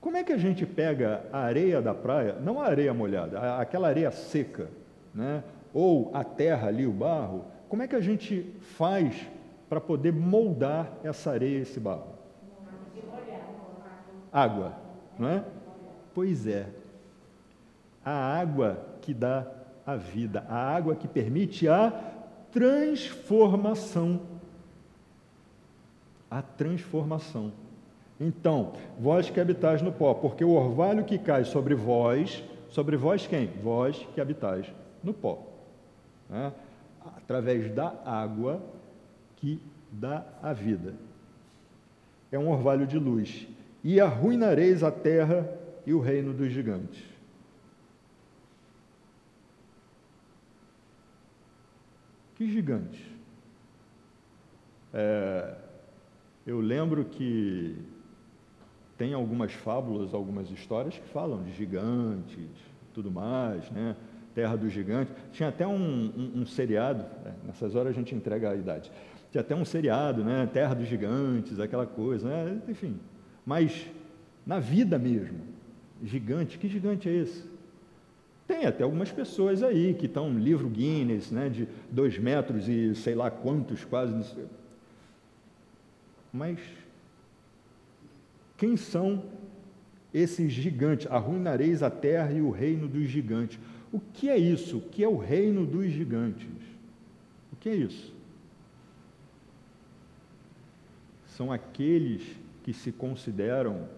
Como 0.00 0.16
é 0.16 0.24
que 0.24 0.32
a 0.32 0.38
gente 0.38 0.64
pega 0.64 1.24
a 1.32 1.40
areia 1.40 1.82
da 1.82 1.92
praia, 1.92 2.36
não 2.40 2.60
a 2.60 2.66
areia 2.66 2.94
molhada, 2.94 3.56
aquela 3.56 3.88
areia 3.88 4.10
seca, 4.10 4.68
né? 5.14 5.42
ou 5.74 6.10
a 6.14 6.24
terra 6.24 6.68
ali, 6.68 6.86
o 6.86 6.92
barro, 6.92 7.44
como 7.68 7.82
é 7.82 7.88
que 7.88 7.96
a 7.96 8.00
gente 8.00 8.54
faz 8.60 9.28
para 9.68 9.80
poder 9.80 10.12
moldar 10.12 10.90
essa 11.04 11.30
areia, 11.32 11.58
esse 11.58 11.78
barro? 11.78 12.14
Água, 14.32 14.72
não 15.18 15.28
é? 15.28 15.44
Pois 16.14 16.46
é. 16.46 16.66
A 18.06 18.38
água 18.38 18.78
que 19.02 19.12
dá 19.12 19.44
a 19.84 19.96
vida, 19.96 20.46
a 20.48 20.56
água 20.56 20.94
que 20.94 21.08
permite 21.08 21.68
a 21.68 21.90
transformação. 22.52 24.20
A 26.30 26.40
transformação. 26.40 27.52
Então, 28.20 28.74
vós 28.96 29.28
que 29.28 29.40
habitais 29.40 29.82
no 29.82 29.92
pó, 29.92 30.14
porque 30.14 30.44
o 30.44 30.50
orvalho 30.50 31.04
que 31.04 31.18
cai 31.18 31.44
sobre 31.44 31.74
vós, 31.74 32.44
sobre 32.70 32.96
vós 32.96 33.26
quem? 33.26 33.48
Vós 33.60 34.06
que 34.14 34.20
habitais 34.20 34.72
no 35.02 35.12
pó. 35.12 35.44
Né? 36.30 36.52
Através 37.16 37.74
da 37.74 37.92
água 38.04 38.62
que 39.36 39.60
dá 39.90 40.24
a 40.40 40.52
vida. 40.52 40.94
É 42.30 42.38
um 42.38 42.50
orvalho 42.50 42.86
de 42.86 42.98
luz. 42.98 43.48
E 43.82 44.00
arruinareis 44.00 44.84
a 44.84 44.92
terra 44.92 45.48
e 45.84 45.92
o 45.92 46.00
reino 46.00 46.32
dos 46.32 46.52
gigantes. 46.52 47.15
Que 52.36 52.50
gigantes? 52.50 53.00
É, 54.92 55.54
eu 56.46 56.60
lembro 56.60 57.04
que 57.04 57.76
tem 58.96 59.12
algumas 59.14 59.52
fábulas, 59.52 60.14
algumas 60.14 60.50
histórias 60.50 60.96
que 60.96 61.08
falam 61.08 61.42
de 61.42 61.52
gigantes, 61.52 62.48
tudo 62.94 63.10
mais, 63.10 63.70
né? 63.70 63.96
Terra 64.34 64.54
dos 64.54 64.70
Gigantes. 64.70 65.14
Tinha 65.32 65.48
até 65.48 65.66
um, 65.66 66.12
um, 66.14 66.40
um 66.42 66.46
seriado, 66.46 67.06
é, 67.24 67.32
nessas 67.46 67.74
horas 67.74 67.92
a 67.92 67.94
gente 67.94 68.14
entrega 68.14 68.50
a 68.50 68.54
idade. 68.54 68.92
Tinha 69.30 69.40
até 69.40 69.54
um 69.54 69.64
seriado, 69.64 70.22
né? 70.22 70.46
Terra 70.52 70.74
dos 70.74 70.86
Gigantes, 70.86 71.58
aquela 71.58 71.86
coisa, 71.86 72.28
né? 72.28 72.60
enfim. 72.68 73.00
Mas 73.46 73.86
na 74.46 74.58
vida 74.58 74.98
mesmo, 74.98 75.38
gigante, 76.02 76.58
que 76.58 76.68
gigante 76.68 77.08
é 77.08 77.12
esse? 77.12 77.55
Tem 78.46 78.64
até 78.64 78.84
algumas 78.84 79.10
pessoas 79.10 79.62
aí 79.62 79.92
que 79.94 80.06
estão 80.06 80.30
no 80.30 80.38
livro 80.38 80.68
Guinness, 80.68 81.30
né, 81.30 81.48
de 81.48 81.68
dois 81.90 82.16
metros 82.18 82.68
e 82.68 82.94
sei 82.94 83.14
lá 83.14 83.30
quantos, 83.30 83.84
quase. 83.84 84.46
Mas 86.32 86.60
quem 88.56 88.76
são 88.76 89.24
esses 90.14 90.52
gigantes? 90.52 91.06
Arruinareis 91.10 91.82
a 91.82 91.90
terra 91.90 92.32
e 92.32 92.40
o 92.40 92.50
reino 92.50 92.86
dos 92.86 93.08
gigantes. 93.08 93.58
O 93.92 94.00
que 94.00 94.28
é 94.28 94.38
isso? 94.38 94.78
O 94.78 94.80
que 94.80 95.02
é 95.02 95.08
o 95.08 95.16
reino 95.16 95.66
dos 95.66 95.90
gigantes? 95.90 96.48
O 97.52 97.56
que 97.56 97.68
é 97.68 97.74
isso? 97.74 98.14
São 101.26 101.52
aqueles 101.52 102.22
que 102.62 102.72
se 102.72 102.90
consideram 102.92 103.88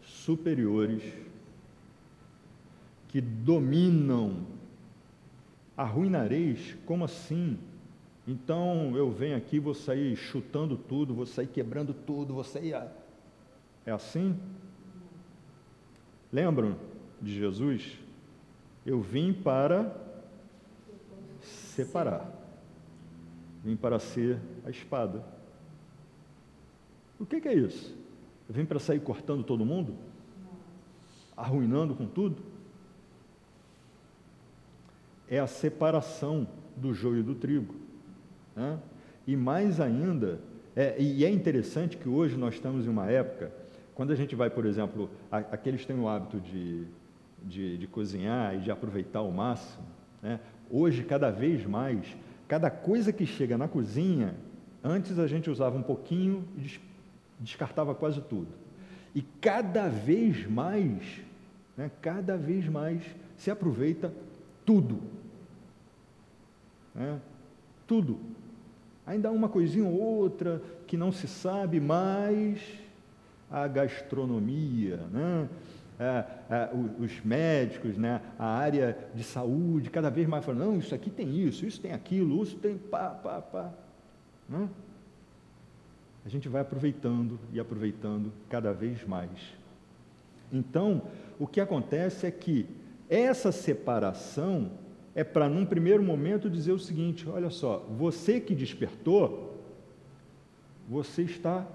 superiores, 0.00 1.02
que 3.08 3.20
dominam. 3.20 4.46
Arruinareis? 5.76 6.76
Como 6.86 7.04
assim? 7.04 7.58
Então 8.26 8.96
eu 8.96 9.10
venho 9.10 9.36
aqui, 9.36 9.58
vou 9.58 9.74
sair 9.74 10.16
chutando 10.16 10.76
tudo, 10.76 11.14
vou 11.14 11.26
sair 11.26 11.46
quebrando 11.46 11.94
tudo, 11.94 12.34
vou 12.34 12.44
sair 12.44 12.74
é 13.86 13.92
assim? 13.92 14.36
Lembram 16.32 16.76
de 17.22 17.32
Jesus? 17.32 17.96
Eu 18.84 19.00
vim 19.00 19.32
para 19.32 19.96
separar. 21.40 22.32
Vim 23.64 23.76
para 23.76 24.00
ser 24.00 24.40
a 24.64 24.70
espada. 24.70 25.24
O 27.18 27.24
que, 27.24 27.36
é 27.48 27.54
isso? 27.54 27.96
Eu 28.48 28.54
vim 28.54 28.64
para 28.64 28.80
sair 28.80 29.00
cortando 29.00 29.44
todo 29.44 29.64
mundo? 29.64 29.94
Arruinando 31.36 31.94
com 31.94 32.06
tudo? 32.06 32.42
É 35.28 35.38
a 35.38 35.46
separação 35.46 36.46
do 36.76 36.94
joio 36.94 37.22
do 37.22 37.34
trigo. 37.34 37.74
Né? 38.54 38.78
E 39.26 39.36
mais 39.36 39.80
ainda, 39.80 40.38
é, 40.74 41.00
e 41.00 41.24
é 41.24 41.30
interessante 41.30 41.96
que 41.96 42.08
hoje 42.08 42.36
nós 42.36 42.54
estamos 42.54 42.86
em 42.86 42.88
uma 42.88 43.10
época 43.10 43.50
quando 43.96 44.12
a 44.12 44.14
gente 44.14 44.36
vai, 44.36 44.50
por 44.50 44.66
exemplo, 44.66 45.08
aqueles 45.30 45.86
têm 45.86 45.98
o 45.98 46.06
hábito 46.06 46.38
de, 46.38 46.84
de, 47.42 47.78
de 47.78 47.86
cozinhar 47.86 48.54
e 48.54 48.58
de 48.58 48.70
aproveitar 48.70 49.20
ao 49.20 49.30
máximo, 49.32 49.86
né? 50.22 50.38
hoje, 50.70 51.02
cada 51.02 51.30
vez 51.30 51.64
mais, 51.64 52.04
cada 52.46 52.68
coisa 52.68 53.10
que 53.10 53.24
chega 53.24 53.56
na 53.56 53.66
cozinha, 53.66 54.34
antes 54.84 55.18
a 55.18 55.26
gente 55.26 55.48
usava 55.48 55.78
um 55.78 55.82
pouquinho 55.82 56.44
e 56.58 56.78
descartava 57.40 57.94
quase 57.94 58.20
tudo. 58.20 58.48
E 59.14 59.22
cada 59.40 59.88
vez 59.88 60.46
mais, 60.46 61.22
né, 61.74 61.90
cada 62.02 62.36
vez 62.36 62.68
mais 62.68 63.00
se 63.38 63.50
aproveita 63.50 64.12
tudo. 64.66 65.00
Né? 66.94 67.20
Tudo. 67.86 68.18
Ainda 69.06 69.28
há 69.28 69.32
uma 69.32 69.48
coisinha 69.48 69.86
ou 69.86 70.00
outra 70.00 70.60
que 70.86 70.96
não 70.96 71.12
se 71.12 71.28
sabe, 71.28 71.80
mas 71.80 72.60
a 73.50 73.68
gastronomia, 73.68 74.96
né? 75.12 75.48
É, 75.98 76.24
é, 76.50 76.70
os 77.00 77.24
médicos, 77.24 77.96
né? 77.96 78.20
a 78.38 78.44
área 78.44 78.98
de 79.14 79.24
saúde, 79.24 79.88
cada 79.88 80.10
vez 80.10 80.28
mais 80.28 80.44
falando, 80.44 80.66
não, 80.66 80.78
isso 80.78 80.94
aqui 80.94 81.08
tem 81.08 81.34
isso, 81.34 81.64
isso 81.64 81.80
tem 81.80 81.92
aquilo, 81.92 82.42
isso 82.42 82.56
tem 82.56 82.76
pá, 82.76 83.08
pá, 83.10 83.40
pá. 83.40 83.72
Né? 84.46 84.68
A 86.26 86.28
gente 86.28 86.50
vai 86.50 86.60
aproveitando 86.60 87.40
e 87.50 87.58
aproveitando 87.58 88.30
cada 88.50 88.74
vez 88.74 89.06
mais. 89.06 89.30
Então, 90.52 91.00
o 91.38 91.46
que 91.46 91.62
acontece 91.62 92.26
é 92.26 92.30
que 92.30 92.66
essa 93.08 93.52
separação 93.52 94.70
é 95.14 95.24
para, 95.24 95.48
num 95.48 95.64
primeiro 95.64 96.02
momento, 96.02 96.50
dizer 96.50 96.72
o 96.72 96.78
seguinte: 96.78 97.28
olha 97.28 97.50
só, 97.50 97.78
você 97.98 98.40
que 98.40 98.54
despertou, 98.54 99.64
você 100.88 101.22
está 101.22 101.66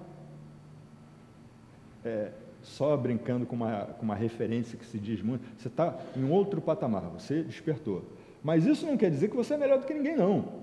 é, 2.06 2.32
só 2.62 2.96
brincando 2.96 3.46
com 3.46 3.56
uma, 3.56 3.86
com 3.86 4.04
uma 4.04 4.16
referência 4.16 4.78
que 4.78 4.86
se 4.86 5.00
diz 5.00 5.22
muito, 5.22 5.44
você 5.58 5.68
está 5.68 5.98
em 6.16 6.30
outro 6.30 6.62
patamar, 6.62 7.04
você 7.04 7.44
despertou. 7.44 8.04
Mas 8.44 8.66
isso 8.66 8.86
não 8.86 8.98
quer 8.98 9.10
dizer 9.10 9.30
que 9.30 9.36
você 9.36 9.54
é 9.54 9.58
melhor 9.58 9.80
do 9.80 9.86
que 9.86 9.94
ninguém, 9.94 10.16
não. 10.16 10.62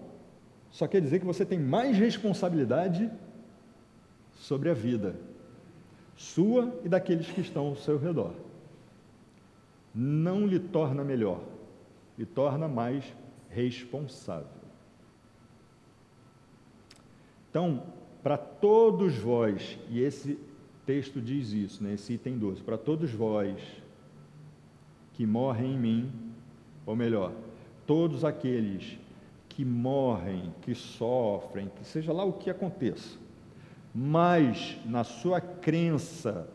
Só 0.71 0.87
quer 0.87 1.01
dizer 1.01 1.19
que 1.21 1.27
você 1.27 1.45
tem 1.45 1.59
mais 1.59 1.97
responsabilidade 1.97 3.11
sobre 4.35 4.71
a 4.71 4.75
vida, 4.75 5.17
sua 6.17 6.79
e 6.85 6.89
daqueles 6.89 7.31
que 7.31 7.41
estão 7.41 7.67
ao 7.67 7.77
seu 7.77 7.99
redor. 7.99 8.35
Não 10.01 10.47
lhe 10.47 10.61
torna 10.61 11.03
melhor, 11.03 11.43
e 12.17 12.25
torna 12.25 12.69
mais 12.69 13.05
responsável. 13.51 14.47
Então, 17.51 17.83
para 18.23 18.37
todos 18.37 19.17
vós, 19.17 19.77
e 19.91 20.01
esse 20.01 20.39
texto 20.87 21.21
diz 21.21 21.51
isso, 21.53 21.83
né, 21.83 21.95
esse 21.95 22.13
item 22.13 22.39
12, 22.39 22.63
para 22.63 22.79
todos 22.79 23.11
vós 23.11 23.61
que 25.15 25.27
morrem 25.27 25.75
em 25.75 25.79
mim, 25.79 26.13
ou 26.87 26.95
melhor, 26.95 27.33
todos 27.85 28.25
aqueles 28.25 28.97
que 29.49 29.65
morrem, 29.65 30.55
que 30.63 30.77
sofrem, 30.77 31.73
que 31.75 31.85
seja 31.85 32.13
lá 32.13 32.23
o 32.23 32.35
que 32.35 32.51
aconteça, 32.51 33.19
mas 33.93 34.79
na 34.85 35.03
sua 35.03 35.41
crença 35.41 36.49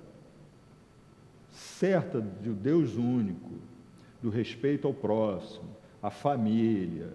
certa 1.84 2.22
de 2.42 2.50
um 2.50 2.54
Deus 2.54 2.96
único, 2.96 3.52
do 4.22 4.30
respeito 4.30 4.88
ao 4.88 4.94
próximo, 4.94 5.68
à 6.02 6.10
família, 6.10 7.10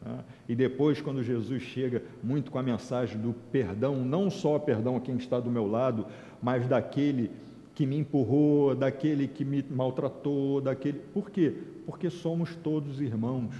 né? 0.00 0.24
e 0.48 0.54
depois, 0.54 0.98
quando 0.98 1.22
Jesus 1.22 1.62
chega 1.62 2.02
muito 2.24 2.50
com 2.50 2.58
a 2.58 2.62
mensagem 2.62 3.20
do 3.20 3.34
perdão, 3.52 3.96
não 3.96 4.30
só 4.30 4.58
perdão 4.58 4.96
a 4.96 5.00
quem 5.00 5.18
está 5.18 5.38
do 5.38 5.50
meu 5.50 5.66
lado, 5.66 6.06
mas 6.42 6.66
daquele 6.66 7.30
que 7.74 7.84
me 7.84 7.98
empurrou, 7.98 8.74
daquele 8.74 9.28
que 9.28 9.44
me 9.44 9.62
maltratou, 9.62 10.62
daquele. 10.62 11.00
Por 11.12 11.30
quê? 11.30 11.54
Porque 11.84 12.08
somos 12.08 12.56
todos 12.56 13.02
irmãos. 13.02 13.54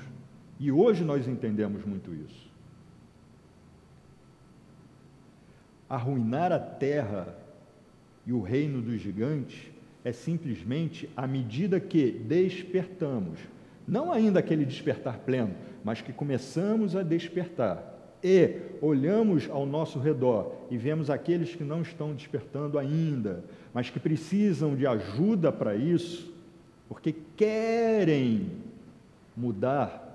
E 0.58 0.72
hoje 0.72 1.04
nós 1.04 1.28
entendemos 1.28 1.84
muito 1.84 2.14
isso. 2.14 2.48
Arruinar 5.90 6.52
a 6.52 6.58
terra 6.58 7.36
e 8.26 8.32
o 8.32 8.40
reino 8.40 8.80
dos 8.80 8.98
gigantes 8.98 9.76
é 10.08 10.12
simplesmente 10.12 11.08
à 11.14 11.26
medida 11.26 11.78
que 11.78 12.10
despertamos, 12.10 13.38
não 13.86 14.10
ainda 14.10 14.38
aquele 14.40 14.64
despertar 14.64 15.18
pleno, 15.18 15.54
mas 15.84 16.00
que 16.00 16.14
começamos 16.14 16.96
a 16.96 17.02
despertar. 17.02 17.94
E 18.24 18.56
olhamos 18.80 19.48
ao 19.50 19.66
nosso 19.66 19.98
redor 19.98 20.66
e 20.70 20.78
vemos 20.78 21.10
aqueles 21.10 21.54
que 21.54 21.62
não 21.62 21.82
estão 21.82 22.14
despertando 22.14 22.78
ainda, 22.78 23.44
mas 23.72 23.90
que 23.90 24.00
precisam 24.00 24.74
de 24.74 24.86
ajuda 24.86 25.52
para 25.52 25.76
isso, 25.76 26.34
porque 26.88 27.14
querem 27.36 28.50
mudar, 29.36 30.06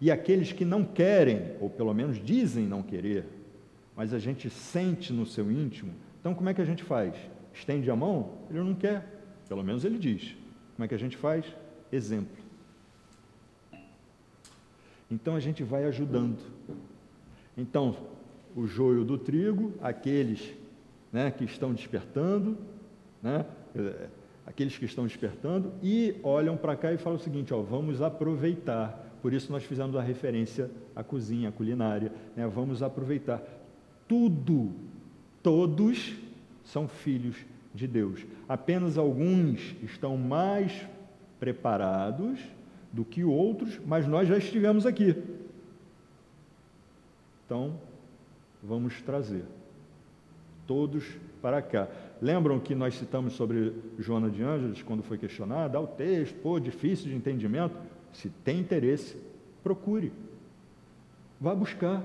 e 0.00 0.10
aqueles 0.10 0.52
que 0.52 0.64
não 0.64 0.84
querem, 0.84 1.52
ou 1.60 1.70
pelo 1.70 1.94
menos 1.94 2.22
dizem 2.22 2.66
não 2.66 2.82
querer, 2.82 3.24
mas 3.96 4.12
a 4.12 4.18
gente 4.18 4.50
sente 4.50 5.12
no 5.12 5.24
seu 5.24 5.50
íntimo, 5.50 5.92
então 6.20 6.34
como 6.34 6.48
é 6.48 6.54
que 6.54 6.60
a 6.60 6.66
gente 6.66 6.82
faz? 6.82 7.14
Estende 7.56 7.90
a 7.90 7.96
mão? 7.96 8.32
Ele 8.50 8.60
não 8.60 8.74
quer, 8.74 9.24
pelo 9.48 9.64
menos 9.64 9.84
ele 9.84 9.98
diz. 9.98 10.36
Como 10.74 10.84
é 10.84 10.88
que 10.88 10.94
a 10.94 10.98
gente 10.98 11.16
faz? 11.16 11.44
Exemplo. 11.90 12.36
Então 15.10 15.34
a 15.34 15.40
gente 15.40 15.64
vai 15.64 15.84
ajudando. 15.84 16.38
Então, 17.56 17.96
o 18.54 18.66
joio 18.66 19.04
do 19.04 19.16
trigo, 19.16 19.72
aqueles 19.80 20.52
né, 21.10 21.30
que 21.30 21.44
estão 21.44 21.72
despertando, 21.72 22.58
né, 23.22 23.46
aqueles 24.46 24.76
que 24.76 24.84
estão 24.84 25.06
despertando, 25.06 25.72
e 25.82 26.16
olham 26.22 26.56
para 26.56 26.76
cá 26.76 26.92
e 26.92 26.98
falam 26.98 27.18
o 27.18 27.22
seguinte: 27.22 27.54
ó, 27.54 27.62
vamos 27.62 28.02
aproveitar. 28.02 29.04
Por 29.22 29.32
isso 29.32 29.50
nós 29.50 29.64
fizemos 29.64 29.96
a 29.96 30.02
referência 30.02 30.70
à 30.94 31.02
cozinha, 31.02 31.48
à 31.48 31.52
culinária. 31.52 32.12
Né, 32.36 32.46
vamos 32.46 32.82
aproveitar. 32.82 33.42
Tudo, 34.06 34.72
todos 35.42 36.25
são 36.66 36.86
filhos 36.86 37.36
de 37.74 37.86
Deus. 37.86 38.24
Apenas 38.48 38.98
alguns 38.98 39.74
estão 39.82 40.16
mais 40.16 40.86
preparados 41.38 42.38
do 42.92 43.04
que 43.04 43.24
outros, 43.24 43.80
mas 43.86 44.06
nós 44.06 44.28
já 44.28 44.36
estivemos 44.36 44.86
aqui. 44.86 45.14
Então, 47.44 47.78
vamos 48.62 49.00
trazer 49.02 49.44
todos 50.66 51.04
para 51.40 51.62
cá. 51.62 51.88
Lembram 52.20 52.58
que 52.58 52.74
nós 52.74 52.94
citamos 52.94 53.34
sobre 53.34 53.72
Joana 53.98 54.28
de 54.28 54.42
Ângeles, 54.42 54.82
quando 54.82 55.02
foi 55.02 55.18
questionada, 55.18 55.78
ah, 55.78 55.80
o 55.80 55.86
texto, 55.86 56.34
pô, 56.40 56.58
difícil 56.58 57.08
de 57.08 57.14
entendimento. 57.14 57.76
Se 58.12 58.30
tem 58.30 58.58
interesse, 58.58 59.16
procure. 59.62 60.12
Vá 61.40 61.54
buscar. 61.54 62.02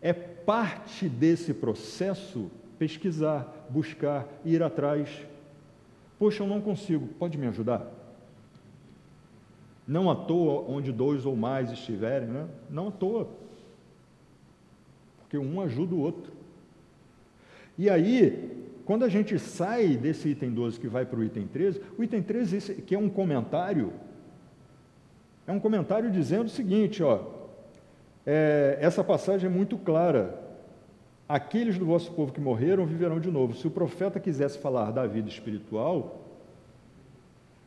É 0.00 0.12
parte 0.12 1.08
desse 1.08 1.52
processo 1.52 2.50
pesquisar, 2.78 3.66
buscar, 3.68 4.26
ir 4.44 4.62
atrás. 4.62 5.08
Poxa, 6.18 6.42
eu 6.42 6.46
não 6.46 6.60
consigo, 6.60 7.06
pode 7.18 7.36
me 7.36 7.46
ajudar? 7.46 7.86
Não 9.86 10.10
à 10.10 10.14
toa 10.14 10.64
onde 10.68 10.92
dois 10.92 11.24
ou 11.24 11.34
mais 11.34 11.72
estiverem, 11.72 12.28
né? 12.28 12.46
não 12.68 12.88
à 12.88 12.90
toa. 12.90 13.28
Porque 15.20 15.38
um 15.38 15.60
ajuda 15.60 15.94
o 15.94 16.00
outro. 16.00 16.32
E 17.76 17.88
aí, 17.88 18.66
quando 18.84 19.04
a 19.04 19.08
gente 19.08 19.38
sai 19.38 19.96
desse 19.96 20.30
item 20.30 20.50
12 20.50 20.80
que 20.80 20.88
vai 20.88 21.04
para 21.04 21.18
o 21.18 21.24
item 21.24 21.46
13, 21.46 21.80
o 21.96 22.02
item 22.02 22.22
13, 22.22 22.56
esse, 22.56 22.74
que 22.74 22.94
é 22.94 22.98
um 22.98 23.08
comentário, 23.08 23.92
é 25.46 25.52
um 25.52 25.60
comentário 25.60 26.10
dizendo 26.10 26.46
o 26.46 26.50
seguinte, 26.50 27.02
ó, 27.02 27.22
é, 28.26 28.76
essa 28.80 29.02
passagem 29.02 29.48
é 29.48 29.52
muito 29.52 29.78
clara. 29.78 30.47
Aqueles 31.28 31.76
do 31.76 31.84
vosso 31.84 32.10
povo 32.12 32.32
que 32.32 32.40
morreram 32.40 32.86
viverão 32.86 33.20
de 33.20 33.30
novo. 33.30 33.54
Se 33.54 33.66
o 33.66 33.70
profeta 33.70 34.18
quisesse 34.18 34.58
falar 34.58 34.90
da 34.90 35.06
vida 35.06 35.28
espiritual, 35.28 36.24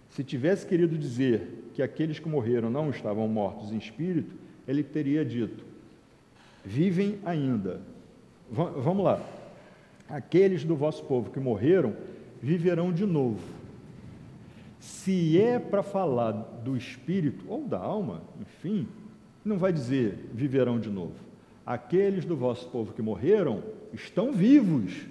se 0.09 0.23
tivesse 0.23 0.65
querido 0.65 0.97
dizer 0.97 1.69
que 1.75 1.83
aqueles 1.83 2.17
que 2.17 2.27
morreram 2.27 2.69
não 2.69 2.89
estavam 2.89 3.27
mortos 3.27 3.71
em 3.71 3.77
espírito, 3.77 4.35
ele 4.67 4.83
teria 4.83 5.23
dito: 5.23 5.63
vivem 6.65 7.19
ainda. 7.23 7.81
V 8.49 8.63
vamos 8.77 9.05
lá. 9.05 9.21
Aqueles 10.09 10.63
do 10.63 10.75
vosso 10.75 11.03
povo 11.03 11.29
que 11.29 11.39
morreram 11.39 11.95
viverão 12.41 12.91
de 12.91 13.05
novo. 13.05 13.39
Se 14.79 15.39
é 15.39 15.59
para 15.59 15.83
falar 15.83 16.31
do 16.31 16.75
espírito 16.75 17.45
ou 17.47 17.63
da 17.67 17.77
alma, 17.77 18.23
enfim, 18.41 18.87
não 19.45 19.57
vai 19.57 19.71
dizer 19.71 20.29
viverão 20.33 20.79
de 20.79 20.89
novo. 20.89 21.30
Aqueles 21.65 22.25
do 22.25 22.35
vosso 22.35 22.67
povo 22.69 22.93
que 22.93 23.01
morreram 23.01 23.63
estão 23.93 24.31
vivos. 24.31 25.05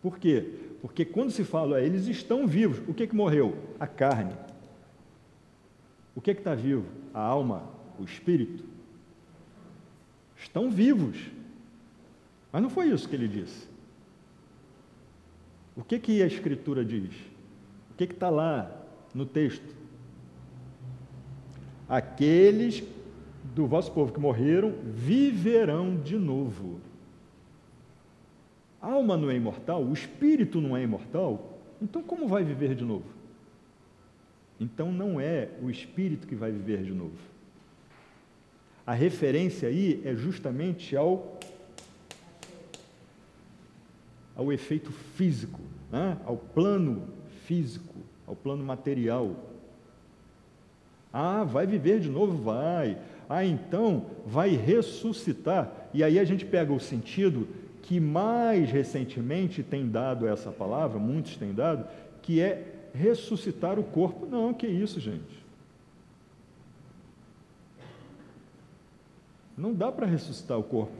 Por 0.00 0.18
quê? 0.18 0.54
Porque 0.80 1.04
quando 1.04 1.30
se 1.30 1.44
fala, 1.44 1.80
eles 1.80 2.06
estão 2.06 2.46
vivos. 2.46 2.78
O 2.88 2.94
que, 2.94 3.06
que 3.06 3.14
morreu? 3.14 3.56
A 3.78 3.86
carne. 3.86 4.34
O 6.14 6.20
que 6.20 6.30
está 6.30 6.54
vivo? 6.54 6.86
A 7.12 7.20
alma, 7.20 7.68
o 7.98 8.04
espírito. 8.04 8.64
Estão 10.36 10.70
vivos. 10.70 11.16
Mas 12.52 12.62
não 12.62 12.70
foi 12.70 12.88
isso 12.88 13.08
que 13.08 13.14
ele 13.14 13.28
disse. 13.28 13.68
O 15.76 15.84
que, 15.84 15.98
que 15.98 16.22
a 16.22 16.26
Escritura 16.26 16.84
diz? 16.84 17.14
O 17.90 17.94
que 17.94 18.04
está 18.04 18.30
lá 18.30 18.70
no 19.14 19.26
texto? 19.26 19.76
Aqueles 21.88 22.82
do 23.54 23.66
vosso 23.66 23.92
povo 23.92 24.12
que 24.12 24.20
morreram 24.20 24.74
viverão 24.84 25.96
de 25.96 26.16
novo. 26.16 26.80
A 28.80 28.92
alma 28.92 29.16
não 29.16 29.30
é 29.30 29.36
imortal, 29.36 29.82
o 29.82 29.92
espírito 29.92 30.60
não 30.60 30.76
é 30.76 30.82
imortal, 30.82 31.58
então 31.82 32.02
como 32.02 32.28
vai 32.28 32.44
viver 32.44 32.74
de 32.74 32.84
novo? 32.84 33.06
Então 34.60 34.92
não 34.92 35.20
é 35.20 35.50
o 35.62 35.70
espírito 35.70 36.26
que 36.26 36.34
vai 36.34 36.50
viver 36.50 36.82
de 36.82 36.92
novo. 36.92 37.18
A 38.86 38.94
referência 38.94 39.68
aí 39.68 40.00
é 40.04 40.14
justamente 40.14 40.96
ao, 40.96 41.38
ao 44.34 44.52
efeito 44.52 44.90
físico, 44.90 45.60
né? 45.90 46.16
ao 46.24 46.36
plano 46.36 47.06
físico, 47.44 47.94
ao 48.26 48.34
plano 48.34 48.64
material. 48.64 49.36
Ah, 51.12 51.44
vai 51.44 51.66
viver 51.66 52.00
de 52.00 52.08
novo? 52.08 52.36
Vai. 52.42 52.98
Ah, 53.28 53.44
então 53.44 54.06
vai 54.24 54.50
ressuscitar. 54.50 55.70
E 55.92 56.02
aí 56.02 56.18
a 56.18 56.24
gente 56.24 56.46
pega 56.46 56.72
o 56.72 56.80
sentido 56.80 57.46
que 57.82 58.00
mais 58.00 58.70
recentemente 58.70 59.62
tem 59.62 59.88
dado 59.88 60.26
essa 60.26 60.50
palavra, 60.50 60.98
muitos 60.98 61.36
têm 61.36 61.52
dado, 61.52 61.86
que 62.22 62.40
é 62.40 62.74
ressuscitar 62.94 63.78
o 63.78 63.84
corpo. 63.84 64.26
Não, 64.26 64.54
que 64.54 64.66
isso, 64.66 64.98
gente. 64.98 65.46
Não 69.56 69.74
dá 69.74 69.90
para 69.90 70.06
ressuscitar 70.06 70.58
o 70.58 70.62
corpo, 70.62 70.92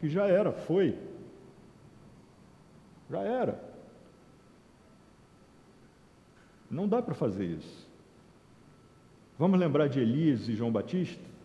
que 0.00 0.08
já 0.08 0.26
era, 0.26 0.52
foi. 0.52 0.96
Já 3.10 3.20
era. 3.20 3.64
Não 6.70 6.86
dá 6.86 7.00
para 7.00 7.14
fazer 7.14 7.44
isso. 7.44 7.86
Vamos 9.38 9.58
lembrar 9.58 9.88
de 9.88 10.00
Elias 10.00 10.48
e 10.48 10.54
João 10.54 10.70
Batista? 10.70 11.35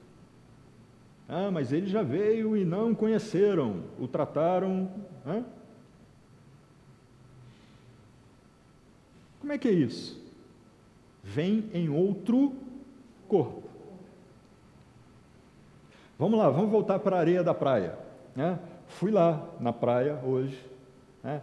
Ah, 1.34 1.50
mas 1.50 1.72
ele 1.72 1.88
já 1.88 2.04
veio 2.04 2.58
e 2.58 2.66
não 2.66 2.94
conheceram, 2.94 3.86
o 3.98 4.06
trataram. 4.06 4.92
Como 9.40 9.54
é 9.54 9.58
que 9.58 9.70
é 9.70 9.72
isso? 9.72 10.22
Vem 11.24 11.70
em 11.74 11.88
outro 11.88 12.54
corpo. 13.30 13.64
Vamos 16.20 16.38
lá, 16.38 16.50
vamos 16.50 16.70
voltar 16.70 17.00
para 17.00 17.16
a 17.16 17.20
areia 17.22 17.42
da 17.42 17.54
praia. 17.54 17.98
Né? 18.36 18.60
Fui 18.90 19.10
lá 19.10 19.48
na 19.58 19.72
praia 19.72 20.20
hoje, 20.26 20.62
né? 21.24 21.42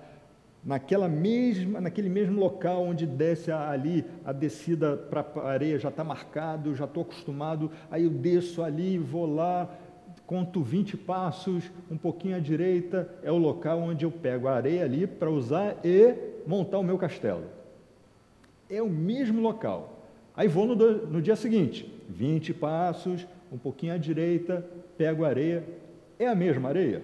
Naquela 0.64 1.08
mesma, 1.08 1.80
naquele 1.80 2.08
mesmo 2.08 2.38
local 2.38 2.84
onde 2.84 3.06
desce 3.06 3.50
ali 3.50 4.04
a 4.24 4.32
descida 4.32 4.96
para 4.96 5.24
a 5.36 5.48
areia 5.48 5.78
já 5.78 5.88
está 5.88 6.04
marcado, 6.04 6.74
já 6.74 6.84
estou 6.84 7.02
acostumado, 7.02 7.70
aí 7.90 8.04
eu 8.04 8.10
desço 8.10 8.62
ali, 8.62 8.98
vou 8.98 9.26
lá, 9.26 9.68
conto 10.26 10.62
20 10.62 10.96
passos, 10.96 11.70
um 11.90 11.96
pouquinho 11.96 12.36
à 12.36 12.38
direita, 12.38 13.08
é 13.22 13.32
o 13.32 13.38
local 13.38 13.80
onde 13.80 14.04
eu 14.04 14.10
pego 14.10 14.48
a 14.48 14.54
areia 14.54 14.84
ali 14.84 15.06
para 15.06 15.30
usar 15.30 15.76
e 15.84 16.14
montar 16.46 16.78
o 16.78 16.84
meu 16.84 16.98
castelo. 16.98 17.44
É 18.68 18.82
o 18.82 18.90
mesmo 18.90 19.40
local. 19.40 20.02
Aí 20.36 20.46
vou 20.46 20.66
no, 20.66 20.76
no 21.06 21.22
dia 21.22 21.34
seguinte, 21.34 21.90
20 22.08 22.52
passos, 22.54 23.26
um 23.50 23.56
pouquinho 23.56 23.94
à 23.94 23.96
direita, 23.96 24.64
pego 24.96 25.24
a 25.24 25.28
areia. 25.28 25.64
É 26.18 26.26
a 26.26 26.34
mesma 26.34 26.68
areia? 26.68 27.02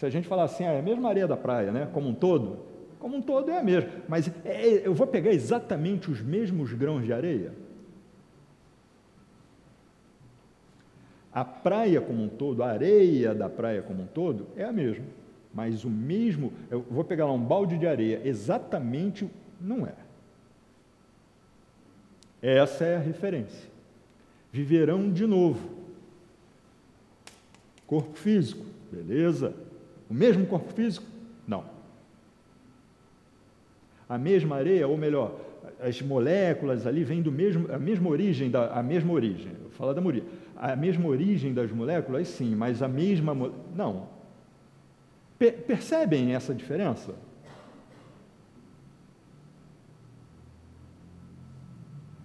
Se 0.00 0.06
a 0.06 0.08
gente 0.08 0.26
falar 0.26 0.44
assim, 0.44 0.64
ah, 0.64 0.72
é 0.72 0.78
a 0.78 0.82
mesma 0.82 1.10
areia 1.10 1.28
da 1.28 1.36
praia, 1.36 1.70
né? 1.70 1.86
Como 1.92 2.08
um 2.08 2.14
todo, 2.14 2.60
como 2.98 3.18
um 3.18 3.20
todo 3.20 3.50
é 3.50 3.58
a 3.58 3.62
mesma. 3.62 3.90
Mas 4.08 4.32
é, 4.46 4.66
é 4.66 4.86
eu 4.86 4.94
vou 4.94 5.06
pegar 5.06 5.30
exatamente 5.30 6.10
os 6.10 6.22
mesmos 6.22 6.72
grãos 6.72 7.04
de 7.04 7.12
areia? 7.12 7.52
A 11.30 11.44
praia 11.44 12.00
como 12.00 12.22
um 12.22 12.30
todo, 12.30 12.62
a 12.62 12.68
areia 12.70 13.34
da 13.34 13.50
praia 13.50 13.82
como 13.82 14.04
um 14.04 14.06
todo, 14.06 14.46
é 14.56 14.64
a 14.64 14.72
mesma. 14.72 15.04
Mas 15.52 15.84
o 15.84 15.90
mesmo, 15.90 16.50
eu 16.70 16.80
vou 16.90 17.04
pegar 17.04 17.26
lá 17.26 17.34
um 17.34 17.44
balde 17.44 17.76
de 17.76 17.86
areia, 17.86 18.22
exatamente 18.24 19.28
não 19.60 19.86
é. 19.86 19.92
Essa 22.40 22.86
é 22.86 22.96
a 22.96 23.00
referência. 23.00 23.68
Viverão 24.50 25.12
de 25.12 25.26
novo. 25.26 25.68
Corpo 27.86 28.16
físico, 28.16 28.64
beleza. 28.90 29.59
O 30.10 30.14
mesmo 30.14 30.44
corpo 30.46 30.72
físico? 30.72 31.06
Não. 31.46 31.64
A 34.08 34.18
mesma 34.18 34.56
areia, 34.56 34.88
ou 34.88 34.98
melhor, 34.98 35.38
as 35.80 36.02
moléculas 36.02 36.86
ali 36.86 37.04
vêm 37.04 37.22
do 37.22 37.30
mesmo, 37.30 37.72
a 37.72 37.78
mesma 37.78 38.10
origem, 38.10 38.50
da, 38.50 38.72
a 38.72 38.82
mesma 38.82 39.12
origem. 39.12 39.52
Vou 39.62 39.70
falar 39.70 39.92
da 39.92 40.00
Moria 40.00 40.24
a 40.60 40.76
mesma 40.76 41.08
origem 41.08 41.54
das 41.54 41.72
moléculas, 41.72 42.28
sim, 42.28 42.54
mas 42.54 42.82
a 42.82 42.88
mesma. 42.88 43.34
Não. 43.74 44.08
percebem 45.38 46.34
essa 46.34 46.54
diferença? 46.54 47.14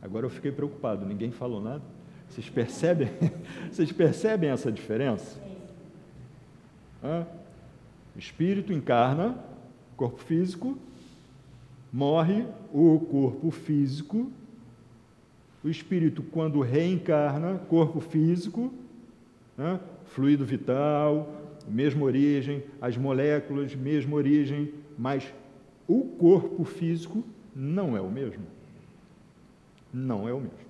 Agora 0.01 0.25
eu 0.25 0.29
fiquei 0.29 0.51
preocupado, 0.51 1.05
ninguém 1.05 1.31
falou 1.31 1.61
nada. 1.61 1.81
Vocês 2.27 2.49
percebem? 2.49 3.07
Vocês 3.71 3.89
percebem 3.93 4.49
essa 4.49 4.69
diferença? 4.69 5.39
Hã? 7.01 7.25
Espírito 8.17 8.71
encarna, 8.71 9.37
corpo 9.97 10.21
físico, 10.23 10.77
morre 11.91 12.45
o 12.73 12.99
corpo 12.99 13.51
físico 13.51 14.31
o 15.65 15.69
espírito, 15.69 16.21
quando 16.21 16.61
reencarna, 16.61 17.57
corpo 17.67 17.99
físico, 17.99 18.71
né? 19.57 19.79
fluido 20.05 20.45
vital, 20.45 21.41
mesma 21.67 22.05
origem, 22.05 22.63
as 22.79 22.95
moléculas, 22.95 23.73
mesma 23.73 24.15
origem, 24.15 24.71
mas 24.95 25.33
o 25.87 26.03
corpo 26.03 26.63
físico 26.63 27.23
não 27.55 27.97
é 27.97 28.01
o 28.01 28.11
mesmo. 28.11 28.45
Não 29.91 30.29
é 30.29 30.33
o 30.33 30.39
mesmo. 30.39 30.64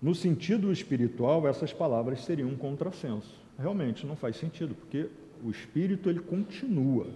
No 0.00 0.14
sentido 0.14 0.72
espiritual, 0.72 1.46
essas 1.46 1.72
palavras 1.72 2.24
seriam 2.24 2.48
um 2.48 2.56
contrassenso. 2.56 3.34
Realmente 3.58 4.06
não 4.06 4.16
faz 4.16 4.36
sentido, 4.36 4.74
porque 4.74 5.08
o 5.44 5.50
espírito 5.50 6.08
ele 6.08 6.20
continua. 6.20 7.06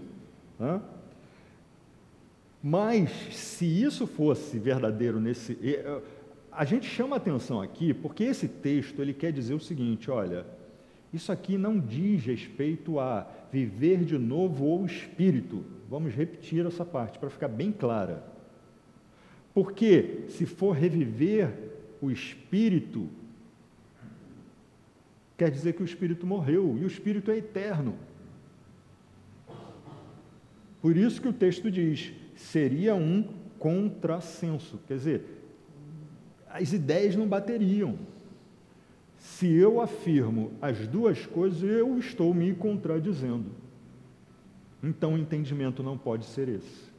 Né? 0.59 0.80
Mas, 2.62 3.11
se 3.32 3.64
isso 3.64 4.07
fosse 4.07 4.59
verdadeiro 4.59 5.18
nesse. 5.20 5.59
A 6.53 6.64
gente 6.64 6.87
chama 6.87 7.16
atenção 7.16 7.61
aqui 7.61 7.93
porque 7.93 8.24
esse 8.24 8.47
texto 8.47 9.01
ele 9.01 9.12
quer 9.12 9.32
dizer 9.32 9.55
o 9.55 9.61
seguinte: 9.61 10.11
olha, 10.11 10.47
isso 11.12 11.32
aqui 11.32 11.57
não 11.57 11.78
diz 11.78 12.24
respeito 12.24 12.99
a 12.99 13.26
viver 13.53 14.05
de 14.05 14.18
novo 14.18 14.64
ou 14.64 14.85
espírito. 14.85 15.64
Vamos 15.89 16.12
repetir 16.14 16.66
essa 16.66 16.85
parte 16.85 17.18
para 17.18 17.30
ficar 17.30 17.49
bem 17.49 17.70
clara. 17.70 18.24
Porque 19.55 20.24
se 20.28 20.45
for 20.45 20.72
reviver 20.72 21.64
o 22.05 22.11
espírito, 22.11 23.09
quer 25.37 25.51
dizer 25.51 25.73
que 25.73 25.83
o 25.83 25.85
espírito 25.85 26.27
morreu 26.27 26.77
e 26.79 26.85
o 26.85 26.87
espírito 26.87 27.31
é 27.31 27.39
eterno. 27.39 27.97
Por 30.81 30.97
isso 30.97 31.21
que 31.21 31.29
o 31.29 31.33
texto 31.33 31.71
diz: 31.71 32.13
seria 32.37 32.95
um 32.95 33.27
contrassenso. 33.59 34.79
Quer 34.87 34.95
dizer, 34.95 35.25
as 36.49 36.73
ideias 36.73 37.17
não 37.17 37.27
bateriam. 37.27 37.99
Se 39.19 39.51
eu 39.51 39.81
afirmo 39.81 40.53
as 40.61 40.87
duas 40.87 41.25
coisas, 41.25 41.63
eu 41.63 41.99
estou 41.99 42.35
me 42.35 42.55
contradizendo. 42.55 43.51
Então 44.83 45.15
o 45.15 45.19
entendimento 45.19 45.83
não 45.83 45.97
pode 45.97 46.27
ser 46.27 46.49
esse. 46.49 46.94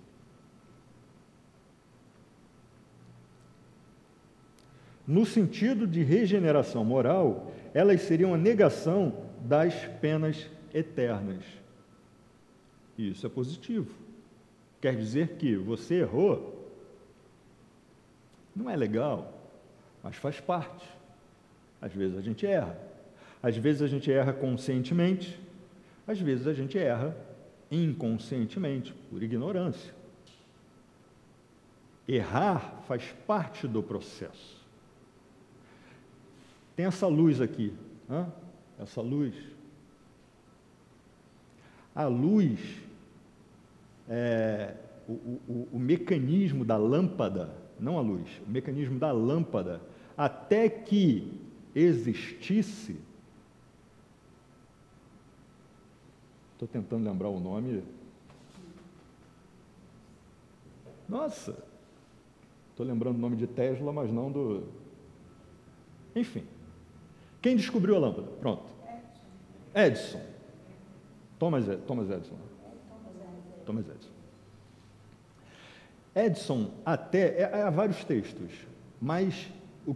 No 5.07 5.25
sentido 5.25 5.85
de 5.85 6.03
regeneração 6.03 6.83
moral, 6.83 7.51
elas 7.73 8.01
seriam 8.01 8.33
a 8.33 8.37
negação 8.37 9.13
das 9.41 9.73
penas 10.01 10.49
eternas. 10.73 11.43
Isso 12.97 13.25
é 13.25 13.29
positivo. 13.29 13.93
Quer 14.81 14.95
dizer 14.95 15.35
que 15.37 15.55
você 15.55 15.95
errou. 15.95 16.71
Não 18.55 18.69
é 18.69 18.75
legal, 18.75 19.33
mas 20.01 20.15
faz 20.15 20.39
parte. 20.39 20.87
Às 21.81 21.93
vezes 21.93 22.17
a 22.17 22.21
gente 22.21 22.45
erra. 22.47 22.79
Às 23.43 23.57
vezes 23.57 23.81
a 23.83 23.87
gente 23.87 24.11
erra 24.11 24.33
conscientemente, 24.33 25.39
às 26.07 26.19
vezes 26.19 26.47
a 26.47 26.53
gente 26.53 26.79
erra 26.79 27.15
inconscientemente, 27.69 28.93
por 29.09 29.21
ignorância. 29.21 29.93
Errar 32.07 32.83
faz 32.87 33.03
parte 33.27 33.67
do 33.67 33.83
processo. 33.83 34.54
Tem 36.75 36.85
essa 36.85 37.07
luz 37.07 37.39
aqui, 37.39 37.73
hein? 38.09 38.25
essa 38.79 39.01
luz. 39.01 39.33
A 41.93 42.05
luz 42.07 42.59
é, 44.09 44.75
o, 45.07 45.13
o, 45.13 45.69
o 45.73 45.79
mecanismo 45.79 46.65
da 46.65 46.77
lâmpada, 46.77 47.55
não 47.79 47.97
a 47.97 48.01
luz, 48.01 48.27
o 48.45 48.49
mecanismo 48.49 48.99
da 48.99 49.11
lâmpada, 49.11 49.81
até 50.17 50.69
que 50.69 51.39
existisse. 51.73 52.99
Estou 56.53 56.67
tentando 56.67 57.03
lembrar 57.03 57.29
o 57.29 57.39
nome. 57.39 57.83
Nossa! 61.07 61.55
Estou 62.71 62.85
lembrando 62.85 63.15
o 63.15 63.19
nome 63.19 63.37
de 63.37 63.47
Tesla, 63.47 63.93
mas 63.93 64.11
não 64.11 64.31
do. 64.31 64.63
Enfim. 66.15 66.45
Quem 67.45 67.55
descobriu 67.55 67.95
a 67.95 67.99
lâmpada? 67.99 68.27
Pronto. 68.41 68.63
Edison. 69.75 70.19
Thomas, 71.37 71.65
Thomas 71.85 72.09
Edison. 72.09 72.33
Thomas 73.63 73.85
Edison. 73.87 74.09
Edison, 76.15 76.71
até, 76.83 77.41
é, 77.41 77.61
há 77.61 77.69
vários 77.69 78.03
textos, 78.03 78.51
mas 78.99 79.45
o, 79.85 79.95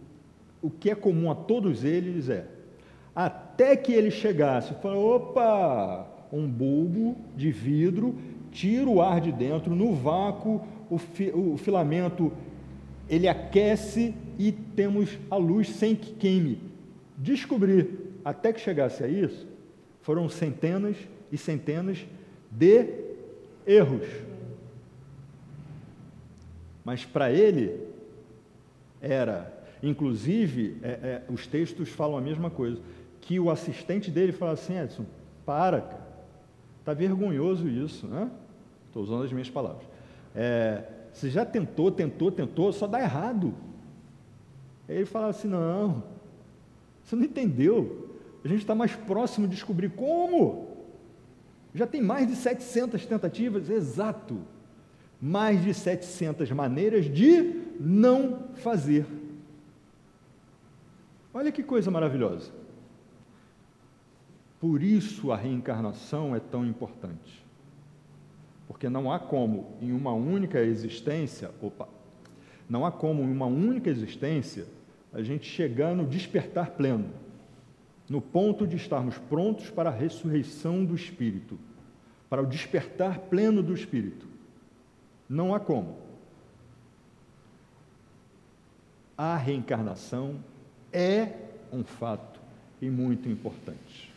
o 0.62 0.70
que 0.70 0.92
é 0.92 0.96
comum 0.96 1.32
a 1.32 1.34
todos 1.34 1.84
eles 1.84 2.30
é, 2.30 2.46
até 3.16 3.76
que 3.76 3.94
ele 3.94 4.12
chegasse, 4.12 4.76
falou, 4.76 5.16
opa, 5.16 6.08
um 6.32 6.48
bulbo 6.48 7.18
de 7.36 7.50
vidro, 7.50 8.14
tira 8.52 8.88
o 8.88 9.02
ar 9.02 9.20
de 9.20 9.32
dentro, 9.32 9.74
no 9.74 9.96
vácuo, 9.96 10.62
o, 10.88 11.00
fi, 11.00 11.32
o 11.34 11.58
filamento, 11.58 12.32
ele 13.10 13.28
aquece 13.28 14.14
e 14.38 14.52
temos 14.52 15.18
a 15.32 15.36
luz 15.36 15.68
sem 15.72 15.96
que 15.96 16.14
queime. 16.14 16.69
Descobrir, 17.20 18.00
até 18.26 18.52
que 18.52 18.60
chegasse 18.60 19.04
a 19.04 19.08
isso, 19.08 19.48
foram 20.02 20.28
centenas 20.28 20.98
e 21.32 21.38
centenas 21.38 22.04
de 22.50 22.88
erros. 23.68 24.08
Mas 26.84 27.06
para 27.06 27.32
ele 27.32 27.88
era, 29.00 29.54
inclusive, 29.84 30.78
é, 30.82 30.88
é, 30.90 31.24
os 31.30 31.46
textos 31.46 31.90
falam 31.90 32.18
a 32.18 32.22
mesma 32.22 32.50
coisa, 32.50 32.82
que 33.22 33.40
o 33.40 33.52
assistente 33.52 34.10
dele 34.10 34.32
fala 34.32 34.54
assim, 34.54 34.80
Edson, 34.80 35.06
para, 35.46 35.82
cara, 35.82 36.10
Está 36.90 36.94
vergonhoso 36.94 37.68
isso, 37.68 38.08
né? 38.08 38.32
Estou 38.88 39.04
usando 39.04 39.24
as 39.24 39.32
minhas 39.32 39.48
palavras. 39.48 39.86
É, 40.34 40.84
você 41.14 41.30
já 41.30 41.46
tentou, 41.46 41.92
tentou, 41.92 42.32
tentou, 42.32 42.74
só 42.74 42.88
dá 42.88 43.00
errado. 43.00 43.54
Aí 44.88 44.96
ele 44.96 45.06
fala 45.06 45.28
assim: 45.28 45.48
não, 45.48 46.02
você 47.10 47.16
não 47.16 47.24
entendeu. 47.24 48.20
A 48.46 48.48
gente 48.48 48.60
está 48.60 48.76
mais 48.76 48.96
próximo 48.96 49.48
de 49.48 49.56
descobrir 49.56 49.90
como. 49.90 50.78
Já 51.74 51.88
tem 51.88 52.02
mais 52.02 52.28
de 52.28 52.36
700 52.36 53.04
tentativas, 53.04 53.68
exato. 53.68 54.40
Mais 55.20 55.64
de 55.64 55.74
700 55.74 56.52
maneiras 56.52 57.06
de 57.06 57.64
não 57.80 58.50
fazer. 58.54 59.08
Olha 61.34 61.52
que 61.52 61.64
coisa 61.64 61.90
maravilhosa. 61.90 62.52
Por 64.60 64.84
isso 64.84 65.32
a 65.32 65.36
reencarnação 65.36 66.36
é 66.36 66.40
tão 66.40 66.64
importante. 66.64 67.44
Porque 68.68 68.88
não 68.88 69.12
há 69.12 69.18
como, 69.18 69.76
em 69.82 69.92
uma 69.92 70.14
única 70.14 70.62
existência, 70.62 71.50
opa, 71.60 71.90
não 72.70 72.86
há 72.86 72.92
como, 72.92 73.24
em 73.24 73.32
uma 73.32 73.48
única 73.48 73.90
existência, 73.90 74.68
a 75.14 75.22
gente 75.22 75.46
chegar 75.46 75.96
no 75.96 76.06
despertar 76.06 76.72
pleno, 76.72 77.10
no 78.08 78.22
ponto 78.22 78.68
de 78.68 78.76
estarmos 78.76 79.18
prontos 79.18 79.70
para 79.70 79.90
a 79.90 79.94
ressurreição 79.94 80.86
do 80.86 80.96
Espírito, 80.96 81.60
para 82.30 82.42
o 82.42 82.46
despertar 82.46 83.20
pleno 83.20 83.64
do 83.64 83.74
Espírito. 83.74 84.28
Não 85.28 85.54
há 85.54 85.60
como. 85.60 85.98
A 89.18 89.36
reencarnação 89.36 90.44
é 90.94 91.34
um 91.72 91.84
fato 91.84 92.40
e 92.82 92.90
muito 92.90 93.28
importante. 93.28 94.14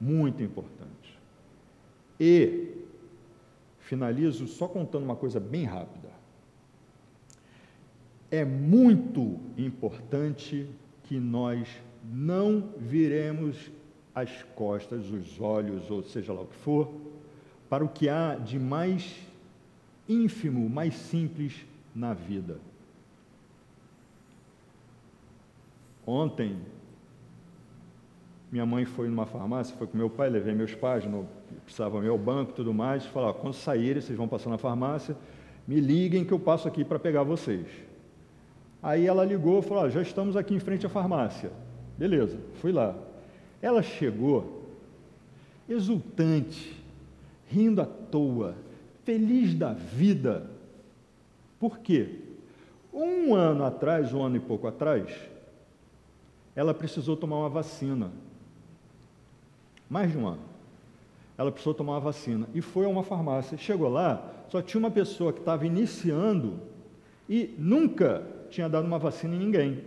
Muito 0.00 0.42
importante. 0.42 1.18
E 2.18 2.72
finalizo 3.78 4.46
só 4.46 4.66
contando 4.66 5.04
uma 5.04 5.16
coisa 5.16 5.38
bem 5.38 5.64
rápida. 5.64 6.01
É 8.32 8.46
muito 8.46 9.38
importante 9.58 10.66
que 11.04 11.20
nós 11.20 11.68
não 12.02 12.70
viremos 12.78 13.70
as 14.14 14.42
costas, 14.54 15.10
os 15.10 15.38
olhos, 15.38 15.90
ou 15.90 16.02
seja 16.02 16.32
lá 16.32 16.40
o 16.40 16.46
que 16.46 16.56
for, 16.56 16.90
para 17.68 17.84
o 17.84 17.88
que 17.90 18.08
há 18.08 18.34
de 18.34 18.58
mais 18.58 19.20
ínfimo, 20.08 20.66
mais 20.70 20.94
simples 20.94 21.66
na 21.94 22.14
vida. 22.14 22.58
Ontem, 26.06 26.56
minha 28.50 28.64
mãe 28.64 28.86
foi 28.86 29.08
numa 29.08 29.26
farmácia, 29.26 29.76
foi 29.76 29.86
com 29.86 29.98
meu 29.98 30.08
pai, 30.08 30.30
levei 30.30 30.54
meus 30.54 30.74
pais, 30.74 31.04
no, 31.04 31.28
precisavam 31.66 32.02
ir 32.02 32.08
ao 32.08 32.16
banco 32.16 32.54
tudo 32.54 32.72
mais, 32.72 33.04
falou, 33.04 33.34
quando 33.34 33.52
saírem, 33.52 34.00
vocês 34.00 34.16
vão 34.16 34.26
passar 34.26 34.48
na 34.48 34.56
farmácia, 34.56 35.14
me 35.68 35.80
liguem 35.80 36.24
que 36.24 36.32
eu 36.32 36.40
passo 36.40 36.66
aqui 36.66 36.82
para 36.82 36.98
pegar 36.98 37.24
vocês. 37.24 37.91
Aí 38.82 39.06
ela 39.06 39.24
ligou 39.24 39.60
e 39.60 39.62
falou, 39.62 39.88
já 39.88 40.02
estamos 40.02 40.36
aqui 40.36 40.54
em 40.54 40.58
frente 40.58 40.84
à 40.84 40.88
farmácia. 40.88 41.52
Beleza, 41.96 42.36
fui 42.60 42.72
lá. 42.72 42.96
Ela 43.60 43.80
chegou 43.80 44.62
exultante, 45.68 46.82
rindo 47.48 47.80
à 47.80 47.86
toa, 47.86 48.56
feliz 49.04 49.54
da 49.54 49.72
vida. 49.72 50.50
Por 51.60 51.78
quê? 51.78 52.18
Um 52.92 53.34
ano 53.34 53.64
atrás, 53.64 54.12
um 54.12 54.22
ano 54.22 54.36
e 54.36 54.40
pouco 54.40 54.66
atrás, 54.66 55.08
ela 56.56 56.74
precisou 56.74 57.16
tomar 57.16 57.38
uma 57.38 57.48
vacina. 57.48 58.10
Mais 59.88 60.10
de 60.10 60.18
um 60.18 60.26
ano. 60.26 60.42
Ela 61.38 61.52
precisou 61.52 61.72
tomar 61.72 61.92
uma 61.92 62.00
vacina. 62.00 62.48
E 62.52 62.60
foi 62.60 62.84
a 62.84 62.88
uma 62.88 63.04
farmácia. 63.04 63.56
Chegou 63.56 63.88
lá, 63.88 64.28
só 64.48 64.60
tinha 64.60 64.78
uma 64.80 64.90
pessoa 64.90 65.32
que 65.32 65.38
estava 65.38 65.64
iniciando 65.64 66.58
e 67.28 67.54
nunca 67.56 68.26
tinha 68.52 68.68
dado 68.68 68.86
uma 68.86 68.98
vacina 68.98 69.34
em 69.34 69.38
ninguém. 69.38 69.82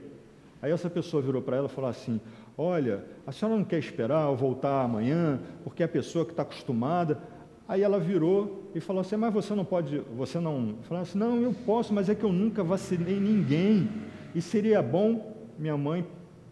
Aí 0.61 0.71
essa 0.71 0.89
pessoa 0.89 1.21
virou 1.21 1.41
para 1.41 1.57
ela 1.57 1.67
e 1.67 1.71
falou 1.71 1.89
assim: 1.89 2.19
Olha, 2.57 3.05
a 3.25 3.31
senhora 3.31 3.57
não 3.57 3.63
quer 3.63 3.77
esperar 3.77 4.27
eu 4.27 4.35
voltar 4.35 4.83
amanhã, 4.83 5.39
porque 5.63 5.83
é 5.83 5.85
a 5.85 5.89
pessoa 5.89 6.25
que 6.25 6.31
está 6.31 6.41
acostumada. 6.41 7.21
Aí 7.67 7.81
ela 7.81 7.99
virou 7.99 8.69
e 8.73 8.79
falou 8.79 9.01
assim: 9.01 9.15
Mas 9.15 9.33
você 9.33 9.53
não 9.53 9.63
pode, 9.63 9.99
você 10.17 10.39
não. 10.39 10.75
Falou 10.83 11.03
assim: 11.03 11.17
Não, 11.17 11.39
eu 11.39 11.53
posso, 11.65 11.93
mas 11.93 12.09
é 12.09 12.15
que 12.15 12.23
eu 12.23 12.33
nunca 12.33 12.63
vacinei 12.63 13.19
ninguém. 13.19 13.89
E 14.33 14.41
seria 14.41 14.81
bom, 14.81 15.35
minha 15.57 15.77
mãe 15.77 16.05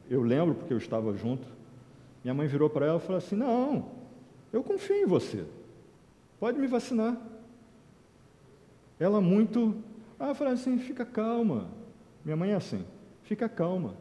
eu 0.09 0.21
lembro 0.21 0.55
porque 0.55 0.73
eu 0.73 0.77
estava 0.77 1.15
junto. 1.17 1.47
Minha 2.23 2.33
mãe 2.33 2.47
virou 2.47 2.69
para 2.69 2.85
ela 2.85 2.97
e 2.97 3.01
falou 3.01 3.17
assim: 3.17 3.35
Não, 3.35 3.87
eu 4.51 4.63
confio 4.63 4.95
em 4.95 5.05
você, 5.05 5.43
pode 6.39 6.59
me 6.59 6.67
vacinar. 6.67 7.17
Ela 8.99 9.19
muito. 9.19 9.75
Ah, 10.19 10.33
falei 10.35 10.53
assim: 10.53 10.77
fica 10.77 11.03
calma. 11.03 11.67
Minha 12.23 12.37
mãe 12.37 12.51
é 12.51 12.55
assim: 12.55 12.85
fica 13.23 13.47
calma, 13.49 13.95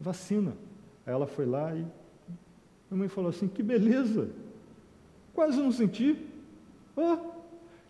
vacina. 0.00 0.56
Aí 1.06 1.12
ela 1.12 1.26
foi 1.26 1.46
lá 1.46 1.74
e. 1.74 1.86
Minha 2.90 2.98
mãe 2.98 3.08
falou 3.08 3.30
assim: 3.30 3.48
que 3.48 3.62
beleza, 3.62 4.30
quase 5.34 5.58
não 5.58 5.72
senti. 5.72 6.16
Ah. 6.96 7.18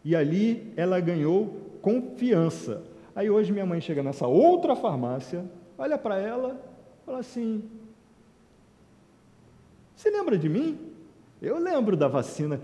E 0.05 0.15
ali 0.15 0.73
ela 0.77 1.01
ganhou 1.01 1.79
confiança. 1.83 2.83
Aí 3.15 3.31
hoje 3.31 3.53
minha 3.53 3.67
mãe 3.67 3.81
chega 3.81 4.03
nessa 4.03 4.27
outra 4.27 4.77
farmácia, 4.77 5.45
olha 5.79 5.97
para 5.97 6.19
ela 6.19 6.61
Fala 7.07 7.21
assim: 7.21 7.63
Você 9.95 10.11
lembra 10.11 10.37
de 10.37 10.49
mim? 10.49 10.77
Eu 11.41 11.59
lembro 11.59 11.97
da 11.97 12.09
vacina. 12.09 12.61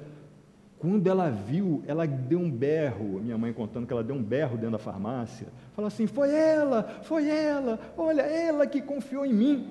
Quando 0.83 1.07
ela 1.07 1.31
viu, 1.31 1.81
ela 1.87 2.05
deu 2.09 2.41
um 2.41 2.51
berro, 2.51 3.21
minha 3.21 3.39
mãe 3.39 3.53
contando 3.53 3.87
que 3.87 3.93
ela 3.93 4.03
deu 4.03 4.17
um 4.17 4.23
berro 4.23 4.57
dentro 4.57 4.73
da 4.73 4.79
farmácia. 4.81 5.47
Fala 5.77 5.87
assim: 5.87 6.09
Foi 6.09 6.29
ela, 6.35 6.83
foi 7.05 7.29
ela, 7.29 7.79
olha, 7.97 8.23
ela 8.23 8.67
que 8.67 8.83
confiou 8.83 9.25
em 9.25 9.33
mim. 9.33 9.71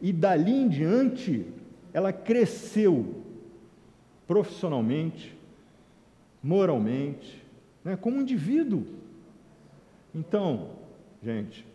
E 0.00 0.12
dali 0.12 0.52
em 0.52 0.68
diante, 0.68 1.44
ela 1.92 2.12
cresceu 2.12 3.24
profissionalmente, 4.24 5.36
moralmente, 6.40 7.44
né, 7.84 7.96
como 7.96 8.20
indivíduo. 8.20 8.86
Então, 10.14 10.76
gente, 11.20 11.66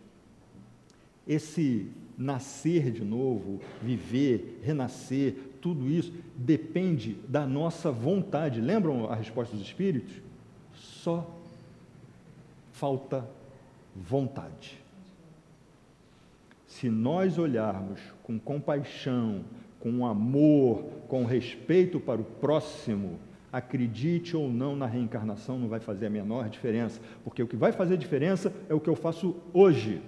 esse 1.26 1.90
nascer 2.16 2.90
de 2.90 3.04
novo, 3.04 3.60
viver, 3.82 4.60
renascer, 4.62 5.36
tudo 5.60 5.88
isso 5.88 6.12
depende 6.36 7.14
da 7.28 7.46
nossa 7.46 7.90
vontade. 7.90 8.60
Lembram 8.60 9.10
a 9.10 9.14
resposta 9.14 9.56
dos 9.56 9.64
Espíritos? 9.64 10.14
Só 10.74 11.28
falta 12.72 13.28
vontade. 13.94 14.78
Se 16.66 16.88
nós 16.88 17.38
olharmos 17.38 18.00
com 18.22 18.38
compaixão, 18.38 19.44
com 19.80 20.06
amor, 20.06 20.84
com 21.08 21.24
respeito 21.24 21.98
para 21.98 22.20
o 22.20 22.24
próximo, 22.24 23.18
acredite 23.52 24.36
ou 24.36 24.50
não 24.50 24.76
na 24.76 24.86
reencarnação, 24.86 25.58
não 25.58 25.68
vai 25.68 25.80
fazer 25.80 26.06
a 26.06 26.10
menor 26.10 26.48
diferença, 26.48 27.00
porque 27.24 27.42
o 27.42 27.48
que 27.48 27.56
vai 27.56 27.72
fazer 27.72 27.96
diferença 27.96 28.52
é 28.68 28.74
o 28.74 28.80
que 28.80 28.90
eu 28.90 28.96
faço 28.96 29.34
hoje 29.52 30.00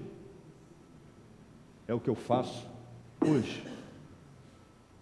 é 1.91 1.95
o 1.95 1.99
que 1.99 2.09
eu 2.09 2.15
faço 2.15 2.69
hoje. 3.21 3.65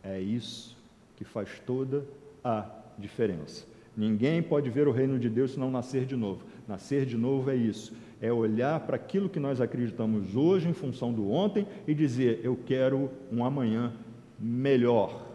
É 0.03 0.21
isso 0.21 0.77
que 1.17 1.25
faz 1.25 1.61
toda 1.67 2.05
a 2.45 2.67
diferença. 2.99 3.67
Ninguém 3.97 4.43
pode 4.43 4.71
ver 4.71 4.87
o 4.87 4.93
reino 4.93 5.19
de 5.19 5.29
Deus 5.29 5.53
se 5.53 5.59
não 5.59 5.71
nascer 5.71 6.07
de 6.07 6.15
novo. 6.15 6.45
Nascer 6.69 7.05
de 7.05 7.17
novo 7.17 7.51
é 7.51 7.57
isso, 7.57 7.93
é 8.21 8.33
olhar 8.33 8.79
para 8.81 8.97
aquilo 8.97 9.29
que 9.29 9.41
nós 9.41 9.61
acreditamos 9.61 10.37
hoje 10.37 10.69
em 10.69 10.73
função 10.73 11.13
do 11.13 11.31
ontem 11.31 11.67
e 11.87 11.95
dizer: 11.95 12.41
eu 12.45 12.57
quero 12.57 13.11
um 13.33 13.45
amanhã 13.45 13.93
melhor. 14.39 15.27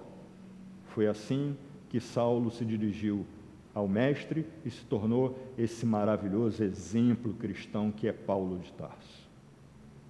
Foi 0.86 1.08
assim 1.08 1.58
que 1.90 2.00
Saulo 2.00 2.52
se 2.52 2.64
dirigiu 2.64 3.26
ao 3.74 3.88
Mestre 3.88 4.46
e 4.64 4.70
se 4.70 4.86
tornou 4.86 5.38
esse 5.58 5.86
maravilhoso 5.86 6.64
exemplo 6.64 7.34
cristão 7.34 7.92
que 7.92 8.08
é 8.08 8.14
Paulo 8.14 8.60
de 8.60 8.72
Tarso. 8.74 9.28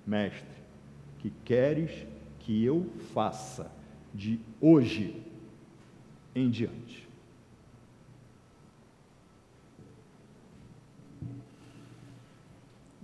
Mestre, 0.05 0.45
que 1.19 1.31
queres 1.43 2.05
que 2.39 2.63
eu 2.63 2.85
faça 3.13 3.71
de 4.13 4.39
hoje 4.61 5.21
em 6.35 6.49
diante. 6.49 7.07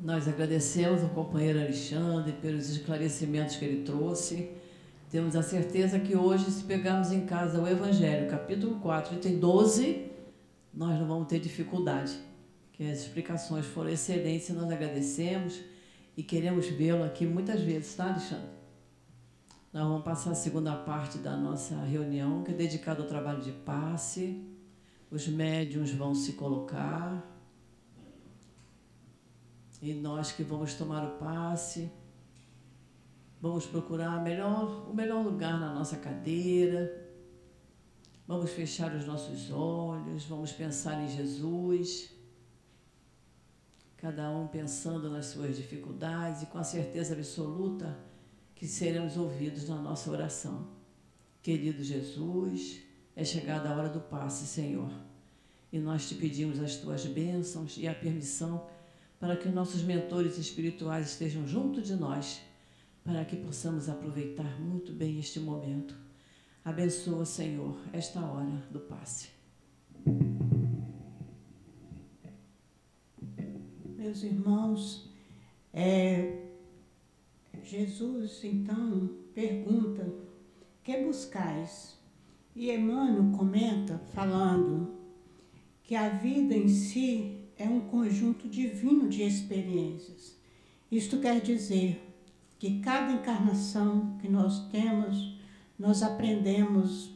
Nós 0.02 0.28
agradecemos 0.30 1.04
ao 1.04 1.10
companheiro 1.10 1.60
Alexandre 1.60 2.32
pelos 2.34 2.70
esclarecimentos 2.70 3.58
que 3.58 3.66
ele 3.66 3.84
trouxe. 3.84 4.50
Temos 5.12 5.36
a 5.36 5.42
certeza 5.42 6.00
que 6.00 6.16
hoje, 6.16 6.50
se 6.52 6.64
pegarmos 6.64 7.12
em 7.12 7.26
casa 7.26 7.60
o 7.60 7.68
Evangelho, 7.68 8.30
capítulo 8.30 8.80
4, 8.80 9.16
item 9.16 9.40
12, 9.40 10.10
nós 10.74 10.98
não 11.00 11.08
vamos 11.08 11.28
ter 11.28 11.40
dificuldade. 11.40 12.18
Que 12.72 12.90
as 12.90 13.00
explicações 13.00 13.66
foram 13.66 13.90
excelentes 13.90 14.50
nós 14.52 14.72
agradecemos 14.72 15.60
e 16.16 16.24
queremos 16.24 16.68
vê-lo 16.68 17.04
aqui 17.04 17.26
muitas 17.26 17.60
vezes, 17.60 17.94
tá, 17.96 18.06
Alexandre? 18.06 18.59
Nós 19.72 19.84
vamos 19.84 20.04
passar 20.04 20.32
a 20.32 20.36
segunda 20.36 20.76
parte 20.76 21.20
da 21.20 21.38
nossa 21.38 21.76
reunião, 21.84 22.44
que 22.44 22.52
é 22.52 22.56
dedicada 22.56 23.04
ao 23.04 23.08
trabalho 23.08 23.40
de 23.40 23.52
passe. 23.52 24.44
Os 25.12 25.28
médiums 25.28 25.92
vão 25.92 26.16
se 26.16 26.34
colocar. 26.34 27.24
E 29.80 29.94
nós 29.94 30.32
que 30.32 30.42
vamos 30.42 30.74
tomar 30.74 31.06
o 31.06 31.18
passe, 31.20 31.92
vamos 33.40 33.68
procurar 33.68 34.24
melhor, 34.24 34.90
o 34.90 34.94
melhor 34.94 35.24
lugar 35.24 35.60
na 35.60 35.72
nossa 35.72 35.98
cadeira. 35.98 37.08
Vamos 38.28 38.50
fechar 38.50 38.94
os 38.96 39.06
nossos 39.06 39.52
olhos, 39.52 40.26
vamos 40.26 40.52
pensar 40.52 41.00
em 41.04 41.08
Jesus. 41.08 42.12
Cada 43.98 44.32
um 44.32 44.48
pensando 44.48 45.12
nas 45.12 45.28
suas 45.28 45.56
dificuldades 45.56 46.42
e 46.42 46.48
com 46.48 46.58
a 46.58 46.64
certeza 46.64 47.14
absoluta 47.14 48.09
que 48.60 48.68
seremos 48.68 49.16
ouvidos 49.16 49.70
na 49.70 49.78
nossa 49.78 50.12
oração. 50.12 50.68
Querido 51.42 51.82
Jesus, 51.82 52.82
é 53.16 53.24
chegada 53.24 53.70
a 53.70 53.78
hora 53.78 53.88
do 53.88 54.02
passe, 54.02 54.46
Senhor, 54.46 54.92
e 55.72 55.80
nós 55.80 56.10
te 56.10 56.16
pedimos 56.16 56.60
as 56.60 56.76
tuas 56.76 57.06
bênçãos 57.06 57.78
e 57.78 57.88
a 57.88 57.96
permissão 57.96 58.68
para 59.18 59.38
que 59.38 59.48
nossos 59.48 59.82
mentores 59.82 60.38
espirituais 60.38 61.12
estejam 61.12 61.48
junto 61.48 61.82
de 61.82 61.96
nós, 61.96 62.42
para 63.02 63.24
que 63.24 63.38
possamos 63.38 63.88
aproveitar 63.88 64.60
muito 64.60 64.92
bem 64.92 65.18
este 65.20 65.40
momento. 65.40 65.96
Abençoa, 66.64 67.26
Senhor, 67.26 67.80
esta 67.94 68.20
hora 68.20 68.62
do 68.70 68.82
passe. 68.82 69.30
Meus 73.96 74.22
irmãos, 74.22 75.10
é, 75.72 76.49
Jesus 77.70 78.44
então 78.44 79.12
pergunta: 79.36 80.12
que 80.84 80.98
buscais? 81.04 82.00
E 82.56 82.72
Emmanuel 82.72 83.32
comenta, 83.38 84.00
falando 84.12 84.98
que 85.84 85.94
a 85.96 86.10
vida 86.10 86.56
em 86.56 86.68
si 86.68 87.38
é 87.56 87.66
um 87.66 87.82
conjunto 87.82 88.50
divino 88.50 89.08
de 89.08 89.22
experiências. 89.22 90.36
Isto 90.92 91.20
quer 91.20 91.40
dizer 91.42 92.04
que 92.58 92.80
cada 92.80 93.12
encarnação 93.12 94.18
que 94.20 94.28
nós 94.28 94.68
temos, 94.70 95.38
nós 95.78 96.02
aprendemos 96.02 97.12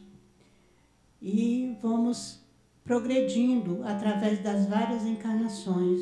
e 1.20 1.76
vamos 1.82 2.38
progredindo 2.84 3.82
através 3.82 4.40
das 4.40 4.66
várias 4.66 5.04
encarnações, 5.04 6.00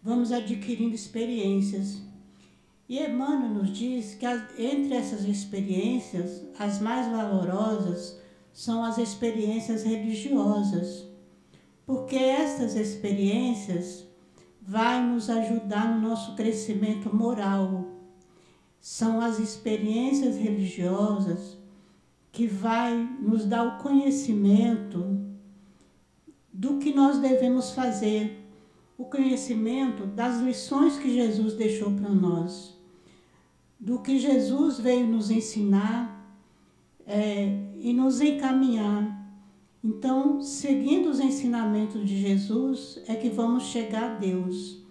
vamos 0.00 0.30
adquirindo 0.30 0.94
experiências 0.94 2.05
e 2.88 3.00
Emmanuel 3.00 3.50
nos 3.50 3.76
diz 3.76 4.14
que 4.14 4.26
entre 4.58 4.94
essas 4.94 5.24
experiências, 5.24 6.44
as 6.56 6.80
mais 6.80 7.10
valorosas 7.10 8.20
são 8.52 8.84
as 8.84 8.96
experiências 8.96 9.82
religiosas, 9.82 11.04
porque 11.84 12.16
essas 12.16 12.76
experiências 12.76 14.06
vai 14.62 15.04
nos 15.04 15.28
ajudar 15.28 15.96
no 15.96 16.08
nosso 16.08 16.36
crescimento 16.36 17.14
moral. 17.14 17.86
São 18.80 19.20
as 19.20 19.40
experiências 19.40 20.36
religiosas 20.36 21.58
que 22.30 22.46
vai 22.46 22.96
nos 23.20 23.44
dar 23.44 23.64
o 23.64 23.82
conhecimento 23.82 25.26
do 26.52 26.78
que 26.78 26.94
nós 26.94 27.18
devemos 27.18 27.72
fazer, 27.72 28.46
o 28.96 29.04
conhecimento 29.04 30.06
das 30.06 30.40
lições 30.40 30.98
que 30.98 31.12
Jesus 31.12 31.54
deixou 31.54 31.92
para 31.92 32.10
nós 32.10 32.75
do 33.78 33.98
que 33.98 34.18
Jesus 34.18 34.78
veio 34.78 35.06
nos 35.06 35.30
ensinar 35.30 36.16
é, 37.06 37.58
e 37.78 37.92
nos 37.92 38.20
encaminhar. 38.20 39.14
Então, 39.84 40.40
seguindo 40.40 41.08
os 41.08 41.20
ensinamentos 41.20 42.04
de 42.04 42.20
Jesus, 42.20 43.00
é 43.06 43.14
que 43.14 43.28
vamos 43.28 43.64
chegar 43.64 44.10
a 44.10 44.14
Deus. 44.14 44.82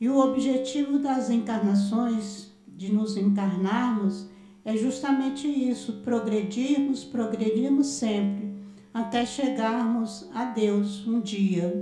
E 0.00 0.08
o 0.08 0.18
objetivo 0.18 0.98
das 0.98 1.30
encarnações, 1.30 2.52
de 2.66 2.92
nos 2.92 3.16
encarnarmos, 3.16 4.26
é 4.64 4.76
justamente 4.76 5.46
isso: 5.46 6.00
progredirmos, 6.04 7.04
progredirmos 7.04 7.86
sempre, 7.86 8.52
até 8.92 9.24
chegarmos 9.24 10.28
a 10.34 10.46
Deus 10.46 11.06
um 11.06 11.20
dia. 11.20 11.72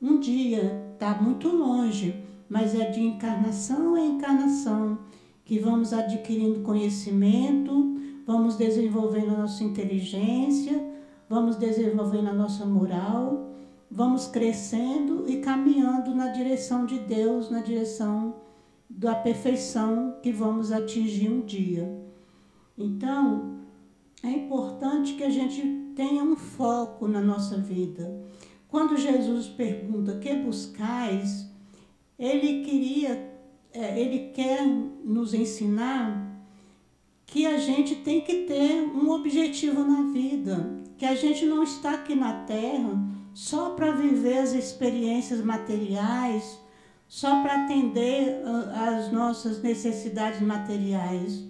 Um 0.00 0.20
dia 0.20 0.92
está 0.94 1.20
muito 1.20 1.48
longe, 1.48 2.14
mas 2.48 2.74
é 2.74 2.90
de 2.90 3.00
encarnação 3.00 3.98
em 3.98 4.16
encarnação 4.16 4.98
que 5.50 5.58
vamos 5.58 5.92
adquirindo 5.92 6.60
conhecimento, 6.60 7.98
vamos 8.24 8.54
desenvolvendo 8.54 9.34
a 9.34 9.38
nossa 9.38 9.64
inteligência, 9.64 10.80
vamos 11.28 11.56
desenvolvendo 11.56 12.28
a 12.28 12.32
nossa 12.32 12.64
moral, 12.64 13.50
vamos 13.90 14.28
crescendo 14.28 15.28
e 15.28 15.40
caminhando 15.40 16.14
na 16.14 16.28
direção 16.28 16.86
de 16.86 17.00
Deus, 17.00 17.50
na 17.50 17.62
direção 17.62 18.36
da 18.88 19.16
perfeição 19.16 20.20
que 20.22 20.30
vamos 20.30 20.70
atingir 20.70 21.28
um 21.28 21.40
dia. 21.40 22.00
Então, 22.78 23.58
é 24.22 24.28
importante 24.30 25.14
que 25.14 25.24
a 25.24 25.30
gente 25.30 25.92
tenha 25.96 26.22
um 26.22 26.36
foco 26.36 27.08
na 27.08 27.20
nossa 27.20 27.56
vida. 27.56 28.22
Quando 28.68 28.96
Jesus 28.96 29.48
pergunta: 29.48 30.16
"Que 30.18 30.32
buscais?", 30.32 31.50
ele 32.16 32.64
queria 32.64 33.39
ele 33.74 34.30
quer 34.34 34.66
nos 34.66 35.32
ensinar 35.34 36.30
que 37.26 37.46
a 37.46 37.58
gente 37.58 37.96
tem 37.96 38.20
que 38.22 38.44
ter 38.44 38.82
um 38.82 39.10
objetivo 39.10 39.84
na 39.84 40.12
vida, 40.12 40.80
que 40.98 41.06
a 41.06 41.14
gente 41.14 41.46
não 41.46 41.62
está 41.62 41.94
aqui 41.94 42.14
na 42.14 42.44
Terra 42.44 43.00
só 43.32 43.70
para 43.70 43.92
viver 43.92 44.38
as 44.38 44.52
experiências 44.52 45.42
materiais, 45.44 46.58
só 47.06 47.42
para 47.42 47.64
atender 47.64 48.42
as 48.74 49.12
nossas 49.12 49.62
necessidades 49.62 50.40
materiais, 50.40 51.44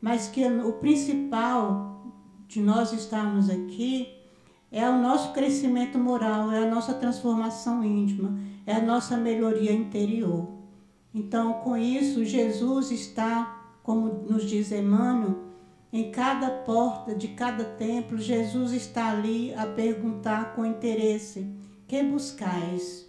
mas 0.00 0.28
que 0.28 0.44
o 0.46 0.72
principal 0.74 2.12
de 2.46 2.60
nós 2.60 2.92
estarmos 2.92 3.50
aqui 3.50 4.08
é 4.70 4.88
o 4.88 5.00
nosso 5.00 5.32
crescimento 5.32 5.98
moral, 5.98 6.52
é 6.52 6.64
a 6.64 6.70
nossa 6.70 6.94
transformação 6.94 7.82
íntima, 7.84 8.38
é 8.66 8.74
a 8.74 8.82
nossa 8.82 9.16
melhoria 9.16 9.72
interior. 9.72 10.53
Então, 11.14 11.60
com 11.60 11.76
isso, 11.76 12.24
Jesus 12.24 12.90
está, 12.90 13.78
como 13.84 14.08
nos 14.28 14.44
diz 14.44 14.72
Emmanuel, 14.72 15.44
em 15.92 16.10
cada 16.10 16.50
porta 16.50 17.14
de 17.14 17.28
cada 17.28 17.64
templo, 17.64 18.18
Jesus 18.18 18.72
está 18.72 19.12
ali 19.12 19.54
a 19.54 19.64
perguntar 19.64 20.56
com 20.56 20.66
interesse: 20.66 21.46
que 21.86 22.02
buscais? 22.02 23.08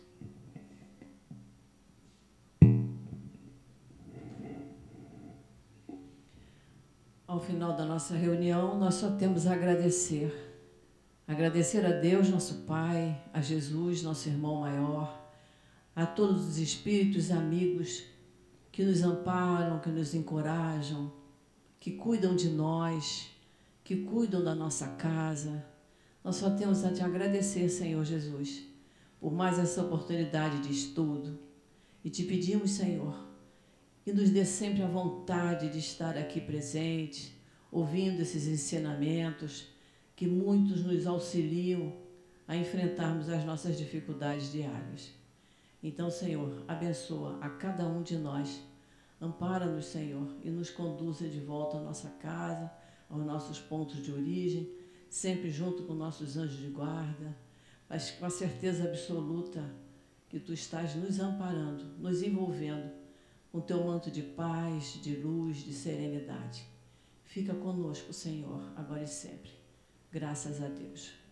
Ao 7.28 7.40
final 7.40 7.76
da 7.76 7.86
nossa 7.86 8.14
reunião, 8.14 8.78
nós 8.78 8.94
só 8.94 9.10
temos 9.16 9.48
a 9.48 9.54
agradecer. 9.54 10.44
Agradecer 11.28 11.84
a 11.84 11.90
Deus, 11.90 12.30
nosso 12.30 12.66
Pai, 12.68 13.20
a 13.34 13.42
Jesus, 13.42 14.04
nosso 14.04 14.30
irmão 14.30 14.62
maior 14.62 15.25
a 15.96 16.06
todos 16.06 16.46
os 16.46 16.58
espíritos 16.58 17.32
amigos 17.32 18.04
que 18.72 18.84
nos 18.84 19.02
amparam, 19.02 19.80
que 19.80 19.90
nos 19.90 20.14
encorajam, 20.14 21.14
que 21.80 21.92
cuidam 21.92 22.36
de 22.36 22.50
nós, 22.50 23.30
que 23.84 24.04
cuidam 24.04 24.44
da 24.44 24.54
nossa 24.54 24.88
casa. 24.90 25.66
Nós 26.22 26.36
só 26.36 26.50
temos 26.50 26.84
a 26.84 26.92
te 26.92 27.02
agradecer, 27.02 27.70
Senhor 27.70 28.04
Jesus, 28.04 28.64
por 29.22 29.32
mais 29.32 29.58
essa 29.58 29.84
oportunidade 29.84 30.60
de 30.60 30.72
estudo. 30.74 31.40
E 32.04 32.10
te 32.10 32.24
pedimos, 32.24 32.72
Senhor, 32.72 33.16
que 34.04 34.12
nos 34.12 34.30
dê 34.30 34.44
sempre 34.44 34.84
a 34.84 34.88
vontade 34.88 35.70
de 35.70 35.80
estar 35.80 36.18
aqui 36.18 36.42
presente, 36.42 37.34
ouvindo 37.72 38.22
esses 38.22 38.48
ensinamentos 38.48 39.70
que 40.16 40.28
muitos 40.28 40.84
nos 40.84 41.08
auxiliam 41.08 41.94
a 42.48 42.56
enfrentarmos 42.56 43.30
as 43.30 43.46
nossas 43.46 43.78
dificuldades 43.78 44.52
diárias. 44.52 45.25
Então, 45.82 46.10
Senhor, 46.10 46.64
abençoa 46.68 47.38
a 47.42 47.50
cada 47.50 47.88
um 47.88 48.02
de 48.02 48.18
nós. 48.18 48.62
Ampara-nos, 49.22 49.86
Senhor, 49.86 50.36
e 50.44 50.50
nos 50.50 50.70
conduza 50.70 51.28
de 51.28 51.40
volta 51.40 51.78
à 51.78 51.82
nossa 51.82 52.10
casa, 52.22 52.72
aos 53.10 53.26
nossos 53.26 53.60
pontos 53.60 54.04
de 54.04 54.12
origem, 54.12 54.72
sempre 55.10 55.50
junto 55.50 55.84
com 55.84 55.94
nossos 55.94 56.38
anjos 56.38 56.58
de 56.58 56.68
guarda, 56.68 57.36
mas 57.88 58.12
com 58.12 58.26
a 58.26 58.30
certeza 58.30 58.84
absoluta 58.86 59.64
que 60.28 60.40
Tu 60.40 60.54
estás 60.54 60.96
nos 60.96 61.20
amparando, 61.20 61.86
nos 61.98 62.22
envolvendo 62.22 62.92
com 63.52 63.62
Teu 63.62 63.86
manto 63.86 64.12
de 64.12 64.22
paz, 64.22 65.00
de 65.02 65.16
luz, 65.16 65.58
de 65.58 65.74
serenidade. 65.74 66.66
Fica 67.24 67.54
conosco, 67.54 68.12
Senhor, 68.12 68.62
agora 68.76 69.04
e 69.04 69.08
sempre. 69.08 69.52
Graças 70.12 70.62
a 70.62 70.68
Deus. 70.68 71.25